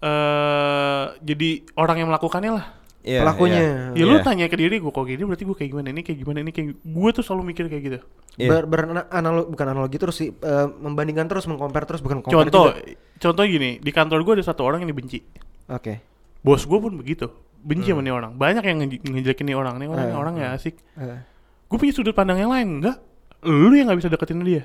eh 0.00 1.04
jadi 1.20 1.50
orang 1.74 1.96
yang 1.98 2.08
melakukannya 2.08 2.52
lah. 2.52 2.66
Iya, 3.00 3.24
Pelakunya. 3.24 3.60
ya 3.96 4.04
lu 4.04 4.16
Iya. 4.16 4.24
tanya 4.24 4.44
ke 4.44 4.56
diri 4.56 4.76
gue 4.76 4.88
kok 4.88 5.04
gini? 5.04 5.24
Berarti 5.24 5.44
gue 5.44 5.56
kayak 5.56 5.70
gimana? 5.72 5.88
Ini 5.88 6.02
kayak 6.02 6.18
gimana? 6.20 6.38
Ini 6.40 6.52
kayak 6.52 6.68
gue 6.78 7.08
tuh 7.10 7.22
selalu 7.22 7.42
mikir 7.48 7.64
kayak 7.66 7.82
gitu. 7.82 7.98
Iya. 8.36 8.48
Ber, 8.50 8.62
beranalog 8.68 9.48
bukan 9.48 9.66
analogi 9.66 9.96
terus 9.96 10.16
sih 10.16 10.28
eh, 10.30 10.66
membandingkan 10.68 11.24
terus 11.24 11.44
mengcompare 11.44 11.84
terus 11.86 12.00
bukan 12.00 12.20
compare 12.20 12.44
contoh 12.44 12.68
juga. 12.70 12.92
contoh 13.18 13.44
gini 13.46 13.70
di 13.76 13.90
kantor 13.90 14.20
gue 14.20 14.34
ada 14.36 14.44
satu 14.44 14.62
orang 14.62 14.84
yang 14.84 14.92
dibenci. 14.92 15.24
Oke. 15.66 16.04
Bos 16.40 16.64
gue 16.64 16.76
pun 16.76 16.92
begitu 16.94 17.28
benci 17.60 17.88
sama 17.88 18.00
nih 18.00 18.10
orang. 18.10 18.32
Banyak 18.34 18.62
yang 18.62 18.78
nge- 18.80 19.02
ngejelekin 19.02 19.44
nih 19.44 19.54
orang. 19.54 19.74
Nih 19.76 19.86
orang 19.86 20.06
Hmm. 20.06 20.18
orang 20.18 20.34
ya 20.36 20.48
asik. 20.52 20.74
Eh, 20.94 21.20
gue 21.66 21.76
punya 21.76 21.92
sudut 21.92 22.12
pandang 22.12 22.36
yang 22.36 22.48
lain. 22.48 22.80
Enggak. 22.80 22.96
Lu 23.40 23.70
yang 23.70 23.86
nggak 23.86 23.98
bisa 23.98 24.08
deketin 24.08 24.40
dia. 24.40 24.64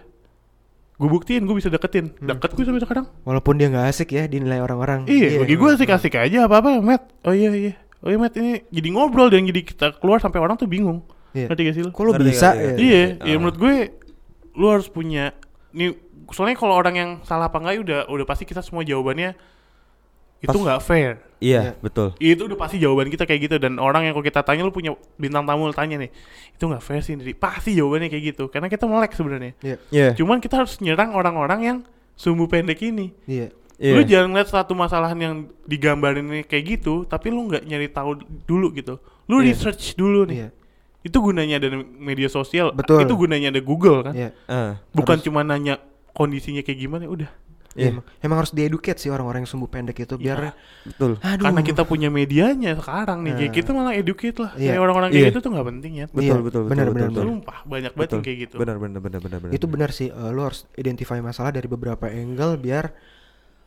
Gue 0.96 1.10
buktiin 1.10 1.44
gue 1.44 1.54
bisa 1.54 1.68
deketin. 1.68 2.16
Deket 2.18 2.52
gue 2.52 2.64
sampai 2.64 2.80
sekarang. 2.80 3.06
Walaupun 3.22 3.56
dia 3.56 3.68
nggak 3.68 3.86
asik 3.86 4.10
ya 4.10 4.26
dinilai 4.26 4.60
orang-orang. 4.60 5.04
Iya 5.06 5.40
bagi 5.40 5.54
gue 5.54 5.70
asik 5.70 5.90
asik 5.90 6.16
aja. 6.16 6.46
Apa 6.46 6.60
apa 6.60 6.80
Matt? 6.80 7.12
Oh 7.22 7.32
iya 7.32 7.52
iya. 7.52 7.74
Oh 8.00 8.08
iya 8.08 8.16
Matt 8.16 8.36
ini 8.36 8.64
jadi 8.66 8.90
ngobrol 8.90 9.28
dan 9.28 9.44
jadi 9.44 9.62
kita 9.62 10.00
keluar 10.00 10.18
sampai 10.18 10.40
orang 10.40 10.56
tuh 10.56 10.66
bingung. 10.66 11.04
Iya. 11.32 11.52
ngerti 11.52 11.62
gak 11.62 11.76
sih 11.76 11.84
lu? 11.84 11.92
Kok 11.92 12.00
lu 12.02 12.12
bisa 12.16 12.56
ya? 12.56 12.80
iya 12.80 13.04
Ah. 13.14 13.28
iya 13.28 13.36
menurut 13.36 13.60
gue 13.60 13.76
lu 14.54 14.72
harus 14.72 14.88
punya 14.88 15.36
nih 15.70 15.92
soalnya 16.32 16.56
kalau 16.56 16.72
orang 16.74 16.96
yang 16.96 17.10
salah 17.22 17.52
apa 17.52 17.60
enggak 17.60 17.76
ya 17.76 17.82
udah 17.82 18.00
udah 18.08 18.24
pasti 18.26 18.44
kita 18.44 18.64
semua 18.64 18.82
jawabannya 18.82 19.36
itu 20.46 20.58
nggak 20.58 20.82
fair 20.82 21.12
Iya, 21.36 21.62
Iya. 21.62 21.72
betul. 21.78 22.16
itu 22.18 22.42
udah 22.42 22.58
pasti 22.58 22.80
jawaban 22.80 23.08
kita 23.08 23.24
kayak 23.24 23.42
gitu 23.44 23.56
dan 23.58 23.76
orang 23.78 24.08
yang 24.08 24.14
kalau 24.14 24.24
kita 24.24 24.40
tanya 24.40 24.64
lu 24.64 24.72
punya 24.72 24.96
bintang 25.16 25.44
tamu 25.44 25.68
lu 25.68 25.74
tanya 25.74 26.00
nih 26.00 26.10
itu 26.50 26.64
nggak 26.64 26.80
fair 26.80 27.02
sih 27.02 27.14
Ndri. 27.14 27.36
pasti 27.36 27.76
jawabannya 27.76 28.08
kayak 28.08 28.24
gitu 28.32 28.48
karena 28.48 28.66
kita 28.66 28.86
melek 28.86 29.12
sebenarnya 29.12 29.52
iya 29.60 29.78
Iya. 29.90 30.10
cuman 30.16 30.40
kita 30.40 30.56
harus 30.58 30.80
nyerang 30.80 31.12
orang-orang 31.12 31.60
yang 31.62 31.78
sumbu 32.16 32.48
pendek 32.48 32.80
ini 32.82 33.12
iya 33.26 33.52
Iya. 33.76 33.94
lu 33.94 34.02
jangan 34.06 34.32
lihat 34.32 34.48
satu 34.48 34.72
masalahan 34.72 35.20
yang 35.20 35.36
digambarin 35.66 36.24
ini 36.24 36.42
kayak 36.42 36.80
gitu 36.80 37.04
tapi 37.04 37.28
lu 37.28 37.44
nggak 37.46 37.64
nyari 37.64 37.90
tahu 37.90 38.16
dulu 38.46 38.72
gitu 38.72 38.96
lu 39.28 39.44
Iya. 39.44 39.52
research 39.52 39.94
dulu 39.94 40.24
nih 40.26 40.38
iya 40.38 40.50
itu 41.04 41.18
gunanya 41.20 41.60
ada 41.60 41.70
media 41.94 42.26
sosial 42.28 42.72
Betul. 42.72 43.04
itu 43.04 43.14
gunanya 43.14 43.52
ada 43.52 43.60
Google 43.60 44.02
kan 44.02 44.16
iya 44.16 44.32
Ah. 44.48 44.80
bukan 44.90 45.20
Harus- 45.20 45.28
cuma 45.28 45.44
nanya 45.44 45.78
kondisinya 46.10 46.64
kayak 46.64 46.80
gimana 46.80 47.06
udah 47.06 47.28
Iya. 47.76 47.92
Emang, 47.92 48.04
emang 48.20 48.38
harus 48.40 48.52
dieduket 48.52 48.96
sih 48.96 49.12
orang-orang 49.12 49.44
yang 49.44 49.52
sumbu 49.52 49.68
pendek 49.68 50.00
itu 50.00 50.16
biar 50.16 50.56
Betul. 50.82 51.20
aduh 51.20 51.44
karena 51.44 51.60
kita 51.60 51.84
punya 51.84 52.08
medianya 52.08 52.72
sekarang 52.74 53.20
nih 53.22 53.36
Nah. 53.36 53.52
kita 53.52 53.70
malah 53.70 53.92
educate 53.94 54.38
lah 54.38 54.56
Iya. 54.56 54.68
kayak 54.72 54.82
orang-orang 54.82 55.10
kayak 55.10 55.20
Iya. 55.20 55.30
gitu 55.30 55.40
tuh 55.40 55.52
nggak 55.52 55.68
penting 55.70 55.92
ya 55.94 56.06
Betul, 56.08 56.24
Iya, 56.24 56.34
betul, 56.34 56.42
betul, 56.42 56.62
benar, 56.66 56.86
betul, 56.86 56.96
benar, 56.96 57.04
betul. 57.06 57.16
benar. 57.18 57.28
sumpah 57.28 57.58
banyak 57.62 57.92
banget 57.92 58.00
Betul. 58.00 58.16
yang 58.16 58.24
kayak 58.24 58.38
gitu 58.40 58.56
Benar, 58.56 58.76
benar, 58.78 59.00
benar, 59.02 59.20
benar, 59.20 59.40
benar. 59.42 59.54
itu 59.54 59.66
benar 59.68 59.90
sih 59.92 60.08
eh, 60.08 60.30
lu 60.32 60.42
harus 60.42 60.60
identify 60.74 61.20
masalah 61.20 61.52
dari 61.52 61.68
beberapa 61.68 62.06
angle 62.08 62.56
biar 62.56 62.86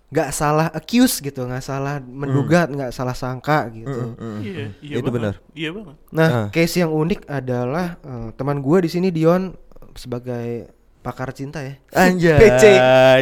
nggak 0.09 0.31
salah 0.33 0.73
accuse 0.73 1.21
gitu 1.21 1.45
nggak 1.45 1.61
salah 1.61 2.01
menduga 2.01 2.65
nggak 2.65 2.91
salah 2.91 3.13
sangka 3.13 3.69
gitu 3.69 3.93
Mm, 4.09 4.17
mm, 4.17 4.25
mm. 4.25 4.41
iya 4.41 4.67
iya 4.81 4.95
Itu 4.97 5.11
benar. 5.11 5.35
iya 5.53 5.69
banget 5.69 5.97
nah 6.09 6.29
Ah. 6.31 6.49
case 6.49 6.81
yang 6.81 6.89
unik 6.91 7.29
adalah 7.29 8.01
eh, 8.01 8.29
teman 8.33 8.59
gua 8.59 8.81
di 8.81 8.89
sini 8.89 9.13
Dion 9.13 9.53
sebagai 9.93 10.73
pakar 11.09 11.33
cinta 11.33 11.65
ya 11.65 11.81
Anjay. 11.91 12.37
PC 12.45 12.65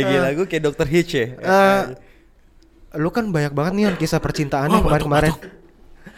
Gila 0.03 0.29
gue 0.35 0.46
kayak 0.46 0.62
dokter 0.64 0.87
Hitch 0.87 1.14
ya. 1.14 1.27
Eh, 1.33 1.81
lu 2.96 3.09
kan 3.09 3.31
banyak 3.31 3.53
banget 3.53 3.72
nih 3.72 3.85
kisah 3.94 4.18
percintaannya 4.18 4.75
Oh, 4.75 4.83
kemarin 4.83 5.07
batuk, 5.07 5.07
kemarin 5.07 5.33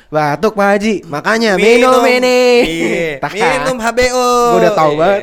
batuk 0.08 0.52
Pak 0.54 0.68
Haji 0.72 0.94
makanya 1.04 1.50
minum, 1.54 2.00
ini 2.00 2.40
Iya. 2.64 3.20
Minum 3.60 3.76
HBO. 3.76 4.28
Gua 4.48 4.58
udah 4.58 4.72
tahu 4.72 4.90
Iya. 4.90 4.98
banget. 4.98 5.22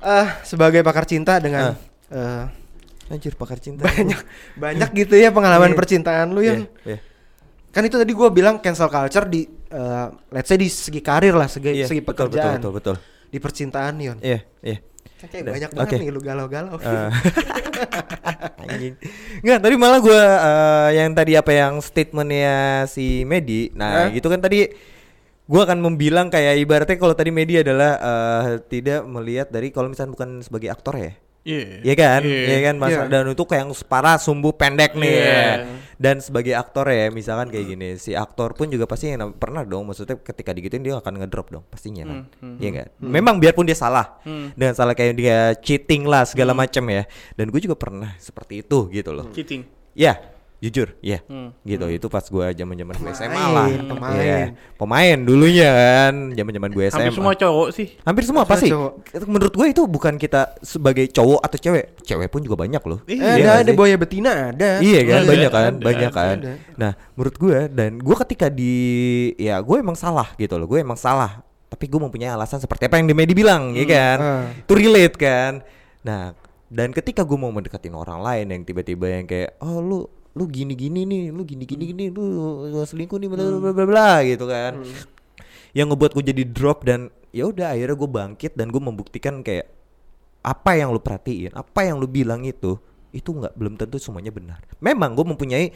Ah, 0.00 0.40
sebagai 0.40 0.80
pakar 0.80 1.04
cinta 1.04 1.36
dengan 1.36 1.76
Ah. 2.08 2.48
eh, 2.48 3.12
Anjir 3.12 3.34
pakar 3.34 3.58
cinta. 3.58 3.84
banyak 3.84 4.16
banyak 4.56 4.90
gitu 4.96 5.14
ya 5.14 5.28
pengalaman 5.28 5.70
Iya. 5.70 5.76
percintaan 5.76 6.26
lu 6.30 6.40
yang 6.40 6.64
iya. 6.80 7.02
kan 7.68 7.82
itu 7.82 7.94
tadi 7.94 8.10
gua 8.10 8.30
bilang 8.30 8.56
cancel 8.56 8.86
culture 8.86 9.26
di 9.26 9.44
eh, 9.68 10.06
let's 10.30 10.46
say 10.46 10.56
di 10.56 10.66
segi 10.66 10.98
karir 10.98 11.34
lah 11.34 11.46
segi, 11.46 11.76
Iya, 11.76 11.86
segi 11.86 12.00
betul, 12.00 12.26
betul, 12.26 12.38
pekerjaan 12.40 12.56
betul, 12.56 12.72
betul. 12.72 12.96
Di 13.30 13.38
percintaan 13.38 13.94
Yon 14.02 14.18
Iya, 14.20 14.42
iya. 14.60 14.78
Kan 15.20 15.28
kayak 15.30 15.44
Udah, 15.46 15.52
banyak 15.54 15.70
banget 15.76 15.90
oke. 15.92 16.00
nih 16.00 16.10
lu 16.10 16.20
galau-galau 16.20 16.74
Eh, 16.80 17.08
Anjing. 18.66 18.94
Nggak, 19.44 19.58
tadi 19.60 19.74
malah 19.76 20.00
gua 20.00 20.22
eh, 20.22 20.88
yang 21.00 21.12
tadi 21.12 21.32
apa 21.36 21.52
yang 21.52 21.74
statementnya 21.80 22.84
si 22.88 23.24
Medi. 23.24 23.68
Nah, 23.76 24.08
Hah? 24.08 24.12
gitu 24.12 24.28
kan 24.32 24.40
tadi 24.40 24.68
gua 25.44 25.64
akan 25.68 25.78
membilang 25.82 26.28
kayak 26.32 26.60
ibaratnya 26.60 26.96
kalau 26.96 27.12
tadi 27.12 27.30
Medi 27.32 27.60
adalah 27.60 27.92
eh, 28.00 28.64
tidak 28.68 29.04
melihat 29.08 29.48
dari 29.52 29.68
kalau 29.72 29.92
misalnya 29.92 30.12
bukan 30.16 30.30
sebagai 30.40 30.72
aktor 30.72 30.94
ya. 30.96 31.12
Iya 31.50 31.62
Iya 31.82 31.94
kan? 31.98 32.20
Iya. 32.22 32.42
Iya 32.46 32.58
kan 32.70 32.74
Mas 32.78 32.90
Iya. 32.94 33.02
dan 33.10 33.22
itu 33.26 33.44
kayak 33.44 33.62
yang 33.66 33.72
parah 33.90 34.16
sumbu 34.22 34.54
pendek 34.54 34.94
nih. 34.94 35.10
Iya. 35.10 35.34
ya. 35.34 35.54
Dan 36.00 36.16
sebagai 36.24 36.56
aktor 36.56 36.88
ya, 36.88 37.12
misalkan 37.12 37.52
kayak 37.52 37.76
gini, 37.76 37.88
si 38.00 38.16
aktor 38.16 38.56
pun 38.56 38.72
juga 38.72 38.88
pasti 38.88 39.12
pernah 39.36 39.68
dong 39.68 39.84
maksudnya 39.84 40.16
ketika 40.16 40.56
digituin 40.56 40.80
dia 40.80 40.96
akan 40.96 41.20
ngedrop 41.20 41.52
dong 41.52 41.60
pastinya 41.68 42.08
kan. 42.08 42.24
Hmm, 42.40 42.56
hmm, 42.56 42.56
Iya 42.56 42.70
kan? 42.72 42.86
Memang 43.04 43.36
biarpun 43.36 43.68
dia 43.68 43.76
salah. 43.76 44.16
Hmm. 44.24 44.48
Dengan 44.56 44.72
salah 44.72 44.96
kayak 44.96 45.12
dia 45.12 45.52
cheating 45.60 46.08
lah 46.08 46.24
segala 46.24 46.56
macam 46.56 46.88
ya. 46.88 47.04
Dan 47.36 47.52
gue 47.52 47.60
juga 47.60 47.76
pernah 47.76 48.16
seperti 48.16 48.64
itu 48.64 48.88
gitu 48.88 49.12
loh. 49.12 49.28
cheating 49.36 49.68
Ya. 49.92 50.39
Jujur, 50.60 50.92
ya. 51.00 51.24
Hmm. 51.24 51.56
Gitu. 51.64 51.88
Itu 51.88 52.06
pas 52.06 52.20
gua 52.28 52.52
zaman-zaman 52.52 52.92
gue 52.92 53.10
SMA 53.10 53.32
Pemain, 53.32 53.48
lah. 53.48 53.68
pemain. 53.82 54.12
Iya. 54.14 54.38
Pemain 54.76 55.16
dulunya 55.16 55.68
kan, 55.72 56.14
zaman-zaman 56.36 56.68
gue 56.68 56.84
SMA. 56.86 56.96
Hampir 57.00 57.14
semua 57.16 57.32
cowok 57.32 57.68
sih. 57.72 57.88
Hampir 58.04 58.24
semua 58.28 58.44
pasti. 58.44 58.68
Menurut 59.24 59.52
gue 59.52 59.66
itu 59.66 59.82
bukan 59.84 60.14
kita 60.14 60.60
sebagai 60.60 61.08
cowok 61.08 61.40
atau 61.40 61.56
cewek. 61.56 62.04
Cewek 62.04 62.28
pun 62.28 62.44
juga 62.44 62.60
banyak 62.60 62.82
loh. 62.84 63.00
Iya, 63.04 63.24
Eh, 63.24 63.36
Iya 63.40 63.48
ada 63.50 63.64
ada 63.64 63.72
boya 63.72 63.96
betina 63.96 64.32
ada. 64.52 64.70
Iya 64.78 65.00
kan, 65.02 65.18
Ada, 65.18 65.30
banyak 65.32 65.50
kan, 65.50 65.64
ada, 65.72 65.80
banyak 65.80 66.10
kan. 66.12 66.36
ada. 66.36 66.52
Nah, 66.76 66.92
menurut 67.16 67.36
gue 67.36 67.58
dan 67.72 67.90
gue 67.96 68.16
ketika 68.20 68.46
di 68.46 68.74
ya 69.36 69.58
gue 69.58 69.76
emang 69.76 69.96
salah 69.96 70.28
gitu 70.36 70.60
loh, 70.60 70.68
gue 70.68 70.76
emang 70.76 71.00
salah. 71.00 71.40
Tapi 71.66 71.88
gue 71.88 71.96
mempunyai 71.96 72.28
alasan 72.28 72.60
seperti 72.60 72.84
apa 72.84 73.00
yang 73.00 73.08
di 73.08 73.16
media 73.16 73.32
bilang, 73.32 73.72
ya 73.72 73.86
kan? 73.86 74.18
ah. 74.20 74.44
Itu 74.52 74.76
relate 74.76 75.16
kan. 75.16 75.64
Nah, 76.02 76.36
dan 76.68 76.92
ketika 76.92 77.24
gue 77.24 77.34
mau 77.34 77.48
mendekatin 77.48 77.94
orang 77.94 78.20
lain 78.20 78.46
yang 78.46 78.62
tiba-tiba 78.62 79.06
yang 79.08 79.24
kayak, 79.24 79.56
oh 79.58 79.80
lu 79.80 80.00
lu 80.30 80.46
gini-gini 80.46 81.02
nih, 81.02 81.24
lu 81.34 81.42
gini-gini 81.42 81.90
gini, 81.90 82.04
lu, 82.10 82.22
lu 82.70 82.78
selingkuh 82.86 83.18
nih, 83.18 83.28
bla 83.30 83.42
bla 83.42 83.58
bla 83.58 83.72
bla 83.74 83.86
bla 83.86 84.10
gitu 84.22 84.46
kan. 84.46 84.78
Yang 85.74 85.86
ngebuat 85.94 86.10
gue 86.14 86.24
jadi 86.34 86.42
drop 86.46 86.86
dan 86.86 87.10
ya 87.34 87.46
udah 87.50 87.74
akhirnya 87.74 87.96
gue 87.98 88.10
bangkit 88.10 88.52
dan 88.54 88.70
gue 88.70 88.82
membuktikan 88.82 89.42
kayak 89.42 89.70
apa 90.40 90.70
yang 90.78 90.94
lu 90.94 91.02
perhatiin, 91.02 91.54
apa 91.54 91.86
yang 91.86 91.98
lu 91.98 92.06
bilang 92.06 92.46
itu 92.46 92.78
itu 93.10 93.34
nggak 93.34 93.58
belum 93.58 93.74
tentu 93.74 93.98
semuanya 93.98 94.30
benar. 94.30 94.62
Memang 94.78 95.18
gue 95.18 95.26
mempunyai 95.26 95.74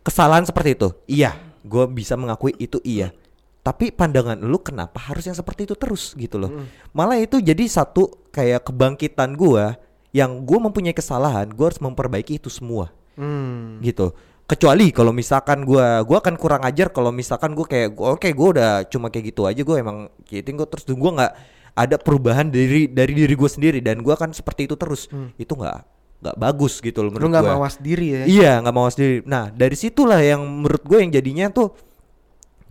kesalahan 0.00 0.48
seperti 0.48 0.76
itu. 0.80 0.88
Iya, 1.04 1.36
gue 1.60 1.84
bisa 1.92 2.16
mengakui 2.16 2.56
itu 2.56 2.80
iya. 2.80 3.12
Tapi 3.60 3.92
pandangan 3.92 4.40
lu 4.40 4.56
kenapa 4.64 4.96
harus 4.96 5.28
yang 5.28 5.36
seperti 5.36 5.68
itu 5.68 5.76
terus 5.76 6.16
gitu 6.16 6.40
loh. 6.40 6.64
Malah 6.96 7.20
itu 7.20 7.36
jadi 7.44 7.60
satu 7.68 8.32
kayak 8.32 8.64
kebangkitan 8.72 9.36
gue 9.36 9.76
yang 10.16 10.40
gue 10.42 10.58
mempunyai 10.58 10.96
kesalahan, 10.96 11.52
gue 11.52 11.66
harus 11.68 11.78
memperbaiki 11.78 12.40
itu 12.40 12.48
semua 12.48 12.88
Hmm. 13.20 13.84
gitu 13.84 14.16
kecuali 14.48 14.90
kalau 14.90 15.14
misalkan 15.14 15.62
gua 15.62 16.02
gua 16.02 16.18
akan 16.18 16.34
kurang 16.34 16.64
ajar 16.66 16.90
kalau 16.90 17.14
misalkan 17.14 17.54
gua 17.54 17.68
kayak 17.70 17.94
oke 17.94 18.26
gua 18.34 18.48
udah 18.56 18.70
cuma 18.90 19.06
kayak 19.12 19.30
gitu 19.30 19.46
aja 19.46 19.62
gua 19.62 19.76
emang 19.78 19.98
gitu 20.26 20.48
gua 20.58 20.66
terus 20.66 20.84
gua 20.90 21.12
nggak 21.20 21.32
ada 21.76 21.96
perubahan 22.02 22.50
dari 22.50 22.90
dari 22.90 23.12
diri 23.14 23.34
gua 23.38 23.46
sendiri 23.46 23.78
dan 23.78 24.02
gua 24.02 24.18
akan 24.18 24.34
seperti 24.34 24.66
itu 24.66 24.74
terus 24.74 25.06
itu 25.38 25.52
nggak 25.54 25.78
nggak 26.20 26.36
bagus 26.36 26.82
gitu 26.82 27.00
loh 27.00 27.14
Lu 27.14 27.16
menurut 27.16 27.30
nggak 27.30 27.44
gua 27.46 27.54
mawas 27.62 27.76
diri 27.78 28.06
ya? 28.12 28.22
iya 28.26 28.52
nggak 28.58 28.74
mau 28.74 28.90
sendiri 28.90 29.22
nah 29.22 29.48
dari 29.54 29.76
situlah 29.78 30.20
yang 30.20 30.42
menurut 30.42 30.82
gue 30.84 30.98
yang 31.00 31.12
jadinya 31.14 31.46
tuh 31.48 31.72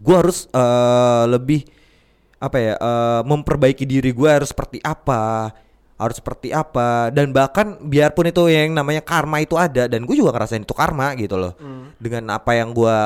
gua 0.03 0.21
harus 0.21 0.45
eh, 0.51 1.23
lebih 1.31 1.63
apa 2.43 2.57
ya 2.59 2.73
eh, 2.75 3.21
memperbaiki 3.23 3.87
diri 3.87 4.11
gua 4.11 4.37
harus 4.37 4.51
seperti 4.51 4.83
apa 4.83 5.49
harus 5.99 6.15
seperti 6.17 6.55
apa. 6.55 7.11
Dan 7.11 7.35
bahkan 7.35 7.75
biarpun 7.83 8.31
itu 8.31 8.47
yang 8.47 8.71
namanya 8.71 9.03
karma 9.03 9.43
itu 9.43 9.59
ada 9.59 9.85
dan 9.85 10.07
gue 10.07 10.15
juga 10.15 10.31
ngerasain 10.31 10.63
itu 10.63 10.71
karma 10.71 11.11
gitu 11.19 11.35
loh. 11.35 11.53
Dengan 11.99 12.39
apa 12.39 12.55
yang 12.55 12.71
gua 12.71 12.97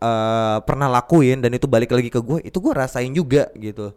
eh, 0.00 0.58
pernah 0.64 0.88
lakuin 0.88 1.44
dan 1.44 1.52
itu 1.52 1.68
balik 1.68 1.92
lagi 1.92 2.08
ke 2.08 2.18
gue 2.24 2.40
itu 2.48 2.56
gue 2.56 2.72
rasain 2.72 3.12
juga 3.12 3.52
gitu. 3.54 3.92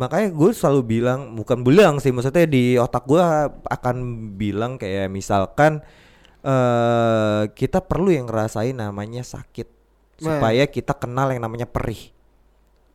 Makanya 0.00 0.32
gue 0.32 0.50
selalu 0.56 0.80
bilang 0.88 1.36
bukan 1.36 1.60
bilang 1.60 2.00
sih 2.00 2.10
maksudnya 2.10 2.48
di 2.48 2.80
otak 2.80 3.04
gue 3.04 3.20
akan 3.68 3.96
bilang 4.40 4.80
kayak 4.80 5.12
misalkan 5.12 5.84
eh 6.42 7.42
kita 7.54 7.84
perlu 7.84 8.10
yang 8.10 8.26
ngerasain 8.26 8.74
namanya 8.74 9.22
sakit. 9.22 9.84
Nah. 10.22 10.38
supaya 10.38 10.64
kita 10.70 10.94
kenal 10.94 11.34
yang 11.34 11.42
namanya 11.42 11.66
perih 11.66 12.14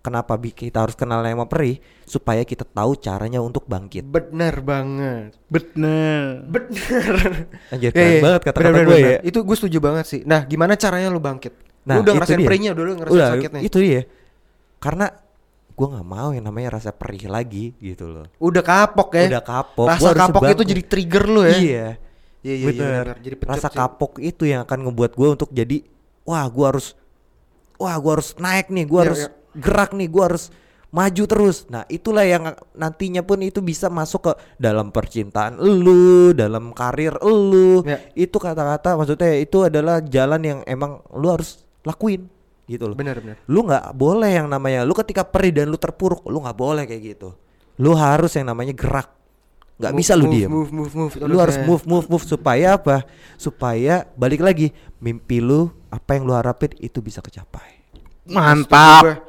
kenapa 0.07 0.33
kita 0.39 0.77
harus 0.79 0.95
kenal 0.95 1.19
yang 1.21 1.43
perih 1.43 1.77
supaya 2.03 2.41
kita 2.41 2.63
tahu 2.63 2.95
caranya 2.95 3.37
untuk 3.37 3.67
bangkit 3.67 4.07
Bener 4.07 4.55
banget. 4.59 5.35
Bener. 5.45 6.47
Bener. 6.47 7.15
Anjir 7.67 7.89
Iya, 7.89 7.91
keren 7.91 8.07
iya. 8.09 8.21
banget 8.23 8.41
kata-kata 8.41 8.67
Bener, 8.71 8.85
gue 8.85 8.95
bener, 8.95 9.11
ya. 9.11 9.19
Itu 9.21 9.39
gue 9.43 9.55
setuju 9.55 9.77
banget 9.77 10.05
sih. 10.07 10.21
Nah, 10.23 10.41
gimana 10.43 10.73
caranya 10.73 11.11
lu 11.11 11.19
bangkit? 11.19 11.51
Nah, 11.83 11.99
lu 11.99 12.07
udah 12.07 12.13
ngerasain 12.15 12.35
dia. 12.35 12.47
perihnya, 12.47 12.71
udah 12.71 12.83
lu 12.83 12.93
ngerasain 12.95 13.15
Udah, 13.15 13.29
sakitnya. 13.33 13.61
itu 13.61 13.77
dia 13.77 14.01
karena 14.77 15.05
gue 15.71 15.87
nggak 15.87 16.07
mau 16.07 16.29
yang 16.33 16.45
namanya 16.45 16.77
rasa 16.77 16.89
perih 16.89 17.25
lagi 17.25 17.73
gitu 17.77 18.05
loh 18.07 18.25
Udah 18.37 18.61
kapok 18.61 19.09
ya. 19.13 19.25
udah 19.29 19.43
kapok 19.43 19.87
Rasa 19.87 20.09
kapok 20.11 20.41
itu 20.47 20.63
jadi 20.63 20.81
trigger 20.83 21.23
lu 21.25 21.41
ya. 21.43 21.53
iya 21.53 21.87
Iya, 22.37 22.53
iya, 22.53 22.53
iya, 22.55 22.65
bener. 22.69 23.05
Jadi 23.19 23.35
pecut 23.35 23.49
rasa 23.51 23.67
sih. 23.67 23.75
kapok 23.75 24.11
itu 24.19 24.43
yang 24.43 24.61
akan 24.63 24.79
ngebuat 24.85 25.11
gue 25.13 25.27
untuk 25.27 25.49
jadi 25.49 25.81
wah 26.23 26.45
gue 26.45 26.65
harus 26.65 26.93
wah 27.75 27.93
gue 27.93 28.11
harus 28.11 28.29
naik 28.37 28.69
nih 28.69 28.85
gue 28.85 28.93
Iya, 28.95 29.03
harus 29.03 29.21
iya. 29.21 29.29
Gerak 29.53 29.93
nih 29.93 30.07
gue 30.07 30.23
harus 30.23 30.49
maju 30.87 31.23
terus 31.27 31.67
nah 31.67 31.83
itulah 31.87 32.23
yang 32.23 32.47
nantinya 32.71 33.19
pun 33.19 33.43
itu 33.43 33.59
bisa 33.59 33.91
masuk 33.91 34.31
ke 34.31 34.33
dalam 34.55 34.89
percintaan 34.89 35.59
lu 35.59 36.31
dalam 36.31 36.71
karir 36.71 37.19
lu 37.21 37.83
Iya. 37.83 37.99
itu 38.15 38.37
kata-kata 38.39 38.95
maksudnya 38.95 39.35
itu 39.35 39.67
adalah 39.67 39.99
jalan 39.99 40.41
yang 40.41 40.59
emang 40.63 41.03
lu 41.11 41.27
harus 41.27 41.67
lakuin 41.83 42.31
gitu 42.67 42.87
loh 42.87 42.95
Bener, 42.95 43.19
bener. 43.19 43.35
lu 43.47 43.63
nggak 43.63 43.95
boleh 43.95 44.31
yang 44.31 44.47
namanya 44.47 44.87
lu 44.87 44.95
ketika 44.95 45.27
perih 45.27 45.51
dan 45.51 45.67
lu 45.67 45.75
terpuruk 45.75 46.23
lu 46.27 46.39
nggak 46.39 46.55
boleh 46.55 46.83
kayak 46.87 47.03
gitu 47.15 47.35
lu 47.79 47.91
harus 47.93 48.31
yang 48.35 48.47
namanya 48.47 48.71
gerak 48.71 49.11
nggak 49.77 49.91
Move, 49.93 49.99
bisa 50.01 50.13
lu 50.17 50.25
move, 50.25 50.33
diem 50.33 50.49
Move, 50.49 50.71
move, 50.73 50.93
move. 50.95 51.13
lu 51.19 51.27
terus 51.27 51.39
harus 51.43 51.57
ya. 51.59 51.65
move 51.67 51.83
move 51.85 52.07
move 52.09 52.25
supaya 52.25 52.67
apa 52.79 53.03
supaya 53.35 54.07
balik 54.15 54.39
lagi 54.39 54.71
mimpi 54.97 55.37
lu 55.37 55.67
apa 55.91 56.15
yang 56.15 56.23
lu 56.25 56.33
harapin 56.33 56.71
itu 56.79 57.03
bisa 57.03 57.19
kecapai 57.19 57.75
Mantap. 58.27 59.26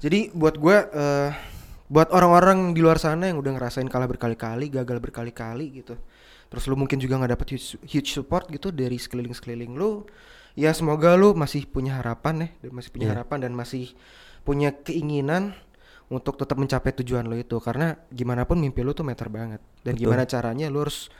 Jadi 0.00 0.30
buat 0.32 0.56
gue, 0.56 0.76
eh 0.92 1.30
buat 1.86 2.10
orang-orang 2.10 2.74
di 2.74 2.82
luar 2.82 2.98
sana 2.98 3.30
yang 3.30 3.38
udah 3.38 3.54
ngerasain 3.54 3.86
kalah 3.86 4.10
berkali-kali, 4.10 4.66
gagal 4.74 4.98
berkali-kali 4.98 5.80
gitu. 5.82 5.94
Terus 6.50 6.66
lu 6.66 6.74
mungkin 6.74 6.98
juga 6.98 7.18
nggak 7.18 7.32
dapet 7.38 7.48
huge, 7.54 7.78
huge 7.86 8.10
support 8.10 8.50
gitu 8.50 8.74
dari 8.74 8.98
sekeliling-sekeliling 8.98 9.78
lu. 9.78 10.02
Ya 10.58 10.74
semoga 10.74 11.14
lu 11.14 11.36
masih 11.36 11.68
punya 11.68 12.00
harapan 12.00 12.48
ya, 12.48 12.48
dan 12.66 12.70
masih 12.74 12.90
punya 12.90 13.06
Iya. 13.06 13.14
harapan 13.20 13.38
dan 13.46 13.52
masih 13.54 13.92
punya 14.42 14.70
keinginan 14.72 15.54
untuk 16.06 16.38
tetap 16.38 16.54
mencapai 16.54 16.94
tujuan 17.02 17.26
lo 17.26 17.34
itu 17.34 17.58
karena 17.58 17.98
gimana 18.14 18.46
pun 18.46 18.62
mimpi 18.62 18.78
lu 18.86 18.94
tuh 18.94 19.02
meter 19.02 19.26
banget 19.26 19.58
dan 19.82 19.98
Betul. 19.98 20.06
gimana 20.06 20.22
caranya 20.22 20.70
lu 20.70 20.86
harus 20.86 21.10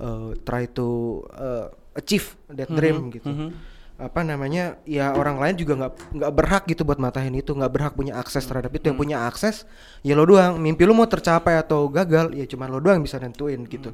eh, 0.00 0.32
try 0.48 0.64
to 0.64 1.20
eh, 1.28 1.68
achieve 1.92 2.40
that 2.48 2.72
dream 2.72 3.12
gitu 3.12 3.52
apa 4.00 4.24
namanya 4.24 4.80
ya 4.82 5.12
orang 5.12 5.36
lain 5.36 5.54
juga 5.54 5.76
nggak 5.76 5.92
nggak 6.16 6.32
berhak 6.32 6.64
gitu 6.66 6.82
buat 6.82 6.96
matahin 6.96 7.36
itu 7.36 7.52
nggak 7.52 7.68
berhak 7.68 7.92
punya 7.92 8.16
akses 8.16 8.42
terhadap 8.42 8.72
itu. 8.72 8.88
Yang 8.88 8.98
punya 8.98 9.28
akses 9.28 9.68
ya 10.00 10.16
lo 10.16 10.24
doang. 10.24 10.56
Mimpi 10.56 10.88
lo 10.88 10.96
mau 10.96 11.04
tercapai 11.04 11.54
atau 11.54 11.86
gagal 11.86 12.32
ya 12.32 12.48
cuma 12.48 12.64
lo 12.64 12.80
doang 12.80 12.98
bisa 12.98 13.20
nentuin 13.20 13.60
gitu. 13.68 13.92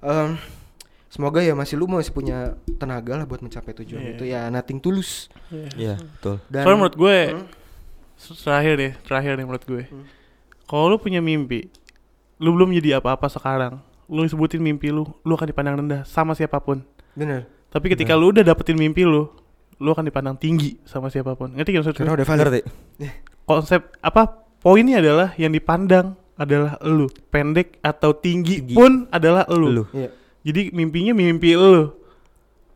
Em, 0.00 0.40
semoga 1.06 1.40
ya 1.40 1.52
masih 1.52 1.76
lu 1.76 1.84
masih 1.84 2.10
punya 2.10 2.56
tenaga 2.76 3.14
lah 3.14 3.24
buat 3.24 3.40
mencapai 3.40 3.76
tujuan 3.76 4.02
Iya. 4.02 4.12
itu. 4.16 4.24
Ya 4.24 4.40
nothing 4.48 4.80
tulus 4.80 5.28
Iya. 5.76 6.00
Betul. 6.00 6.40
Dan 6.48 6.64
Soalnya 6.64 6.78
menurut 6.80 6.96
gue 6.96 7.16
Hmm? 7.30 7.46
terakhir 8.16 8.72
deh, 8.74 8.92
terakhir 9.04 9.32
nih 9.36 9.44
menurut 9.44 9.64
gue. 9.64 9.82
Kalau 10.64 10.88
lu 10.88 10.96
punya 10.96 11.20
mimpi, 11.20 11.68
lu 12.36 12.56
belum 12.56 12.72
jadi 12.74 12.98
apa-apa 12.98 13.28
sekarang. 13.28 13.78
Lu 14.08 14.24
sebutin 14.24 14.58
mimpi 14.58 14.88
lu, 14.88 15.04
lu 15.20 15.32
akan 15.34 15.46
dipandang 15.46 15.76
rendah 15.76 16.02
sama 16.08 16.32
siapa 16.32 16.56
pun. 16.58 16.80
bener 17.12 17.48
Tapi 17.76 17.92
ketika 17.92 18.16
lu 18.16 18.32
udah 18.32 18.40
dapetin 18.40 18.72
mimpi 18.74 19.04
lu, 19.04 19.28
lu 19.76 19.88
akan 19.92 20.00
dipandang 20.02 20.40
tinggi 20.40 20.80
sama 20.88 21.12
siapa 21.12 21.36
pun. 21.36 21.52
Ngerti 21.52 21.70
gak 21.70 21.80
maksud 21.84 21.92
gue? 21.92 22.00
karena 22.00 22.16
udah 22.16 22.24
valid 22.24 22.40
ngerti 22.40 22.60
Konsep 23.44 23.92
apa? 24.00 24.22
Poinnya 24.58 24.98
adalah 24.98 25.36
yang 25.36 25.52
dipandang 25.52 26.16
adalah 26.34 26.80
lu. 26.82 27.06
Pendek 27.28 27.76
atau 27.78 28.16
tinggi, 28.16 28.64
Tinggi. 28.64 28.72
pun 28.72 29.04
adalah 29.08 29.44
lu. 29.46 29.68
lu 29.70 29.84
Iya. 29.92 30.08
Jadi 30.42 30.72
mimpinya 30.72 31.12
mimpi 31.12 31.52
lu. 31.52 31.92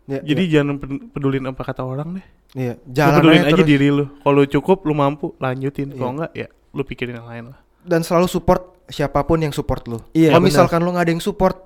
Iya, 0.04 0.20
Jadi 0.22 0.42
jangan 0.46 0.76
pen- 0.76 1.08
pedulin 1.08 1.48
apa 1.48 1.62
kata 1.64 1.80
orang 1.80 2.20
deh. 2.20 2.26
iya. 2.54 2.74
Lu 2.76 2.92
jalan 2.92 3.14
pedulin 3.16 3.40
aja 3.40 3.46
aja 3.46 3.54
terus. 3.56 3.66
diri 3.66 3.88
lu. 3.88 4.04
Kalau 4.20 4.42
cukup 4.44 4.78
lu 4.84 4.92
mampu 4.92 5.32
lanjutin. 5.38 5.90
Kalau 5.90 6.02
Iya. 6.02 6.12
enggak 6.12 6.30
ya 6.36 6.46
lu 6.70 6.82
pikirin 6.84 7.16
yang 7.16 7.26
lain 7.26 7.44
lah. 7.50 7.58
dan 7.80 8.04
selalu 8.04 8.28
support 8.28 8.84
siapa 8.86 9.24
pun 9.24 9.40
yang 9.40 9.56
support 9.56 9.88
lu. 9.88 9.96
Iya, 10.12 10.36
Kalau 10.36 10.44
misalkan 10.44 10.84
lu 10.84 10.92
nggak 10.92 11.04
ada 11.08 11.12
yang 11.16 11.24
support, 11.24 11.56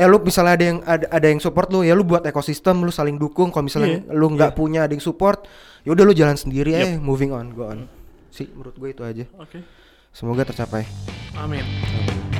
eh 0.00 0.08
ya 0.08 0.08
lu 0.08 0.16
misalnya 0.24 0.56
ada 0.56 0.64
yang 0.64 0.78
ada, 0.88 1.04
ada 1.12 1.26
yang 1.28 1.40
support 1.44 1.68
lu, 1.68 1.84
ya 1.84 1.92
lu 1.92 2.08
buat 2.08 2.24
ekosistem, 2.24 2.80
lu 2.80 2.88
saling 2.88 3.20
dukung. 3.20 3.52
Kalau 3.52 3.68
misalnya 3.68 4.00
Iya, 4.00 4.16
lu 4.16 4.32
nggak 4.32 4.52
iya. 4.52 4.56
punya 4.56 4.80
ada 4.88 4.92
yang 4.96 5.04
support, 5.04 5.44
ya 5.84 5.92
udah 5.92 6.04
lu 6.08 6.16
jalan 6.16 6.40
sendiri 6.40 6.72
Yep. 6.72 6.80
aja, 6.80 6.96
moving 6.96 7.36
on, 7.36 7.52
go 7.52 7.68
on. 7.68 7.84
Sih, 8.32 8.48
menurut 8.48 8.72
gue 8.80 8.88
itu 8.96 9.02
aja. 9.04 9.24
Oke. 9.36 9.60
Semoga 10.16 10.48
tercapai. 10.48 10.88
Amin. 11.36 11.60
Amin. 11.60 12.39